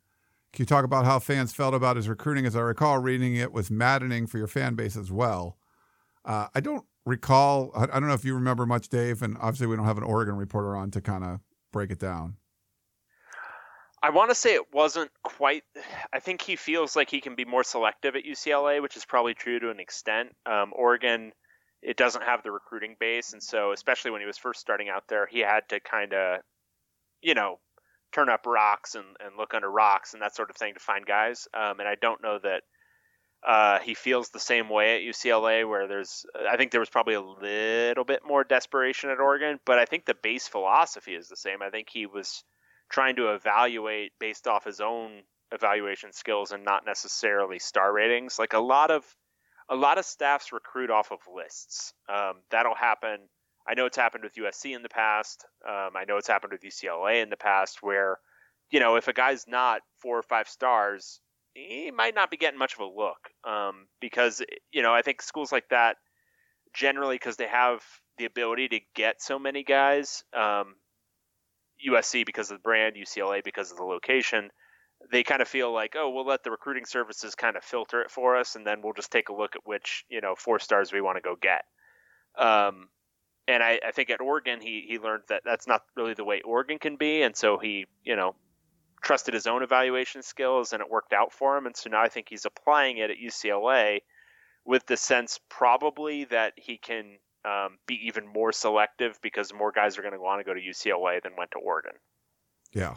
[0.53, 2.45] Can you talk about how fans felt about his recruiting?
[2.45, 5.57] As I recall, reading it was maddening for your fan base as well.
[6.25, 7.71] Uh, I don't recall.
[7.75, 9.23] I, don't know if you remember much, Dave.
[9.23, 11.41] And obviously, we don't have an Oregon reporter on to kind of
[11.73, 12.37] break it down.
[14.03, 15.63] I want to say it wasn't quite.
[16.13, 19.35] I think he feels like he can be more selective at UCLA, which is probably
[19.35, 20.35] true to an extent.
[20.47, 21.33] Um, Oregon,
[21.83, 25.05] it doesn't have the recruiting base, and so especially when he was first starting out
[25.09, 26.41] there, he had to kind of,
[27.21, 27.59] you know,
[28.13, 31.07] turn up rocks and, and look under rocks and that sort of thing to find
[31.07, 31.49] guys.
[31.55, 32.63] Um, and I don't know that
[33.47, 37.15] uh, he feels the same way at UCLA, where there's, I think there was probably
[37.15, 41.37] a little bit more desperation at Oregon, but I think the base philosophy is the
[41.37, 41.63] same.
[41.63, 42.45] I think he was
[42.91, 45.23] trying to evaluate based off his own
[45.53, 48.39] evaluation skills and not necessarily star ratings.
[48.39, 49.05] Like a lot of,
[49.69, 51.95] a lot of staffs recruit off of lists.
[52.09, 53.21] Um, that'll happen
[53.71, 55.47] I know it's happened with USC in the past.
[55.65, 58.19] Um, I know it's happened with UCLA in the past, where
[58.71, 61.21] you know if a guy's not four or five stars,
[61.55, 64.43] he might not be getting much of a look um, because
[64.73, 65.99] you know I think schools like that
[66.75, 67.81] generally because they have
[68.19, 70.25] the ability to get so many guys.
[70.37, 70.75] Um,
[71.89, 74.51] USC because of the brand, UCLA because of the location.
[75.11, 78.11] They kind of feel like, oh, we'll let the recruiting services kind of filter it
[78.11, 80.93] for us, and then we'll just take a look at which you know four stars
[80.93, 81.65] we want to go get.
[82.37, 82.89] Um,
[83.51, 86.41] and I, I think at Oregon he he learned that that's not really the way
[86.43, 88.35] Oregon can be, and so he you know
[89.03, 91.67] trusted his own evaluation skills, and it worked out for him.
[91.67, 94.01] And so now I think he's applying it at UCLA
[94.65, 99.99] with the sense probably that he can um, be even more selective because more guys
[99.99, 101.93] are going to want to go to UCLA than went to Oregon.
[102.73, 102.97] Yeah.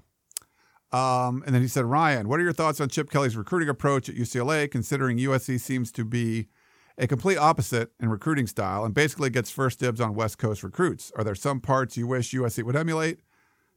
[0.91, 4.09] Um, and then he said, Ryan, what are your thoughts on Chip Kelly's recruiting approach
[4.09, 6.49] at UCLA, considering USC seems to be
[6.97, 11.11] a complete opposite in recruiting style and basically gets first dibs on West Coast recruits.
[11.15, 13.19] Are there some parts you wish USC would emulate?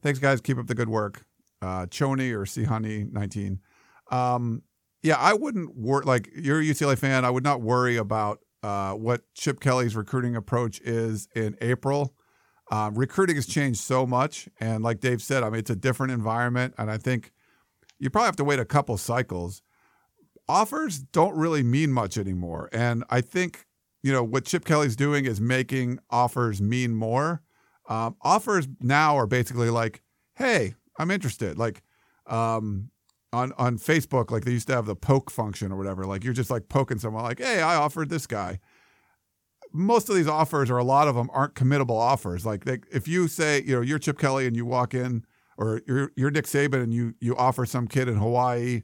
[0.01, 0.41] Thanks, guys.
[0.41, 1.25] Keep up the good work.
[1.61, 3.59] Uh, Choney or Honey 19.
[4.11, 4.61] Um,
[5.01, 6.05] yeah, I wouldn't worry.
[6.05, 7.25] Like, you're a UCLA fan.
[7.25, 12.13] I would not worry about uh, what Chip Kelly's recruiting approach is in April.
[12.69, 14.49] Um, recruiting has changed so much.
[14.59, 16.75] And like Dave said, I mean, it's a different environment.
[16.77, 17.31] And I think
[17.99, 19.61] you probably have to wait a couple cycles
[20.47, 22.69] offers don't really mean much anymore.
[22.71, 23.65] And I think,
[24.03, 27.41] you know, what Chip Kelly's doing is making offers mean more.
[27.89, 30.01] Um, offers now are basically like,
[30.35, 31.57] hey, I'm interested.
[31.57, 31.81] Like
[32.25, 32.91] um,
[33.31, 36.05] on, on Facebook, like they used to have the poke function or whatever.
[36.05, 38.59] Like you're just like poking someone, like, hey, I offered this guy.
[39.73, 42.45] Most of these offers, or a lot of them, aren't committable offers.
[42.45, 45.25] Like they, if you say, you know, you're Chip Kelly and you walk in,
[45.57, 48.83] or you're, you're Nick Saban and you you offer some kid in Hawaii,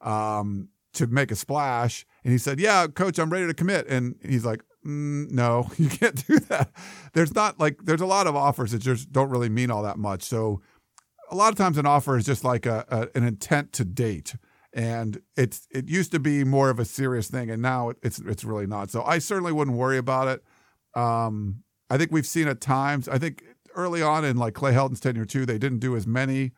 [0.00, 2.06] um, to make a splash.
[2.24, 3.86] And he said, Yeah, coach, I'm ready to commit.
[3.88, 6.70] And he's like, mm, No, you can't do that.
[7.12, 9.98] There's not like, there's a lot of offers that just don't really mean all that
[9.98, 10.22] much.
[10.22, 10.60] So
[11.30, 14.36] a lot of times an offer is just like a, a an intent to date.
[14.72, 18.42] And it's it used to be more of a serious thing, and now it's it's
[18.42, 18.90] really not.
[18.90, 20.42] So I certainly wouldn't worry about it.
[21.00, 23.08] Um, I think we've seen at times.
[23.08, 23.44] I think
[23.76, 26.52] early on in like Clay Helton's tenure too, they didn't do as many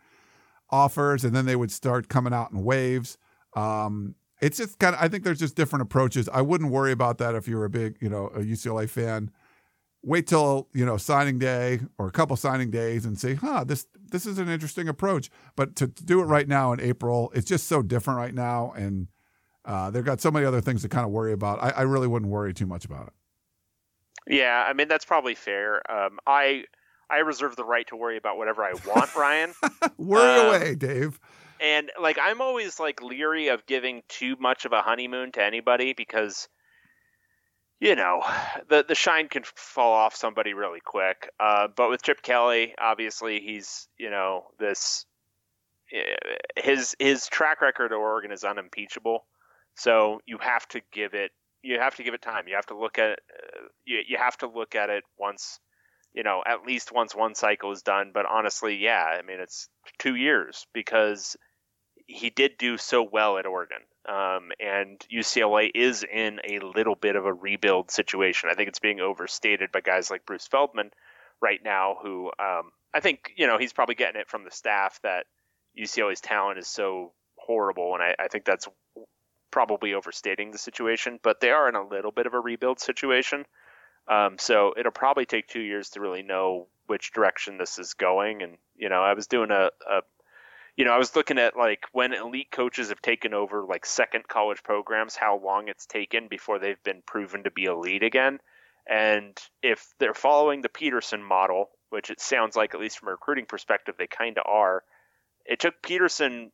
[0.70, 3.18] offers, and then they would start coming out in waves.
[3.54, 6.28] Um, it's just kind of I think there's just different approaches.
[6.32, 9.30] I wouldn't worry about that if you're a big, you know, a UCLA fan.
[10.02, 13.86] Wait till, you know, signing day or a couple signing days and say, huh, this
[14.10, 15.30] this is an interesting approach.
[15.56, 18.72] But to, to do it right now in April, it's just so different right now.
[18.76, 19.08] And
[19.64, 21.62] uh, they've got so many other things to kind of worry about.
[21.62, 23.12] I, I really wouldn't worry too much about it.
[24.28, 25.80] Yeah, I mean that's probably fair.
[25.90, 26.64] Um, I
[27.08, 29.54] I reserve the right to worry about whatever I want, Ryan.
[29.96, 31.18] worry um, away, Dave
[31.60, 35.92] and like I'm always like leery of giving too much of a honeymoon to anybody
[35.92, 36.48] because
[37.80, 38.22] you know
[38.68, 41.30] the the shine can fall off somebody really quick.
[41.38, 45.06] Uh, but with Chip Kelly, obviously he's you know this
[45.92, 46.02] eh,
[46.56, 49.26] his his track record at Oregon is unimpeachable.
[49.74, 52.48] So you have to give it you have to give it time.
[52.48, 55.60] You have to look at uh, you you have to look at it once
[56.14, 58.12] you know at least once one cycle is done.
[58.14, 59.68] But honestly, yeah, I mean it's
[59.98, 61.36] two years because
[62.06, 63.78] he did do so well at Oregon.
[64.08, 68.48] Um, and UCLA is in a little bit of a rebuild situation.
[68.50, 70.92] I think it's being overstated by guys like Bruce Feldman
[71.40, 75.00] right now, who um, I think, you know, he's probably getting it from the staff
[75.02, 75.26] that
[75.78, 77.94] UCLA's talent is so horrible.
[77.94, 78.68] And I, I think that's
[79.50, 83.44] probably overstating the situation, but they are in a little bit of a rebuild situation.
[84.08, 88.42] Um, so it'll probably take two years to really know which direction this is going.
[88.42, 90.02] And you know, I was doing a, a
[90.76, 94.28] you know, I was looking at like when elite coaches have taken over like second
[94.28, 98.40] college programs, how long it's taken before they've been proven to be elite again.
[98.88, 103.12] And if they're following the Petersen model, which it sounds like, at least from a
[103.12, 104.84] recruiting perspective, they kind of are,
[105.44, 106.52] it took Petersen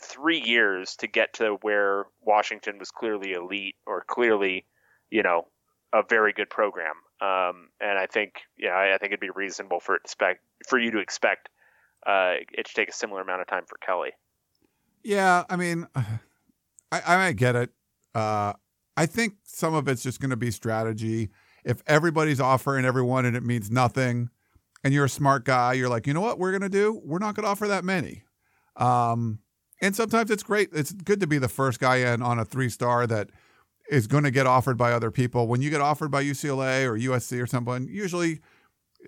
[0.00, 4.64] three years to get to where Washington was clearly elite or clearly,
[5.10, 5.46] you know,
[5.92, 6.94] a very good program.
[7.20, 10.40] Um, and I think, yeah, I, I think it'd be reasonable for it to expect
[10.68, 11.48] for you to expect
[12.06, 14.12] uh, it should take a similar amount of time for Kelly.
[15.02, 17.70] Yeah, I mean, I, I might get it.
[18.14, 18.54] Uh,
[18.96, 21.30] I think some of it's just going to be strategy.
[21.64, 24.30] If everybody's offering everyone and it means nothing,
[24.84, 27.00] and you're a smart guy, you're like, you know what, we're going to do?
[27.04, 28.22] We're not going to offer that many.
[28.76, 29.40] Um,
[29.82, 30.68] and sometimes it's great.
[30.72, 33.30] It's good to be the first guy in on a three star that
[33.90, 35.48] is going to get offered by other people.
[35.48, 38.40] When you get offered by UCLA or USC or someone, usually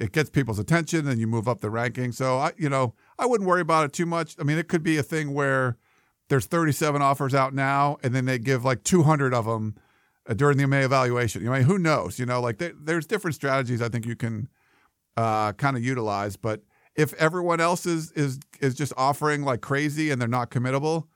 [0.01, 2.12] it gets people's attention and you move up the ranking.
[2.12, 4.37] So I, you know, I wouldn't worry about it too much.
[4.39, 5.77] I mean, it could be a thing where
[6.29, 9.75] there's 37 offers out now, and then they give like 200 of them
[10.29, 11.43] uh, during the May evaluation.
[11.43, 12.19] You I mean, who knows?
[12.19, 14.49] You know, like there, there's different strategies I think you can
[15.16, 16.37] uh, kind of utilize.
[16.37, 16.62] But
[16.95, 21.07] if everyone else is is is just offering like crazy and they're not committable,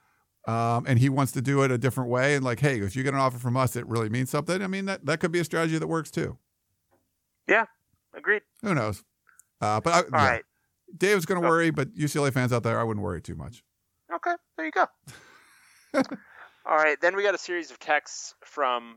[0.49, 3.03] um, and he wants to do it a different way, and like, hey, if you
[3.03, 4.63] get an offer from us, it really means something.
[4.63, 6.39] I mean, that that could be a strategy that works too.
[7.47, 7.67] Yeah,
[8.15, 8.43] agreed.
[8.63, 9.03] Who knows?
[9.61, 10.31] Uh, but I, All yeah.
[10.31, 10.45] right.
[10.97, 13.63] Dave's going to worry, but UCLA fans out there, I wouldn't worry too much.
[14.15, 14.87] Okay, there you go.
[16.67, 18.97] All right, then we got a series of texts from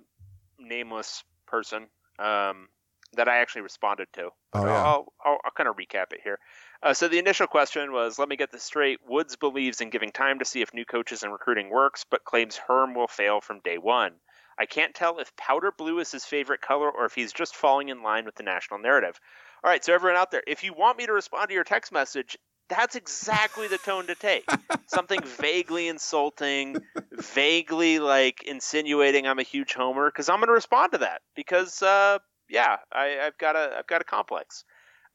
[0.59, 1.87] nameless person
[2.19, 2.67] um,
[3.13, 4.29] that I actually responded to.
[4.53, 4.83] Oh, yeah.
[4.83, 6.37] I'll, I'll, I'll kind of recap it here.
[6.83, 8.99] Uh, so the initial question was, let me get this straight.
[9.07, 12.57] Woods believes in giving time to see if new coaches and recruiting works, but claims
[12.57, 14.13] Herm will fail from day one.
[14.57, 17.89] I can't tell if powder blue is his favorite color or if he's just falling
[17.89, 19.19] in line with the national narrative.
[19.63, 21.91] All right, so everyone out there, if you want me to respond to your text
[21.91, 22.37] message,
[22.69, 24.47] that's exactly the tone to take.
[24.87, 26.77] Something vaguely insulting,
[27.11, 31.21] vaguely like insinuating I'm a huge homer, because I'm going to respond to that.
[31.35, 32.19] Because uh,
[32.49, 34.63] yeah, I, I've got a I've got a complex.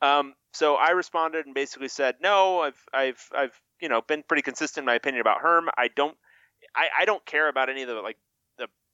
[0.03, 4.43] Um, so I responded and basically said, no, I've I've I've you know been pretty
[4.43, 5.69] consistent in my opinion about Herm.
[5.77, 6.17] I don't
[6.75, 8.17] I, I don't care about any of the like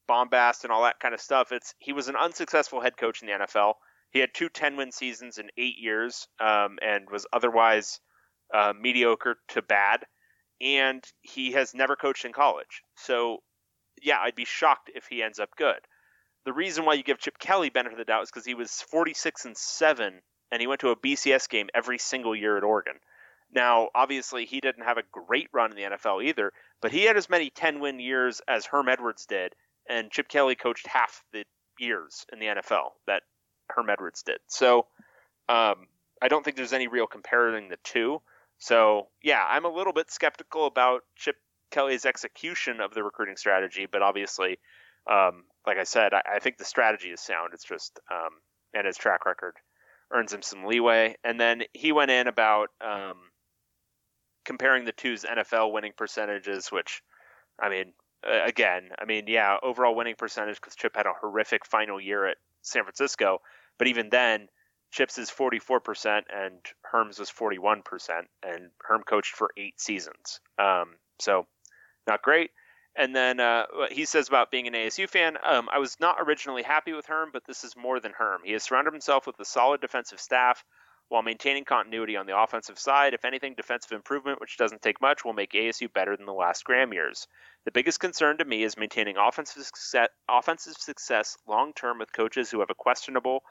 [0.07, 1.53] bombast and all that kind of stuff.
[1.53, 3.75] It's he was an unsuccessful head coach in the NFL.
[4.11, 8.01] He had two 10 win seasons in eight years um, and was otherwise
[8.55, 10.05] uh, mediocre to bad.
[10.61, 12.83] And he has never coached in college.
[12.97, 13.43] So,
[14.01, 15.81] yeah, I'd be shocked if he ends up good.
[16.47, 18.81] The reason why you give Chip Kelly benefit of the doubt is because he was
[18.81, 22.95] 46 and 7 and he went to a BCS game every single year at Oregon.
[23.53, 27.17] Now, obviously, he didn't have a great run in the NFL either, but he had
[27.17, 29.55] as many 10 win years as Herm Edwards did,
[29.89, 31.45] and Chip Kelly coached half the
[31.79, 33.23] years in the NFL that
[33.69, 34.39] Herm Edwards did.
[34.47, 34.87] So
[35.49, 35.87] um,
[36.21, 38.21] I don't think there's any real comparing the two.
[38.59, 41.37] So yeah, I'm a little bit skeptical about Chip
[41.71, 44.59] Kelly's execution of the recruiting strategy, but obviously,
[45.11, 47.51] um, like I said, I, I think the strategy is sound.
[47.53, 48.31] It's just um,
[48.75, 49.55] and his track record
[50.13, 51.17] earns him some leeway.
[51.25, 53.17] And then he went in about um,
[54.45, 57.03] comparing the two's NFL winning percentages, which
[57.61, 57.93] I mean,
[58.27, 62.27] uh, again, I mean, yeah, overall winning percentage because Chip had a horrific final year
[62.27, 63.41] at San Francisco,
[63.79, 64.49] but even then,
[64.93, 67.83] Chip's is 44% and Herm's was 41%,
[68.43, 70.41] and Herm coached for eight seasons.
[70.59, 71.47] Um, so,
[72.07, 72.51] not great.
[72.97, 76.63] And then uh, he says about being an ASU fan, um, I was not originally
[76.63, 78.41] happy with Herm, but this is more than Herm.
[78.43, 80.65] He has surrounded himself with a solid defensive staff
[81.09, 83.15] while maintaining continuity on the offensive side.
[83.15, 86.65] If anything, defensive improvement, which doesn't take much, will make ASU better than the last
[86.65, 87.27] Graham years.
[87.65, 92.51] The biggest concern to me is maintaining offensive success, offensive success long term with coaches
[92.51, 93.43] who have a questionable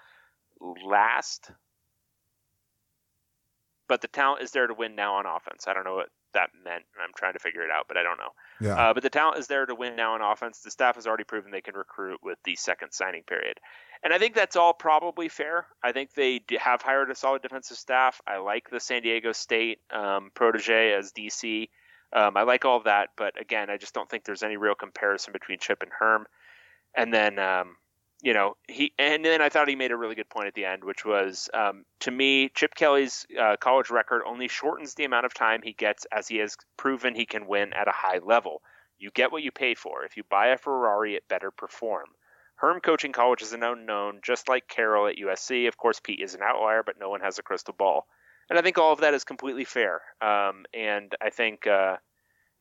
[0.86, 1.52] last,
[3.88, 5.68] but the talent is there to win now on offense.
[5.68, 6.84] I don't know what that meant.
[6.94, 8.32] And I'm trying to figure it out, but I don't know.
[8.62, 8.76] Yeah.
[8.76, 10.60] Uh, but the talent is there to win now in offense.
[10.60, 13.60] The staff has already proven they can recruit with the second signing period.
[14.04, 15.66] And I think that's all probably fair.
[15.84, 18.22] I think they have hired a solid defensive staff.
[18.28, 21.70] I like the San Diego State um, protege as DC.
[22.14, 24.76] Um, I like all of that, but again, I just don't think there's any real
[24.76, 26.28] comparison between Chip and Herm.
[26.96, 27.76] And then, um,
[28.22, 30.66] you know, he and then I thought he made a really good point at the
[30.66, 35.26] end, which was um, to me, Chip Kelly's uh, college record only shortens the amount
[35.26, 38.62] of time he gets as he has proven he can win at a high level.
[38.98, 40.06] You get what you pay for.
[40.06, 42.08] If you buy a Ferrari, it better perform.
[42.56, 45.68] Herm coaching college is an unknown, just like Carroll at USC.
[45.68, 48.08] Of course, Pete is an outlier, but no one has a crystal ball.
[48.50, 50.02] And I think all of that is completely fair.
[50.22, 51.98] Um, and I think, uh,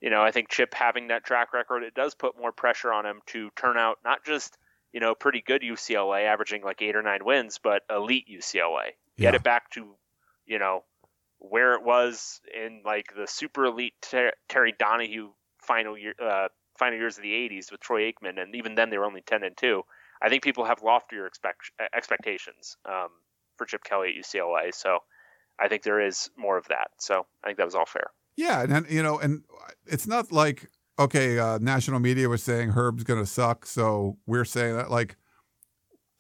[0.01, 3.07] you know, I think Chip having that track record, it does put more pressure on
[3.07, 4.59] him to turn out not just
[4.95, 8.93] you know pretty good UCLA, averaging like eight or nine wins, but elite UCLA.
[9.19, 9.97] Get it back to
[10.47, 10.85] you know
[11.39, 15.31] where it was in like the super elite Ter- Terry Donahue
[15.61, 16.49] final year, uh,
[16.79, 19.43] final years of the '80s with Troy Aikman, and even then they were only ten
[19.43, 19.83] and two.
[20.23, 23.09] I think people have loftier expect- expectations um,
[23.57, 25.01] for Chip Kelly at UCLA, so
[25.59, 26.89] I think there is more of that.
[26.99, 28.07] So I think that was all fair.
[28.37, 29.43] Yeah, and, and you know, and
[29.87, 34.45] it's not like okay, uh, national media was saying Herm's going to suck, so we're
[34.45, 34.91] saying that.
[34.91, 35.17] Like,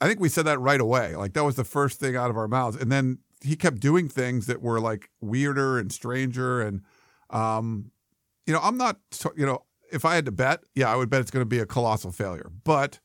[0.00, 1.16] I think we said that right away.
[1.16, 4.08] Like that was the first thing out of our mouths, and then he kept doing
[4.08, 6.82] things that were like weirder and stranger, and
[7.30, 7.90] um,
[8.46, 8.98] you know, I'm not,
[9.36, 11.58] you know, if I had to bet, yeah, I would bet it's going to be
[11.58, 13.00] a colossal failure, but.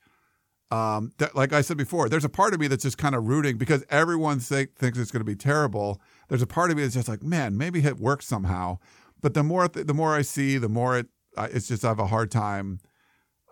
[0.71, 3.27] Um, that, like I said before, there's a part of me that's just kind of
[3.27, 5.99] rooting because everyone thinks it's going to be terrible.
[6.27, 8.77] There's a part of me that's just like, man, maybe it works somehow.
[9.19, 11.07] But the more the more I see, the more it
[11.39, 12.79] uh, it's just I have a hard time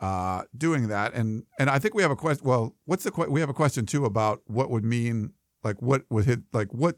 [0.01, 1.13] uh, doing that.
[1.13, 2.45] And and I think we have a question.
[2.45, 5.33] Well, what's the que- we have a question too about what would mean
[5.63, 6.97] like what would hit like what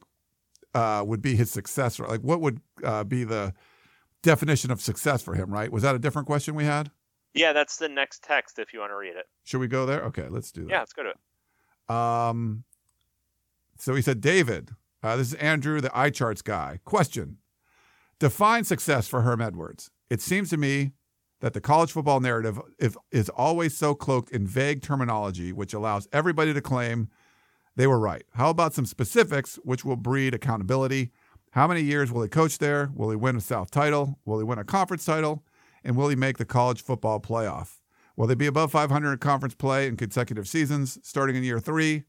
[0.74, 3.54] uh, would be his success or like what would uh, be the
[4.24, 5.52] definition of success for him?
[5.52, 5.72] Right?
[5.72, 6.90] Was that a different question we had?
[7.36, 9.28] Yeah, that's the next text if you want to read it.
[9.44, 10.02] Should we go there?
[10.06, 10.72] Okay, let's do that.
[10.72, 11.96] Yeah, let's go to it.
[11.96, 12.64] Um,
[13.78, 14.72] so he said, David,
[15.04, 16.80] uh, this is Andrew, the eye charts guy.
[16.86, 17.38] Question
[18.18, 19.92] Define success for Herm Edwards.
[20.10, 20.92] It seems to me
[21.42, 22.60] that the college football narrative
[23.12, 27.10] is, always so cloaked in vague terminology, which allows everybody to claim
[27.76, 28.24] they were right.
[28.34, 31.12] How about some specifics, which will breed accountability?
[31.52, 32.92] How many years will he coach there?
[32.94, 34.20] Will he win a South title?
[34.26, 35.46] Will he win a conference title?
[35.84, 37.78] And will he make the college football playoff?
[38.18, 42.04] Will they be above 500 in conference play in consecutive seasons starting in year three?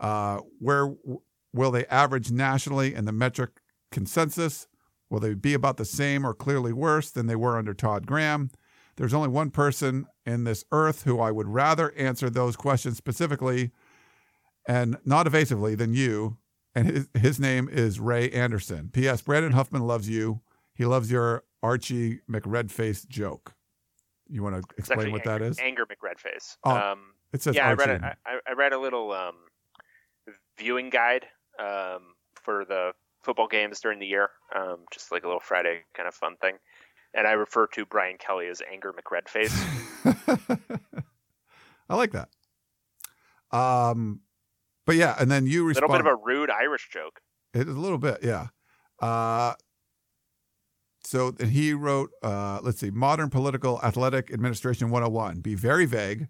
[0.00, 1.20] Uh, where w-
[1.54, 3.60] will they average nationally in the metric
[3.92, 4.66] consensus?
[5.10, 8.50] Will they be about the same or clearly worse than they were under Todd Graham?
[8.96, 13.70] There's only one person in this earth who I would rather answer those questions specifically
[14.66, 16.38] and not evasively than you.
[16.74, 18.90] And his, his name is Ray Anderson.
[18.92, 19.22] P.S.
[19.22, 20.40] Brandon Huffman loves you.
[20.74, 23.54] He loves your Archie McRedface joke.
[24.28, 25.58] You want to explain what that anger, is?
[25.58, 26.56] Anger McRedface.
[26.64, 28.16] Oh, um, It says yeah, I read a.
[28.26, 29.36] I, I read a little um,
[30.58, 31.26] viewing guide
[31.58, 32.92] um, for the
[33.26, 36.56] football games during the year, um, just like a little Friday kind of fun thing.
[37.12, 39.52] And I refer to Brian Kelly as Anger McRedface.
[41.88, 42.28] I like that.
[43.56, 44.20] Um,
[44.86, 45.90] but yeah, and then you respond.
[45.90, 47.20] a little bit of a rude Irish joke.
[47.52, 48.48] It is a little bit, yeah.
[49.00, 49.54] Uh,
[51.04, 55.40] so and he wrote, uh, let's see, Modern Political Athletic Administration 101.
[55.40, 56.28] Be very vague,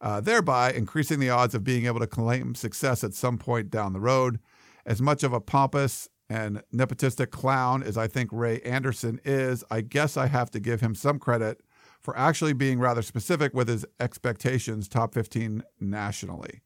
[0.00, 3.92] uh, thereby increasing the odds of being able to claim success at some point down
[3.92, 4.40] the road.
[4.86, 9.80] As much of a pompous and nepotistic clown as I think Ray Anderson is, I
[9.80, 11.62] guess I have to give him some credit
[12.00, 16.60] for actually being rather specific with his expectations, top 15 nationally.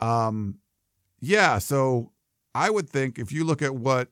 [0.00, 0.58] Um,
[1.20, 2.12] yeah, so
[2.54, 4.08] I would think if you look at what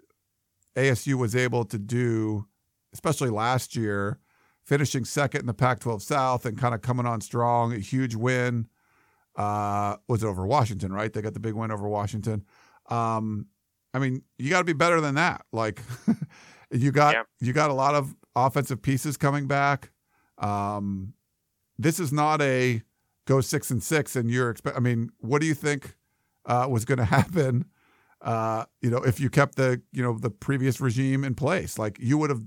[0.76, 2.46] ASU was able to do,
[2.92, 4.18] especially last year,
[4.64, 8.14] finishing second in the Pac 12 South and kind of coming on strong, a huge
[8.14, 8.68] win.
[9.36, 11.12] Uh, was it over Washington, right?
[11.12, 12.44] They got the big win over Washington.
[12.88, 13.46] Um,
[13.92, 15.44] I mean, you got to be better than that.
[15.52, 15.82] Like,
[16.70, 17.22] you got Yeah.
[17.40, 19.90] you got a lot of offensive pieces coming back.
[20.38, 21.14] Um,
[21.78, 22.82] this is not a
[23.26, 24.76] go six and six, and you're expect.
[24.76, 25.96] I mean, what do you think
[26.46, 27.66] uh, was going to happen?
[28.20, 31.98] Uh, you know, if you kept the you know the previous regime in place, like
[32.00, 32.42] you would have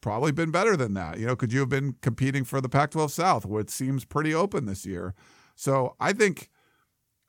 [0.00, 1.18] probably been better than that.
[1.18, 4.66] You know, could you have been competing for the Pac-12 South, which seems pretty open
[4.66, 5.14] this year?
[5.56, 6.48] So I think,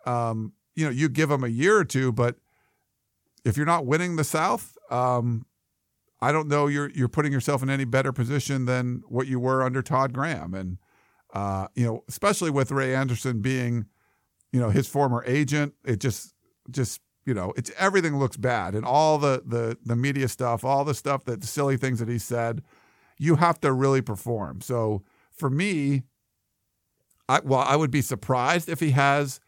[0.06, 2.36] um, you know, you give them a year or two, but
[3.46, 5.46] if you're not winning the South, um,
[6.20, 9.62] I don't know you're you're putting yourself in any better position than what you were
[9.64, 10.78] under Todd Graham, and
[11.34, 13.86] uh, you know, especially with Ray Anderson being,
[14.52, 16.34] you know, his former agent, it just
[16.72, 20.84] just you know, it's everything looks bad, and all the the the media stuff, all
[20.84, 22.64] the stuff that the silly things that he said,
[23.20, 24.62] you have to really perform.
[24.62, 26.04] So for me,
[27.30, 29.40] I well, I would be surprised if he has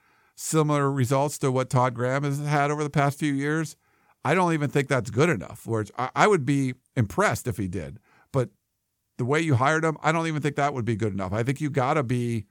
[0.41, 3.75] similar results to what Todd Graham has had over the past few years.
[4.23, 5.63] I don't even think that's good enough.
[5.65, 7.99] Whereas I, I would be impressed if he did,
[8.31, 8.49] but
[9.17, 11.33] the way you hired him, I don't even think that would be good enough.
[11.33, 12.45] I think you got to be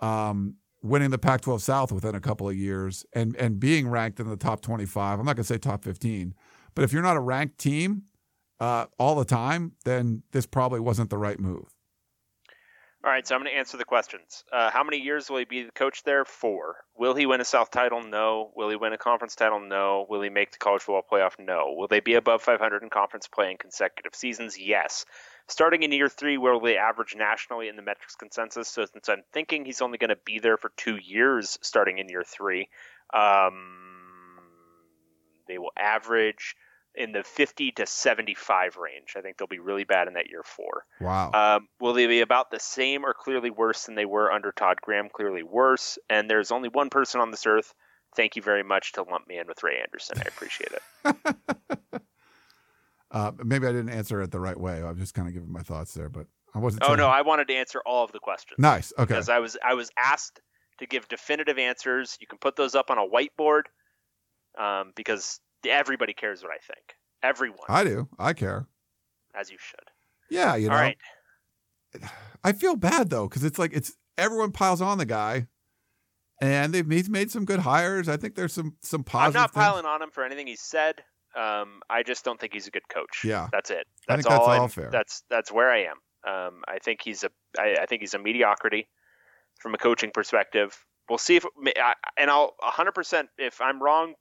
[0.00, 4.28] um, winning the Pac-12 South within a couple of years and and being ranked in
[4.28, 5.18] the top 25.
[5.18, 6.34] I'm not going to say top 15,
[6.74, 8.04] but if you're not a ranked team
[8.58, 11.73] uh, all the time, then this probably wasn't the right move.
[13.04, 14.44] All right, so I'm going to answer the questions.
[14.50, 16.24] Uh, how many years will he be the coach there?
[16.24, 16.76] Four.
[16.96, 18.02] Will he win a South title?
[18.02, 18.50] No.
[18.56, 19.60] Will he win a conference title?
[19.60, 20.06] No.
[20.08, 21.32] Will he make the college football playoff?
[21.38, 21.74] No.
[21.76, 24.58] Will they be above 500 in conference play in consecutive seasons?
[24.58, 25.04] Yes.
[25.48, 28.68] Starting in year three, will they average nationally in the metrics consensus?
[28.68, 32.08] So since I'm thinking he's only going to be there for two years, starting in
[32.08, 32.70] year three,
[33.12, 34.38] um,
[35.46, 36.56] they will average
[36.94, 39.14] in the 50 to 75 range.
[39.16, 40.84] I think they'll be really bad in that year four.
[41.00, 41.30] Wow.
[41.32, 44.78] Um, will they be about the same or clearly worse than they were under Todd
[44.80, 45.08] Graham?
[45.12, 45.98] Clearly worse.
[46.08, 47.74] And there's only one person on this earth.
[48.16, 50.18] Thank you very much to lump me in with Ray Anderson.
[50.18, 51.26] I appreciate it.
[53.10, 54.82] uh, maybe I didn't answer it the right way.
[54.82, 56.84] I'm just kind of giving my thoughts there, but I wasn't.
[56.84, 58.58] oh no, I wanted to answer all of the questions.
[58.58, 58.92] Nice.
[58.96, 59.06] Okay.
[59.06, 60.40] Because I was I was asked
[60.78, 62.16] to give definitive answers.
[62.20, 63.62] You can put those up on a whiteboard
[64.58, 66.96] um, because everybody cares what I think.
[67.22, 68.08] Everyone, I do.
[68.18, 68.66] I care.
[69.34, 69.88] as you should.
[70.30, 70.56] Yeah.
[70.56, 70.74] You know.
[70.74, 70.98] all right.
[72.42, 75.46] I feel bad though because it's like it's everyone piles on the guy,
[76.40, 78.08] and they've he's made some good hires.
[78.08, 79.36] I think there's some some positive.
[79.36, 79.64] I'm not things.
[79.64, 81.02] piling on him for anything he said.
[81.36, 83.22] Um, I just don't think he's a good coach.
[83.24, 83.48] Yeah.
[83.50, 83.86] that's it.
[84.08, 84.60] I That's think that's all.
[84.60, 84.90] all fair.
[84.90, 85.96] That's that's where I am.
[86.26, 87.30] Um, I think he's a.
[87.58, 88.88] I, I think he's a mediocrity
[89.60, 90.76] from a coaching perspective.
[91.08, 91.44] We'll see if,
[92.16, 93.24] and I'll 100%.
[93.36, 94.14] If I'm wrong,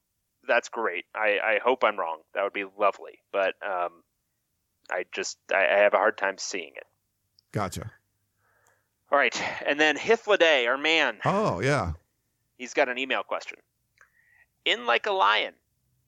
[0.47, 1.05] that's great.
[1.15, 2.19] I, I hope I'm wrong.
[2.33, 3.19] That would be lovely.
[3.31, 4.03] But um,
[4.91, 6.87] I just I, I have a hard time seeing it.
[7.51, 7.91] Gotcha.
[9.11, 11.19] All right, and then Hithliday, our man.
[11.23, 11.93] Oh yeah.
[12.57, 13.59] He's got an email question.
[14.65, 15.53] In Like a Lion,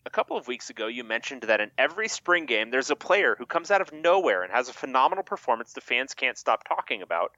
[0.06, 3.36] a couple of weeks ago, you mentioned that in every spring game, there's a player
[3.38, 7.02] who comes out of nowhere and has a phenomenal performance the fans can't stop talking
[7.02, 7.32] about,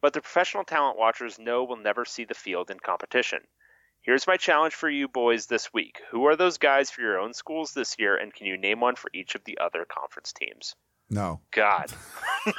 [0.00, 3.40] but the professional talent watchers know will never see the field in competition.
[4.06, 6.00] Here's my challenge for you boys this week.
[6.12, 8.94] Who are those guys for your own schools this year, and can you name one
[8.94, 10.76] for each of the other conference teams?
[11.10, 11.40] No.
[11.50, 11.90] God.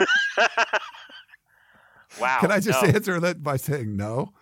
[2.19, 2.39] wow.
[2.41, 2.89] Can I just no.
[2.89, 4.33] answer that by saying no?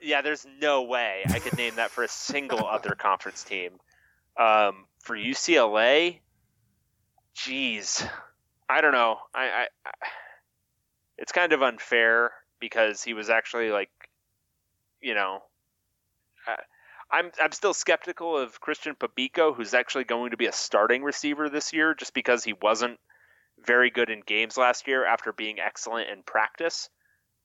[0.00, 3.72] Yeah, there's no way I could name that for a single other conference team.
[4.38, 6.20] Um, for UCLA,
[7.34, 8.02] geez,
[8.66, 9.18] I don't know.
[9.34, 9.90] I, I, I,
[11.18, 13.90] it's kind of unfair because he was actually like,
[15.02, 15.42] you know,
[17.16, 21.48] I'm I'm still skeptical of Christian Pabico, who's actually going to be a starting receiver
[21.48, 22.98] this year, just because he wasn't
[23.64, 26.90] very good in games last year after being excellent in practice.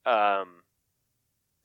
[0.05, 0.47] Um,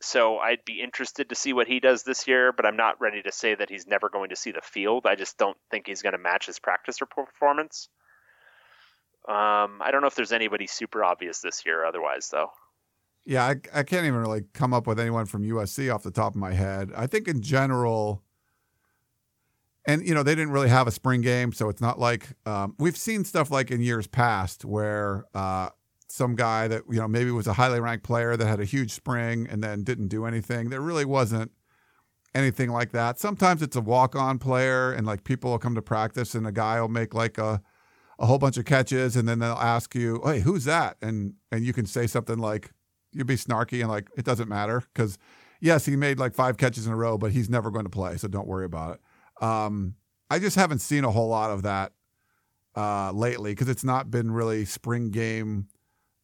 [0.00, 3.22] so I'd be interested to see what he does this year, but I'm not ready
[3.22, 5.06] to say that he's never going to see the field.
[5.06, 7.88] I just don't think he's going to match his practice or performance.
[9.28, 12.50] Um, I don't know if there's anybody super obvious this year otherwise, though.
[13.26, 16.34] Yeah, I, I can't even really come up with anyone from USC off the top
[16.34, 16.92] of my head.
[16.96, 18.22] I think in general,
[19.84, 22.76] and you know they didn't really have a spring game, so it's not like um,
[22.78, 25.70] we've seen stuff like in years past where uh,
[26.08, 28.92] some guy that you know maybe was a highly ranked player that had a huge
[28.92, 30.70] spring and then didn't do anything.
[30.70, 31.50] There really wasn't
[32.32, 33.18] anything like that.
[33.18, 36.52] Sometimes it's a walk on player, and like people will come to practice, and a
[36.52, 37.60] guy will make like a
[38.20, 41.64] a whole bunch of catches, and then they'll ask you, "Hey, who's that?" and and
[41.64, 42.70] you can say something like
[43.16, 45.18] you'd be snarky and like it doesn't matter because
[45.60, 48.16] yes he made like five catches in a row but he's never going to play
[48.16, 49.94] so don't worry about it um,
[50.30, 51.92] i just haven't seen a whole lot of that
[52.76, 55.66] uh, lately because it's not been really spring game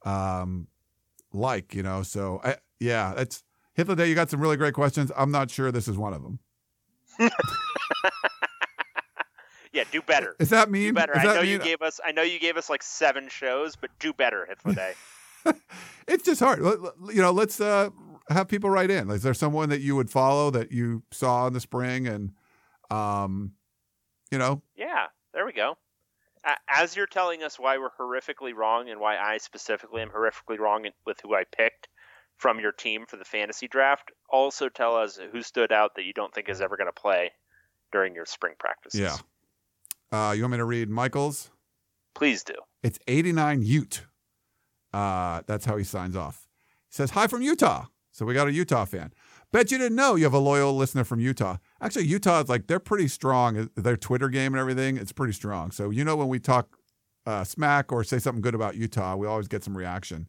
[0.05, 0.67] um,
[1.33, 3.43] like you know so I, yeah it's
[3.75, 6.23] hitler day you got some really great questions i'm not sure this is one of
[6.23, 6.39] them
[9.73, 10.37] Yeah, do better.
[10.39, 11.17] is that mean Do better.
[11.17, 11.99] Is I know you gave us.
[12.05, 14.93] I know you gave us like seven shows, but do better, Hitler Day.
[16.09, 17.89] it's just hard you know let's uh,
[18.29, 21.53] have people write in is there someone that you would follow that you saw in
[21.53, 22.33] the spring and
[22.91, 23.53] um,
[24.31, 25.77] you know Yeah, there we go.
[26.69, 30.87] As you're telling us why we're horrifically wrong and why I specifically am horrifically wrong
[31.07, 31.89] with who I picked
[32.37, 36.13] from your team for the fantasy draft, also tell us who stood out that you
[36.13, 37.31] don't think is ever going to play
[37.93, 39.01] during your spring practices.
[39.01, 39.17] Yeah.
[40.11, 41.51] Uh, you want me to read Michael's?
[42.15, 42.55] Please do.
[42.83, 44.03] It's 89 Ute.
[44.93, 46.47] Uh, that's how he signs off.
[46.89, 47.87] He says, Hi from Utah.
[48.11, 49.13] So we got a Utah fan.
[49.53, 51.59] Bet you didn't know you have a loyal listener from Utah.
[51.81, 53.71] Actually, Utah is like, they're pretty strong.
[53.75, 55.71] Their Twitter game and everything, it's pretty strong.
[55.71, 56.79] So, you know, when we talk
[57.27, 60.27] uh, smack or say something good about Utah, we always get some reaction.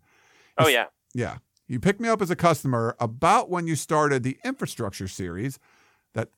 [0.57, 0.85] Oh yeah.
[1.13, 1.37] Yeah.
[1.67, 5.57] You picked me up as a customer about when you started the infrastructure series
[6.13, 6.29] that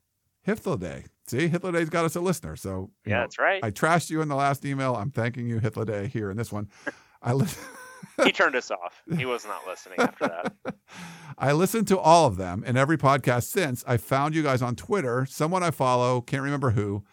[0.43, 1.05] Hitler Day.
[1.27, 2.55] See, Hitler Day's got us a listener.
[2.55, 3.63] So, Yeah, know, that's right.
[3.63, 4.95] I trashed you in the last email.
[4.95, 6.69] I'm thanking you, Hitler Day, here in this one.
[7.21, 7.63] I listen.
[8.23, 9.03] He turned us off.
[9.17, 10.75] He was not listening after that.
[11.37, 13.83] I listened to all of them and every podcast since.
[13.87, 15.25] I found you guys on Twitter.
[15.25, 17.03] Someone I follow, can't remember who,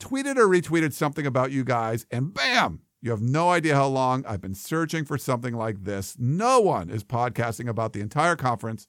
[0.00, 4.24] tweeted or retweeted something about you guys, and bam, You have no idea how long
[4.26, 6.16] I've been searching for something like this.
[6.18, 8.86] No one is podcasting about the entire conference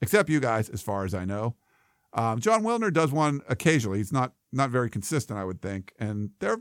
[0.00, 1.54] except you guys, as far as I know.
[2.12, 3.98] Um, Jon Wilner does one occasionally.
[3.98, 5.92] He's not not very consistent, I would think.
[5.98, 6.58] And there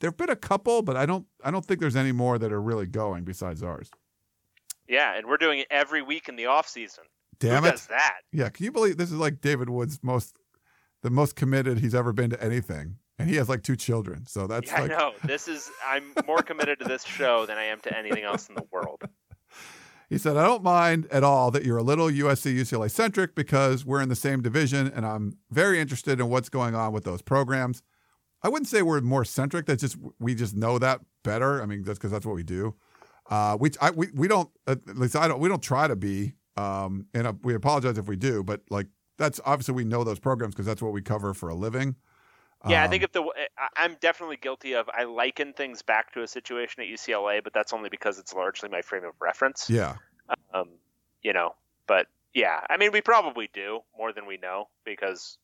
[0.00, 2.60] there've been a couple, but I don't I don't think there's any more that are
[2.62, 3.90] really going besides ours.
[4.88, 7.04] Yeah, and we're doing it every week in the off season.
[7.38, 7.72] Damn Who it!
[7.72, 8.18] does that?
[8.32, 10.36] Yeah, can you believe this is like David Wood's most
[11.02, 14.26] the most committed he's ever been to anything, and he has like two children.
[14.26, 15.12] So that's Yeah, like I know.
[15.24, 18.54] This is I'm more committed to this show than I am to anything else in
[18.54, 19.02] the world.
[20.10, 23.86] He said, I don't mind at all that you're a little USC UCLA centric because
[23.86, 27.22] we're in the same division and I'm very interested in what's going on with those
[27.22, 27.82] programs.
[28.44, 29.66] I wouldn't say we're more centric.
[29.66, 31.62] That's just, we just know that better.
[31.62, 32.74] I mean, that's because that's what we do.
[33.30, 36.34] Uh, we, I, we, we don't, at least I don't, we don't try to be,
[36.56, 40.18] um, and uh, we apologize if we do, but like, that's obviously we know those
[40.18, 41.96] programs because that's what we cover for a living.
[42.66, 43.24] Yeah, I Um, think if the
[43.76, 47.72] I'm definitely guilty of I liken things back to a situation at UCLA, but that's
[47.72, 49.68] only because it's largely my frame of reference.
[49.70, 49.96] yeah.
[50.52, 50.70] Um,
[51.22, 51.54] you know,
[51.86, 55.38] but yeah, I mean we probably do more than we know because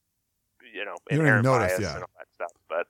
[0.73, 1.95] you know You don't notice, bias yeah.
[1.95, 2.53] and all that stuff.
[2.69, 2.87] But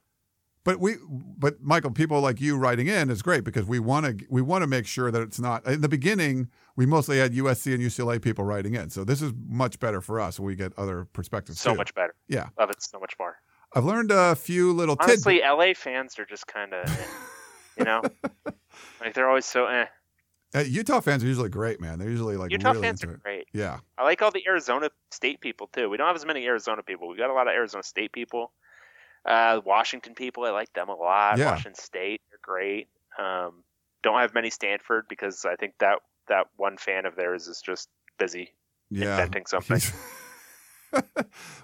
[0.65, 4.27] But we, but Michael, people like you writing in is great because we want to,
[4.29, 5.67] we want to make sure that it's not.
[5.67, 9.33] In the beginning, we mostly had USC and UCLA people writing in, so this is
[9.49, 10.39] much better for us.
[10.39, 11.61] We get other perspectives.
[11.61, 11.77] so too.
[11.79, 12.15] much better.
[12.29, 13.37] Yeah, Love it so much more.
[13.75, 15.27] I've learned a few little tidbits.
[15.27, 17.07] Honestly, LA fans are just kind of,
[17.79, 18.03] you know,
[19.01, 19.67] like they're always so.
[19.67, 19.87] Eh.
[20.55, 21.99] Uh, Utah fans are usually great, man.
[21.99, 23.47] They're usually like Utah really fans are great.
[23.53, 25.89] Yeah, I like all the Arizona State people too.
[25.89, 27.09] We don't have as many Arizona people.
[27.09, 28.53] We got a lot of Arizona State people.
[29.25, 31.39] Uh, Washington people, I like them a lot.
[31.39, 31.51] Yeah.
[31.51, 32.89] Washington State, they're great.
[33.19, 33.65] Um,
[34.03, 35.99] don't have many Stanford because I think that
[36.29, 38.55] that one fan of theirs is just busy
[38.91, 39.11] yeah.
[39.11, 39.81] inventing something.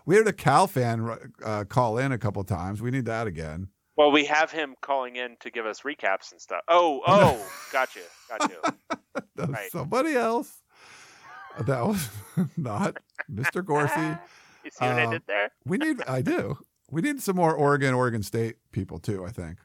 [0.06, 2.80] We had a Cal fan uh, call in a couple times.
[2.80, 3.68] We need that again.
[3.96, 6.60] Well, we have him calling in to give us recaps and stuff.
[6.68, 7.42] Oh, oh,
[7.72, 8.04] gotcha, you,
[8.38, 8.56] got you.
[9.36, 9.70] That was Right.
[9.70, 10.60] somebody else.
[11.60, 12.08] That was
[12.56, 12.96] not
[13.30, 13.62] Mr.
[13.64, 14.18] Gorcey.
[14.64, 15.50] You see what I Um, did there?
[15.64, 16.02] We need.
[16.08, 16.58] I do.
[16.90, 19.24] We need some more Oregon, Oregon State people too.
[19.24, 19.58] I think.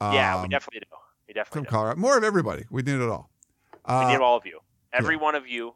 [0.00, 0.96] yeah, we Um, definitely do.
[1.28, 1.70] We Some definitely do.
[1.70, 2.64] Colorado, more of everybody.
[2.68, 3.30] We need it all.
[3.88, 4.58] We Uh, need all of you.
[4.92, 5.72] Every one of you.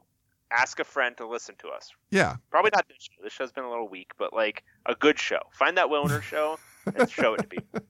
[0.51, 1.91] Ask a friend to listen to us.
[2.11, 3.23] yeah, Probably not this show.
[3.23, 5.39] This show's been a little weak, but like a good show.
[5.53, 7.81] Find that Wilner show and show it to people.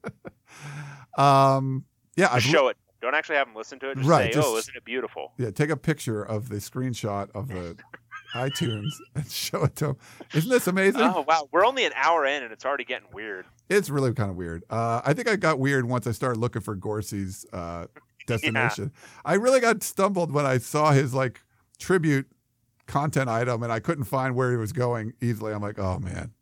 [1.18, 1.84] um,
[2.16, 2.28] yeah.
[2.30, 2.76] I've, show it.
[3.00, 3.96] Don't actually have them listen to it.
[3.98, 5.50] Just Right, say, just- "Oh, isn't it beautiful?" yeah.
[5.50, 7.76] Take a picture of the screenshot of the
[8.34, 9.96] iTunes and show it to them.
[10.32, 11.02] Isn't this amazing?
[11.02, 13.44] Oh wow, we're only an hour in and it's already getting weird.
[13.68, 14.64] It's really kind of weird.
[14.70, 17.86] Uh, I think I got weird once I started looking for Gorcey's uh,
[18.26, 18.90] destination.
[19.24, 21.42] I really got stumbled when I saw his like
[21.78, 22.26] tribute
[22.86, 25.52] content item and I couldn't find where he was going easily.
[25.52, 26.32] I'm like, oh man,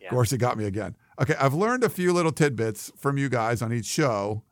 [0.00, 0.10] Yeah.
[0.10, 0.96] Gorsey got me again.
[1.20, 4.42] Okay, I've learned a few little tidbits from you guys on each show.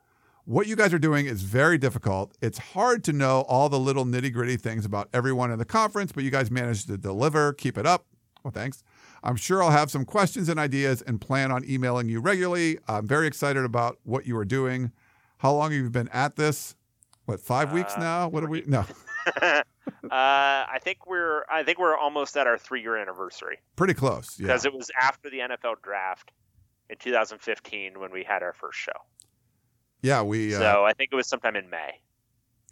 [0.44, 2.36] What you guys are doing is very difficult.
[2.40, 6.12] It's hard to know all the little nitty gritty things about everyone in the conference,
[6.12, 7.52] but you guys managed to deliver.
[7.52, 8.06] Keep it up.
[8.44, 8.82] Well, thanks.
[9.24, 12.78] I'm sure I'll have some questions and ideas and plan on emailing you regularly.
[12.88, 14.90] I'm very excited about what you are doing.
[15.38, 16.74] How long have you been at this?
[17.26, 18.28] What, five weeks Uh, now?
[18.28, 18.64] What are we?
[18.66, 18.84] No,
[19.40, 19.62] uh,
[20.10, 24.38] I think we're I think we're almost at our three year anniversary pretty close.
[24.40, 24.48] Yeah.
[24.48, 26.32] because it was after the NFL draft
[26.92, 28.92] in 2015 when we had our first show.
[30.02, 32.00] Yeah, we, uh, so I think it was sometime in May.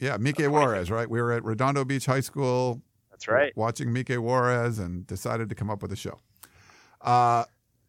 [0.01, 1.09] yeah, Mike Juarez, right?
[1.09, 3.53] We were at Redondo Beach High School That's right.
[3.57, 6.19] watching Mike Juarez and decided to come up with a show.
[7.01, 7.45] Uh,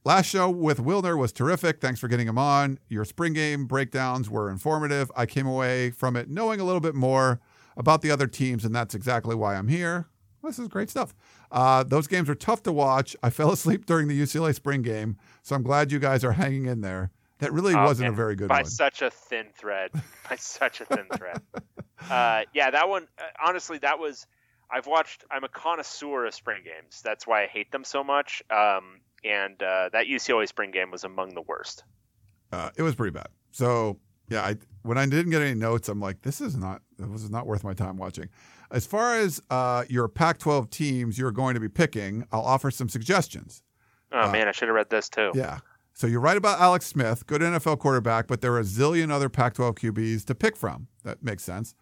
[0.05, 1.81] last show with Wilner was terrific.
[1.81, 2.79] Thanks for getting him on.
[2.87, 5.11] Your spring game breakdowns were informative.
[5.15, 7.41] I came away from it knowing a little bit more
[7.75, 10.07] about the other teams, and that's exactly why I'm here.
[10.43, 11.13] This is great stuff.
[11.51, 13.15] Uh, those games are tough to watch.
[13.21, 16.65] I fell asleep during the UCLA spring game, so I'm glad you guys are hanging
[16.65, 17.11] in there.
[17.39, 18.63] That really Oh, wasn't a very good by one.
[18.63, 19.91] By such a thin thread.
[20.29, 21.41] by such a thin thread.
[22.09, 23.07] Uh, yeah, that one.
[23.17, 24.27] Uh, honestly, that was.
[24.73, 25.25] I've watched.
[25.29, 27.01] I'm a connoisseur of spring games.
[27.03, 28.41] That's why I hate them so much.
[28.49, 31.83] Um, and uh, that UCLA spring game was among the worst.
[32.51, 33.27] uh, it was pretty bad.
[33.51, 33.97] So
[34.31, 37.29] yeah, I when I didn't get any notes, I'm like, this is not this is
[37.29, 38.29] not worth my time watching.
[38.71, 42.87] As far as uh, your Pac-12 teams you're going to be picking, I'll offer some
[42.89, 43.61] suggestions.
[44.13, 45.31] Oh Uh, man, I should have read this too.
[45.35, 45.59] Yeah.
[45.93, 49.27] So you're right about Alex Smith, good NFL quarterback, but there are a zillion other
[49.29, 50.87] Pac-12 QBs to pick from.
[51.03, 51.75] That makes sense.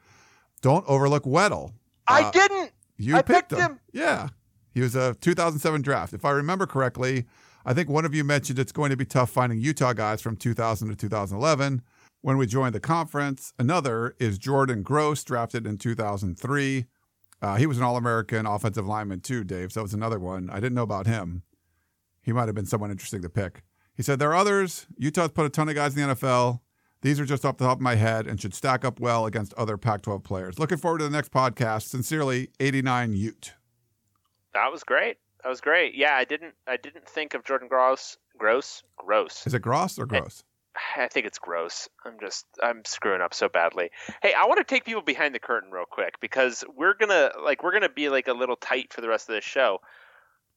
[0.62, 1.74] Don't overlook Weddle.
[2.08, 2.72] I Uh, didn't.
[2.98, 3.72] You I picked, picked him.
[3.74, 3.80] him.
[3.94, 4.30] Yeah.
[4.74, 6.14] He was a 2007 draft.
[6.14, 7.26] If I remember correctly,
[7.66, 10.36] I think one of you mentioned it's going to be tough finding Utah guys from
[10.36, 11.82] 2000 to 2011
[12.22, 13.54] when we joined the conference.
[13.58, 16.86] Another is Jordan Gross, drafted in 2003.
[17.42, 19.72] Uh, he was an All American offensive lineman, too, Dave.
[19.72, 20.50] So was another one.
[20.50, 21.44] I didn't know about him.
[22.22, 23.64] He might have been someone interesting to pick.
[23.96, 24.88] He said there are others.
[24.98, 26.60] Utah's put a ton of guys in the NFL.
[27.02, 29.54] These are just off the top of my head and should stack up well against
[29.54, 30.60] other Pac 12 players.
[30.60, 31.84] Looking forward to the next podcast.
[31.84, 33.54] Sincerely, 89 Ute.
[34.54, 35.18] That was great.
[35.44, 35.96] That was great.
[35.96, 38.18] Yeah, I didn't I didn't think of Jordan Gross.
[38.38, 38.84] Gross.
[38.98, 39.48] Gross.
[39.48, 40.44] Is it Gross or Gross?
[40.98, 41.90] I think it's gross.
[42.06, 43.90] I'm just I'm screwing up so badly.
[44.22, 47.64] Hey, I want to take people behind the curtain real quick because we're gonna like
[47.64, 49.80] we're gonna be like a little tight for the rest of this show.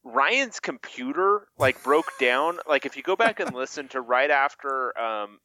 [0.03, 2.59] Ryan's computer like broke down.
[2.67, 5.39] Like if you go back and listen to right after um,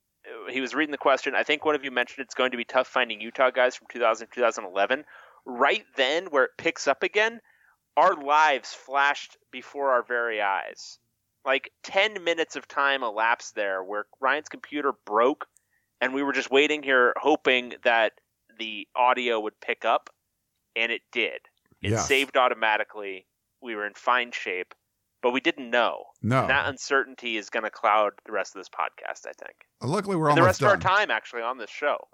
[0.51, 2.65] he was reading the question, I think one of you mentioned it's going to be
[2.65, 5.05] tough finding Utah guys from 2000 2011.
[5.47, 7.41] Right then, where it picks up again,
[7.97, 10.99] our lives flashed before our very eyes.
[11.49, 15.47] Like 10 minutes of time elapsed there where Ryan's computer broke,
[15.99, 18.13] and we were just waiting here hoping that
[18.59, 20.11] the audio would pick up,
[20.77, 21.41] and it did.
[21.81, 22.07] It Yes.
[22.07, 23.27] saved automatically.
[23.63, 24.75] We were in fine shape,
[25.23, 26.05] but we didn't know.
[26.21, 26.41] No.
[26.43, 29.65] And that uncertainty is going to cloud the rest of this podcast, I think.
[29.81, 32.09] Luckily, we're And the almost rest of our time, actually, on this show.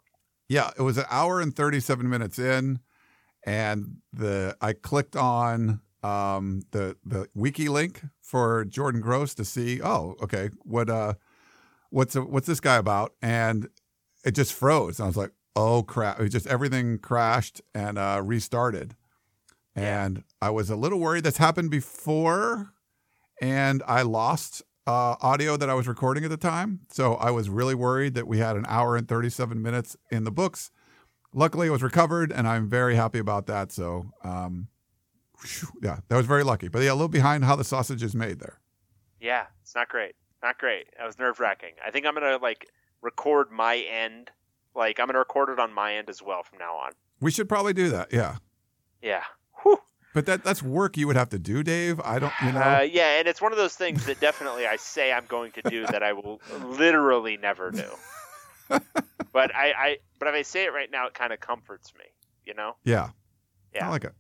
[0.49, 2.79] Yeah, it was an hour and 37 minutes in,
[3.43, 9.81] and the I clicked on um, the the wiki link for Jordan Gross to see.
[9.83, 11.15] Oh, okay, what uh,
[11.91, 13.15] what's what's this guy about?
[13.23, 13.69] And
[14.25, 15.01] it just froze.
[15.01, 16.21] I was like, oh crap!
[16.21, 18.95] It just everything crashed and uh, restarted.
[19.75, 21.25] And I was a little worried.
[21.25, 22.75] That's happened before,
[23.41, 26.81] and I lost uh, audio that I was recording at the time.
[26.91, 30.31] So I was really worried that we had an hour and 37 minutes in the
[30.31, 30.71] books.
[31.33, 33.73] Luckily, it was recovered, and I'm very happy about that.
[33.73, 34.69] So, um,
[35.83, 36.69] yeah, that was very lucky.
[36.69, 38.61] But yeah, a little behind how the sausage is made there.
[39.21, 40.15] Yeah, it's not great.
[40.43, 40.87] Not great.
[40.99, 41.75] That was nerve wracking.
[41.85, 42.69] I think I'm gonna like
[43.01, 44.31] record my end.
[44.75, 46.93] Like I'm gonna record it on my end as well from now on.
[47.21, 48.13] We should probably do that.
[48.13, 48.37] Yeah.
[49.01, 49.25] Yeah.
[49.63, 49.79] Whew.
[50.13, 52.01] But that that's work you would have to do, Dave.
[52.01, 52.61] I don't, you know.
[52.61, 55.63] Uh, yeah, and it's one of those things that definitely I say I'm going to
[55.63, 57.89] do that I will literally never do.
[58.69, 62.05] but I, I, but if I say it right now, it kind of comforts me.
[62.47, 62.77] You know?
[62.85, 63.11] yeah.
[63.75, 63.89] Yeah.
[63.89, 64.13] I like it.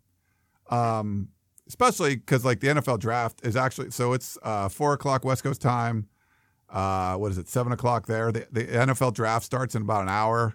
[0.70, 1.28] Um,
[1.68, 5.60] especially because like the NFL draft is actually so it's uh, four o'clock West Coast
[5.62, 6.08] time.
[6.68, 7.48] Uh, what is it?
[7.48, 8.32] Seven o'clock there.
[8.32, 10.54] The, the NFL draft starts in about an hour.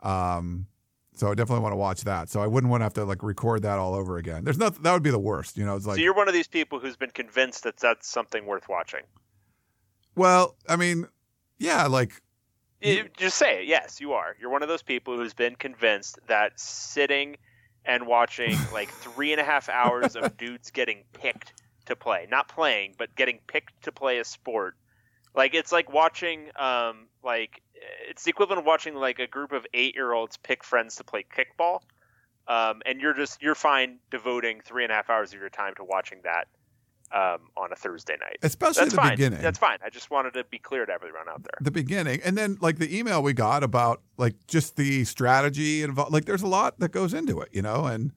[0.00, 0.66] Um,
[1.14, 2.28] so I definitely want to watch that.
[2.30, 4.44] So I wouldn't want to have to like record that all over again.
[4.44, 5.56] There's nothing that would be the worst.
[5.58, 8.08] You know, it's like so you're one of these people who's been convinced that that's
[8.08, 9.02] something worth watching.
[10.16, 11.06] well, I mean,
[11.58, 12.22] yeah, like
[12.80, 13.66] You- just say it.
[13.66, 14.36] Yes, you are.
[14.40, 17.36] You're one of those people who's been convinced that sitting
[17.84, 21.52] and watching like three and a half hours of dudes getting picked
[21.86, 24.76] to play, not playing, but getting picked to play a sport,
[25.34, 27.62] like it's like watching, um, like
[28.08, 31.04] it's the equivalent of watching like a group of eight year olds pick friends to
[31.04, 31.80] play kickball,
[32.48, 35.74] um, and you're just you're fine devoting three and a half hours of your time
[35.76, 36.48] to watching that
[37.12, 38.38] um, on a Thursday night.
[38.42, 39.10] especially That's the fine.
[39.10, 39.42] beginning.
[39.42, 39.78] That's fine.
[39.84, 41.58] I just wanted to be clear to everyone out there.
[41.60, 46.12] the beginning and then like the email we got about like just the strategy involved
[46.12, 48.12] like there's a lot that goes into it you know and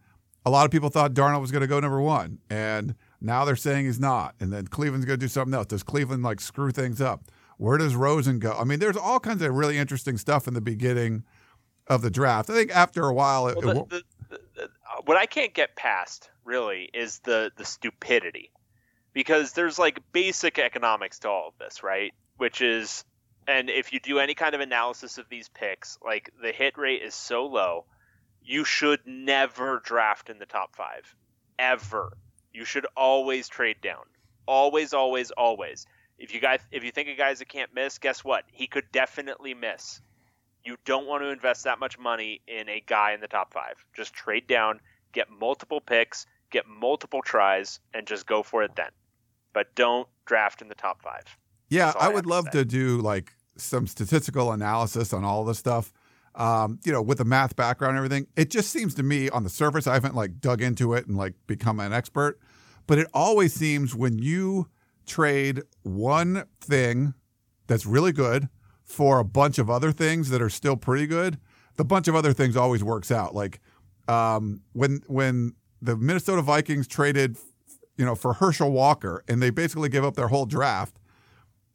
[0.46, 3.56] a lot of people thought darnold was going to go number one and now they're
[3.56, 6.72] saying he's not and then cleveland's going to do something else does cleveland like screw
[6.72, 7.24] things up
[7.58, 10.62] where does rosen go i mean there's all kinds of really interesting stuff in the
[10.62, 11.24] beginning
[11.88, 14.64] of the draft i think after a while it, Well, it the, the, the, the,
[14.94, 18.52] uh, what I can't get past really is the the stupidity,
[19.14, 22.14] because there's like basic economics to all of this, right?
[22.38, 23.04] Which is,
[23.48, 27.02] and if you do any kind of analysis of these picks, like the hit rate
[27.02, 27.86] is so low,
[28.44, 31.16] you should never draft in the top five,
[31.58, 32.18] ever.
[32.54, 34.04] You should always trade down,
[34.46, 35.86] always, always, always.
[36.20, 38.44] If you guys, if you think a guy's a can't miss, guess what?
[38.52, 40.02] He could definitely miss
[40.64, 43.84] you don't want to invest that much money in a guy in the top five.
[43.94, 44.80] Just trade down,
[45.12, 48.90] get multiple picks, get multiple tries, and just go for it then.
[49.54, 51.38] But don't draft in the top five.
[51.70, 55.44] Yeah, I I would have to love to do like some statistical analysis on all
[55.46, 55.94] this stuff.
[56.36, 59.44] Um, you know, with the math background and everything, it just seems to me on
[59.44, 62.40] the surface, I haven't like dug into it and like become an expert,
[62.88, 64.68] but it always seems when you
[65.06, 67.14] trade one thing
[67.68, 68.50] that's really good
[68.84, 71.38] for a bunch of other things that are still pretty good,
[71.76, 73.36] the bunch of other things always works out.
[73.36, 73.60] Like
[74.08, 77.38] um, when when the Minnesota Vikings traded,
[77.98, 80.98] you know, for Herschel Walker, and they basically gave up their whole draft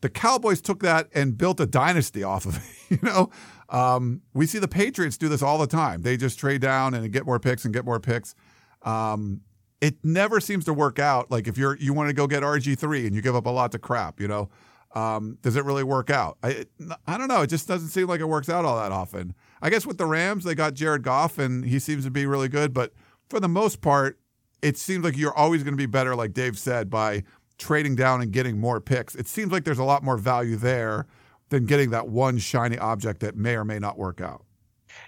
[0.00, 2.62] the Cowboys took that and built a dynasty off of it.
[2.90, 3.28] You know,
[3.68, 6.00] um, we see the Patriots do this all the time.
[6.00, 8.34] They just trade down and get more picks and get more picks.
[8.80, 9.42] Um,
[9.82, 11.30] it never seems to work out.
[11.30, 13.50] Like if you're you want to go get RG three and you give up a
[13.50, 14.48] lot to crap, you know,
[14.94, 16.38] um, does it really work out?
[16.42, 16.64] I
[17.06, 17.42] I don't know.
[17.42, 19.34] It just doesn't seem like it works out all that often.
[19.60, 22.48] I guess with the Rams, they got Jared Goff and he seems to be really
[22.48, 22.94] good, but
[23.28, 24.18] for the most part,
[24.62, 27.24] it seems like you're always going to be better, like Dave said, by
[27.58, 29.14] trading down and getting more picks.
[29.14, 31.06] It seems like there's a lot more value there
[31.48, 34.44] than getting that one shiny object that may or may not work out.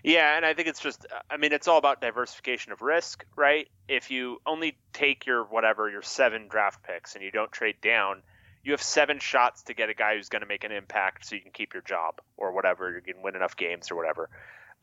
[0.03, 3.69] Yeah, and I think it's just I mean it's all about diversification of risk, right?
[3.89, 8.23] If you only take your whatever, your 7 draft picks and you don't trade down,
[8.63, 11.35] you have 7 shots to get a guy who's going to make an impact so
[11.35, 14.31] you can keep your job or whatever, you can win enough games or whatever.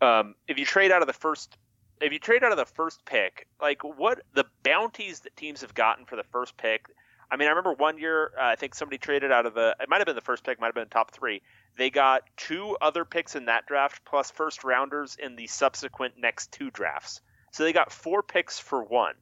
[0.01, 1.57] Um, if you trade out of the first
[2.01, 5.73] if you trade out of the first pick, like what the bounties that teams have
[5.73, 6.87] gotten for the first pick,
[7.29, 9.89] I mean, I remember one year, uh, I think somebody traded out of the, it
[9.89, 11.41] might have been the first pick, might have been top three.
[11.77, 16.51] They got two other picks in that draft plus first rounders in the subsequent next
[16.51, 17.21] two drafts.
[17.51, 19.15] So they got four picks for one.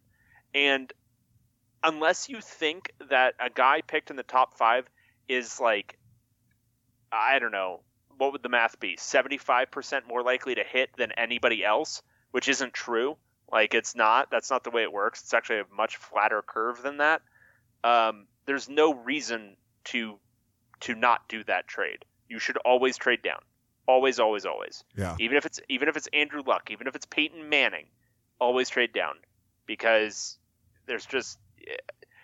[0.53, 0.91] And
[1.83, 4.87] unless you think that a guy picked in the top five
[5.27, 5.97] is like,
[7.11, 7.81] I don't know,
[8.17, 8.97] what would the math be?
[8.97, 12.01] 75% more likely to hit than anybody else,
[12.35, 13.15] which isn't true.
[13.51, 14.29] Like, it's not.
[14.29, 15.21] That's not the way it works.
[15.21, 17.21] It's actually a much flatter curve than that
[17.85, 19.55] um, there's no reason
[19.85, 20.17] to
[20.81, 22.03] to not do that trade.
[22.27, 23.39] You should always trade down.
[23.87, 24.83] Always, always, always.
[24.97, 25.15] Yeah.
[25.19, 27.85] Even if it's even if it's Andrew Luck, even if it's Peyton Manning,
[28.39, 29.15] always trade down
[29.67, 30.37] because
[30.87, 31.37] there's just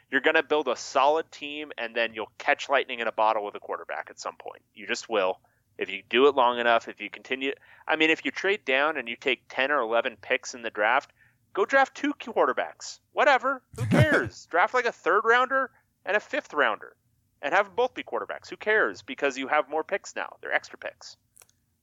[0.09, 3.45] you're going to build a solid team and then you'll catch lightning in a bottle
[3.45, 4.63] with a quarterback at some point.
[4.73, 5.39] You just will.
[5.77, 7.53] If you do it long enough, if you continue
[7.88, 10.69] I mean if you trade down and you take 10 or 11 picks in the
[10.69, 11.11] draft,
[11.53, 12.99] Go draft two quarterbacks.
[13.14, 13.61] Whatever.
[13.77, 14.48] Who cares?
[14.49, 15.72] draft like a third rounder
[16.06, 16.95] and a fifth rounder
[17.41, 18.49] and have them both be quarterbacks.
[18.49, 19.02] Who cares?
[19.02, 20.38] Because you have more picks now.
[20.41, 21.18] They're extra picks.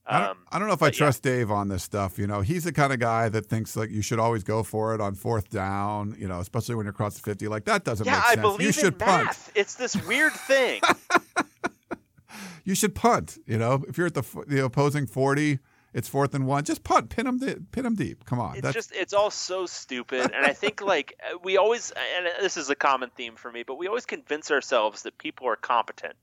[0.07, 1.33] I don't, um, I don't know if I trust yeah.
[1.33, 2.17] Dave on this stuff.
[2.17, 4.95] You know, he's the kind of guy that thinks like you should always go for
[4.95, 6.15] it on fourth down.
[6.17, 7.47] You know, especially when you're across the fifty.
[7.47, 8.35] Like that doesn't yeah, make sense.
[8.35, 9.45] Yeah, I believe you should in math.
[9.45, 9.51] Punt.
[9.53, 10.81] It's this weird thing.
[12.63, 13.37] you should punt.
[13.45, 15.59] You know, if you're at the the opposing forty,
[15.93, 16.63] it's fourth and one.
[16.63, 17.39] Just punt, pin them,
[17.71, 18.25] pin them deep.
[18.25, 18.53] Come on.
[18.53, 18.75] It's That's...
[18.75, 20.31] just, it's all so stupid.
[20.33, 23.51] And I think like uh, we always, and uh, this is a common theme for
[23.51, 26.15] me, but we always convince ourselves that people are competent,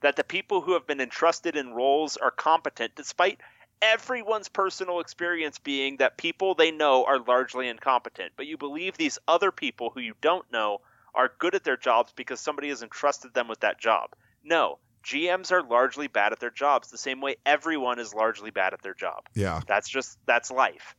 [0.00, 3.40] that the people who have been entrusted in roles are competent, despite
[3.80, 8.32] everyone's personal experience being that people they know are largely incompetent.
[8.36, 10.80] But you believe these other people who you don't know
[11.14, 14.10] are good at their jobs because somebody has entrusted them with that job.
[14.42, 18.72] No, GMs are largely bad at their jobs the same way everyone is largely bad
[18.72, 19.28] at their job.
[19.34, 19.60] Yeah.
[19.66, 20.94] That's just that's life.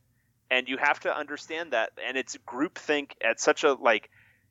[0.50, 4.10] And you have to understand that and it's groupthink at such a like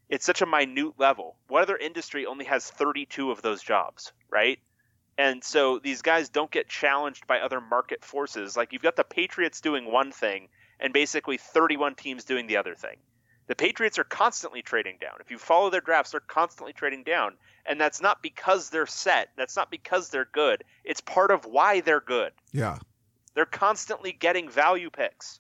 [0.10, 1.38] it's such a minute level.
[1.48, 4.60] What other industry only has 32 of those jobs, right?
[5.18, 8.58] And so these guys don't get challenged by other market forces.
[8.58, 10.50] Like you've got the Patriots doing one thing
[10.80, 12.98] and basically 31 teams doing the other thing.
[13.48, 15.16] The Patriots are constantly trading down.
[15.20, 17.36] If you follow their drafts, they're constantly trading down.
[17.66, 19.30] And that's not because they're set.
[19.38, 20.64] That's not because they're good.
[20.84, 22.34] It's part of why they're good.
[22.52, 22.78] Yeah.
[23.36, 25.40] They're constantly getting value picks.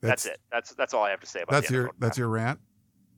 [0.00, 0.40] That's, that's it.
[0.52, 1.60] That's that's all I have to say about that.
[1.62, 2.60] that's your that's your rant.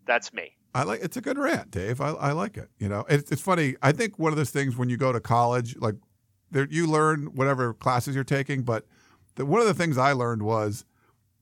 [0.07, 0.57] That's me.
[0.75, 2.01] I like it's a good rant, Dave.
[2.01, 2.71] I, I like it.
[2.79, 3.75] You know, it's, it's funny.
[3.83, 5.97] I think one of those things when you go to college, like
[6.51, 8.87] there, you learn whatever classes you're taking, but
[9.35, 10.85] the, one of the things I learned was,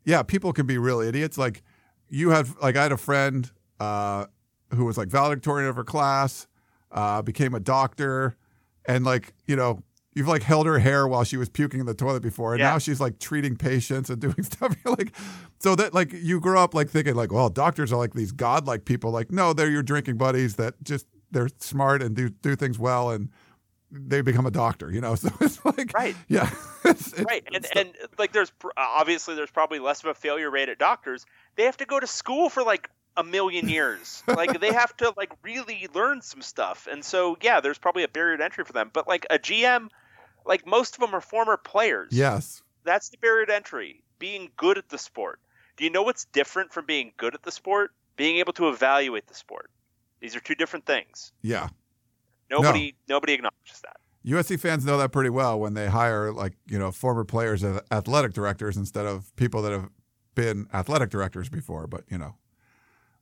[0.05, 1.37] yeah, people can be real idiots.
[1.37, 1.63] Like
[2.09, 4.27] you had like I had a friend uh,
[4.75, 6.47] who was like valedictorian of her class,
[6.93, 8.37] uh, became a doctor,
[8.87, 9.83] and like you know
[10.15, 12.71] you've like held her hair while she was puking in the toilet before, and yeah.
[12.71, 14.75] now she's like treating patients and doing stuff.
[14.85, 15.15] You're like,
[15.59, 18.85] so that like you grow up like thinking like, well, doctors are like these godlike
[18.85, 19.11] people.
[19.11, 23.11] Like, no, they're your drinking buddies that just they're smart and do do things well
[23.11, 23.29] and
[23.91, 25.15] they become a doctor, you know.
[25.27, 26.51] So it's like, right, yeah,
[26.85, 30.69] it's, it's, right, and and like there's obviously there's probably less of a failure rate
[30.69, 31.25] at doctors.
[31.57, 34.23] They have to go to school for like a million years.
[34.27, 38.09] like they have to like really learn some stuff, and so yeah, there's probably a
[38.09, 38.91] barrier to entry for them.
[38.93, 39.89] But like a GM,
[40.45, 42.13] like most of them are former players.
[42.13, 44.03] Yes, that's the barrier to entry.
[44.19, 45.41] Being good at the sport.
[45.77, 47.91] Do you know what's different from being good at the sport?
[48.17, 49.71] Being able to evaluate the sport.
[50.21, 51.33] These are two different things.
[51.43, 51.69] Yeah.
[52.51, 53.17] Nobody no.
[53.17, 53.97] nobody acknowledges that.
[54.27, 57.81] USC fans know that pretty well when they hire like you know former players as
[57.91, 59.89] athletic directors instead of people that have
[60.35, 61.87] been athletic directors before.
[61.87, 62.35] But you know,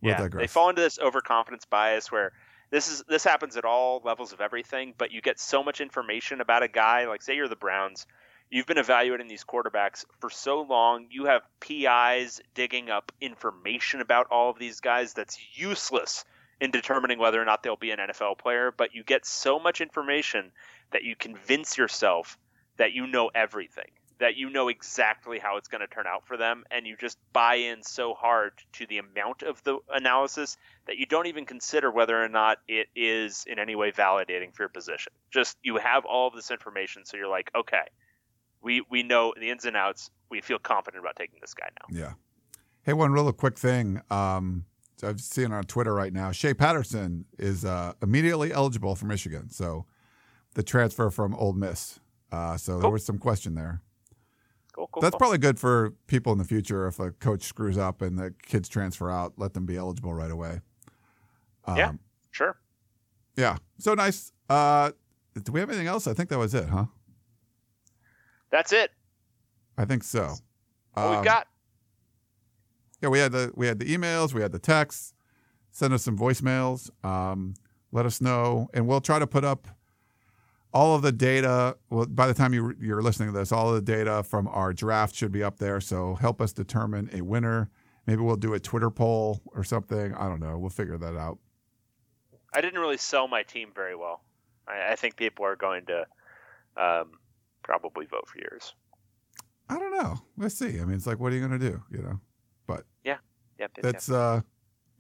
[0.05, 2.33] yeah, they fall into this overconfidence bias where
[2.71, 4.95] this is this happens at all levels of everything.
[4.97, 7.07] But you get so much information about a guy.
[7.07, 8.07] Like say you're the Browns,
[8.51, 11.07] you've been evaluating these quarterbacks for so long.
[11.11, 16.25] You have PIs digging up information about all of these guys that's useless
[16.61, 19.81] in determining whether or not they'll be an NFL player, but you get so much
[19.81, 20.53] information
[20.93, 22.39] that you convince yourself
[22.77, 26.37] that you know everything, that you know exactly how it's going to turn out for
[26.37, 30.97] them, and you just buy in so hard to the amount of the analysis that
[30.97, 34.69] you don't even consider whether or not it is in any way validating for your
[34.69, 35.13] position.
[35.31, 37.85] Just you have all of this information, so you're like, okay,
[38.63, 40.11] we we know the ins and outs.
[40.31, 42.01] We feel confident about taking this guy now.
[42.01, 42.13] Yeah.
[42.83, 44.01] Hey, one real quick thing.
[44.11, 44.65] Um,
[45.03, 46.33] I've seen on Twitter right now.
[46.33, 49.51] Shea Patterson is uh, immediately eligible for Michigan.
[49.51, 49.87] So
[50.55, 52.01] the transfer from Ole Miss.
[52.33, 53.83] Uh, so there was some question there.
[54.75, 55.01] Cool, cool.
[55.01, 55.19] That's cool.
[55.19, 58.69] probably good for people in the future if a coach screws up and the kids
[58.69, 60.61] transfer out, let them be eligible right away.
[61.65, 61.93] Um, Yeah.
[62.33, 62.57] sure.
[63.37, 63.59] Yeah.
[63.79, 64.33] So nice.
[64.49, 64.91] Uh,
[65.43, 66.07] do we have anything else?
[66.09, 66.87] I think that was it, huh?
[68.51, 68.91] That's it.
[69.79, 70.35] I think so.
[70.95, 71.49] What Um, we've got.
[73.01, 75.13] Yeah, we had the we had the emails, we had the texts.
[75.71, 76.91] Send us some voicemails.
[77.05, 77.55] Um,
[77.93, 79.67] let us know, and we'll try to put up
[80.75, 81.77] all of the data.
[81.89, 84.73] Well, by the time you you're listening to this, all of the data from our
[84.73, 85.81] draft should be up there.
[85.81, 87.71] So help us determine a winner.
[88.07, 90.13] Maybe we'll do a Twitter poll or something.
[90.15, 90.59] I don't know.
[90.59, 91.39] We'll figure that out.
[92.53, 94.21] I didn't really sell my team very well.
[94.69, 96.07] I, I think people are going to
[96.77, 97.13] um,
[97.63, 98.75] probably vote for yours.
[99.71, 100.19] I don't know.
[100.37, 100.81] Let's see.
[100.81, 101.83] I mean, it's like, what are you going to do?
[101.91, 102.21] You know,
[102.67, 103.17] but yeah,
[103.59, 103.83] yep, yep.
[103.83, 104.43] that's uh,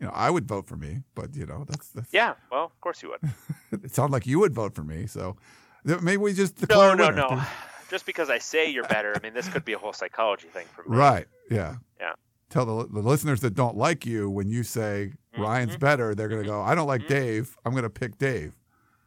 [0.01, 2.35] you know, I would vote for me, but you know, that's, that's yeah.
[2.51, 3.31] Well, of course you would.
[3.85, 5.37] It sounded like you would vote for me, so
[5.85, 7.43] maybe we just No, no, no.
[7.91, 10.67] Just because I say you're better, I mean, this could be a whole psychology thing
[10.75, 10.97] for me.
[10.97, 11.27] Right?
[11.51, 11.77] Yeah.
[12.01, 12.15] Yeah.
[12.51, 15.81] Tell the, the listeners that don't like you when you say Ryan's Mhm.
[15.81, 16.61] better, they're going to go.
[16.63, 17.09] I don't like Mhm.
[17.09, 17.57] Dave.
[17.65, 18.55] I'm going to pick Dave.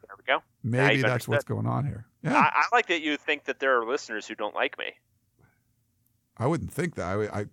[0.06, 0.42] There we go.
[0.62, 2.06] Maybe that's what's going on here.
[2.22, 4.92] Yeah, I, I like that you think that there are listeners who don't like me.
[6.36, 7.04] I, wouldn't think that.
[7.06, 7.46] I, I,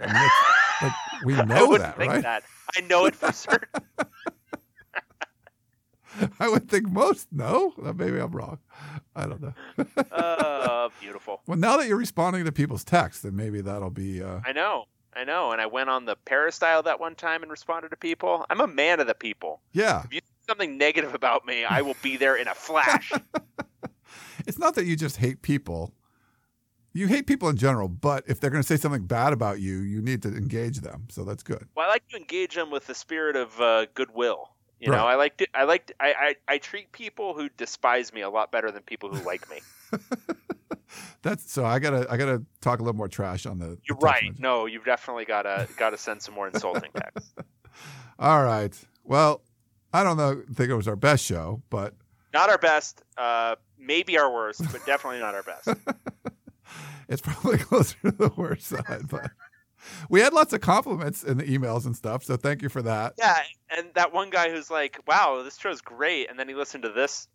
[0.00, 0.30] I mean,
[0.82, 0.92] like
[1.24, 2.22] we know wouldn't that, think right?
[2.22, 2.42] that.
[2.76, 3.68] I know it for certain.
[6.40, 7.28] I would think most.
[7.32, 8.58] No, Uh, maybe I'm wrong.
[9.16, 9.54] I don't know.
[10.12, 11.40] uh, beautiful.
[11.46, 14.22] well, now that you're responding to people's texts, then maybe that'll be.
[14.22, 14.84] Uh, I know.
[15.14, 15.52] I know.
[15.52, 18.46] And I went on the peristyle that one time and responded to people.
[18.50, 19.60] I'm a man of the people.
[19.72, 23.12] yeah, If you say something negative about me, I will be there in a flash.
[24.46, 25.92] it's not that you just hate people.
[26.94, 29.78] You hate people in general, but if they're going to say something bad about you,
[29.80, 31.06] you need to engage them.
[31.10, 31.68] So that's good.
[31.76, 34.50] well, I like to engage them with the spirit of uh, goodwill.
[34.80, 35.46] You know, I like to.
[35.54, 35.86] I like.
[35.86, 36.34] To, I, I.
[36.54, 39.58] I treat people who despise me a lot better than people who like me.
[41.22, 43.66] That's so I gotta I gotta talk a little more trash on the.
[43.66, 44.22] the You're text right.
[44.24, 44.40] message.
[44.40, 47.34] No, you've definitely got to got to send some more insulting texts.
[48.18, 48.72] All right.
[49.04, 49.42] Well,
[49.92, 50.42] I don't know.
[50.54, 51.94] Think it was our best show, but
[52.32, 53.02] Not our best.
[53.16, 55.68] Uh, maybe our worst, but definitely not our best.
[57.08, 59.08] it's probably closer to the worst side.
[59.10, 59.30] But
[60.08, 62.24] we had lots of compliments in the emails and stuff.
[62.24, 63.14] So thank you for that.
[63.18, 63.38] Yeah,
[63.76, 66.90] and that one guy who's like, "Wow, this show's great," and then he listened to
[66.90, 67.28] this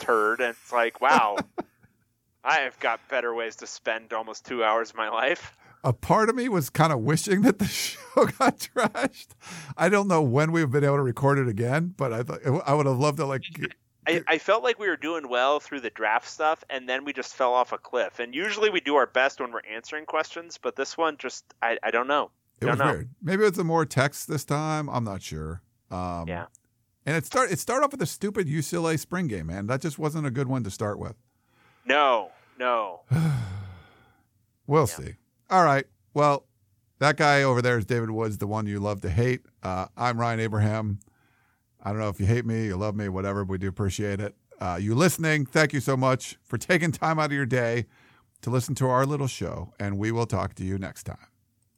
[0.00, 1.36] turd, and it's like, "Wow,
[2.44, 6.28] I have got better ways to spend almost two hours of my life." A part
[6.28, 9.28] of me was kind of wishing that the show got trashed.
[9.76, 12.74] I don't know when we've been able to record it again, but I thought I
[12.74, 13.44] would have loved to like.
[14.06, 17.12] I, I felt like we were doing well through the draft stuff, and then we
[17.12, 18.18] just fell off a cliff.
[18.18, 21.78] And usually we do our best when we're answering questions, but this one just, I,
[21.82, 22.30] I don't know.
[22.60, 22.92] It Don't was know.
[22.92, 23.08] weird.
[23.22, 24.88] Maybe it's a more text this time.
[24.88, 25.62] I'm not sure.
[25.90, 26.46] Um, Yeah.
[27.04, 29.66] And it start it started off with a stupid UCLA spring game, man.
[29.66, 31.16] That just wasn't a good one to start with.
[31.84, 33.00] No, no.
[34.66, 34.86] We'll Yeah.
[35.06, 35.14] see.
[35.50, 35.84] All right.
[36.14, 36.46] Well,
[36.98, 39.40] that guy over there is David Woods, the one you love to hate.
[39.62, 41.00] Uh, I'm Ryan Abraham.
[41.82, 43.44] I don't know if you hate me, you love me, whatever.
[43.44, 44.34] We do appreciate it.
[44.60, 47.86] Uh, you listening, thank you so much for taking time out of your day
[48.42, 51.31] to listen to our little show, and we will talk to you next time.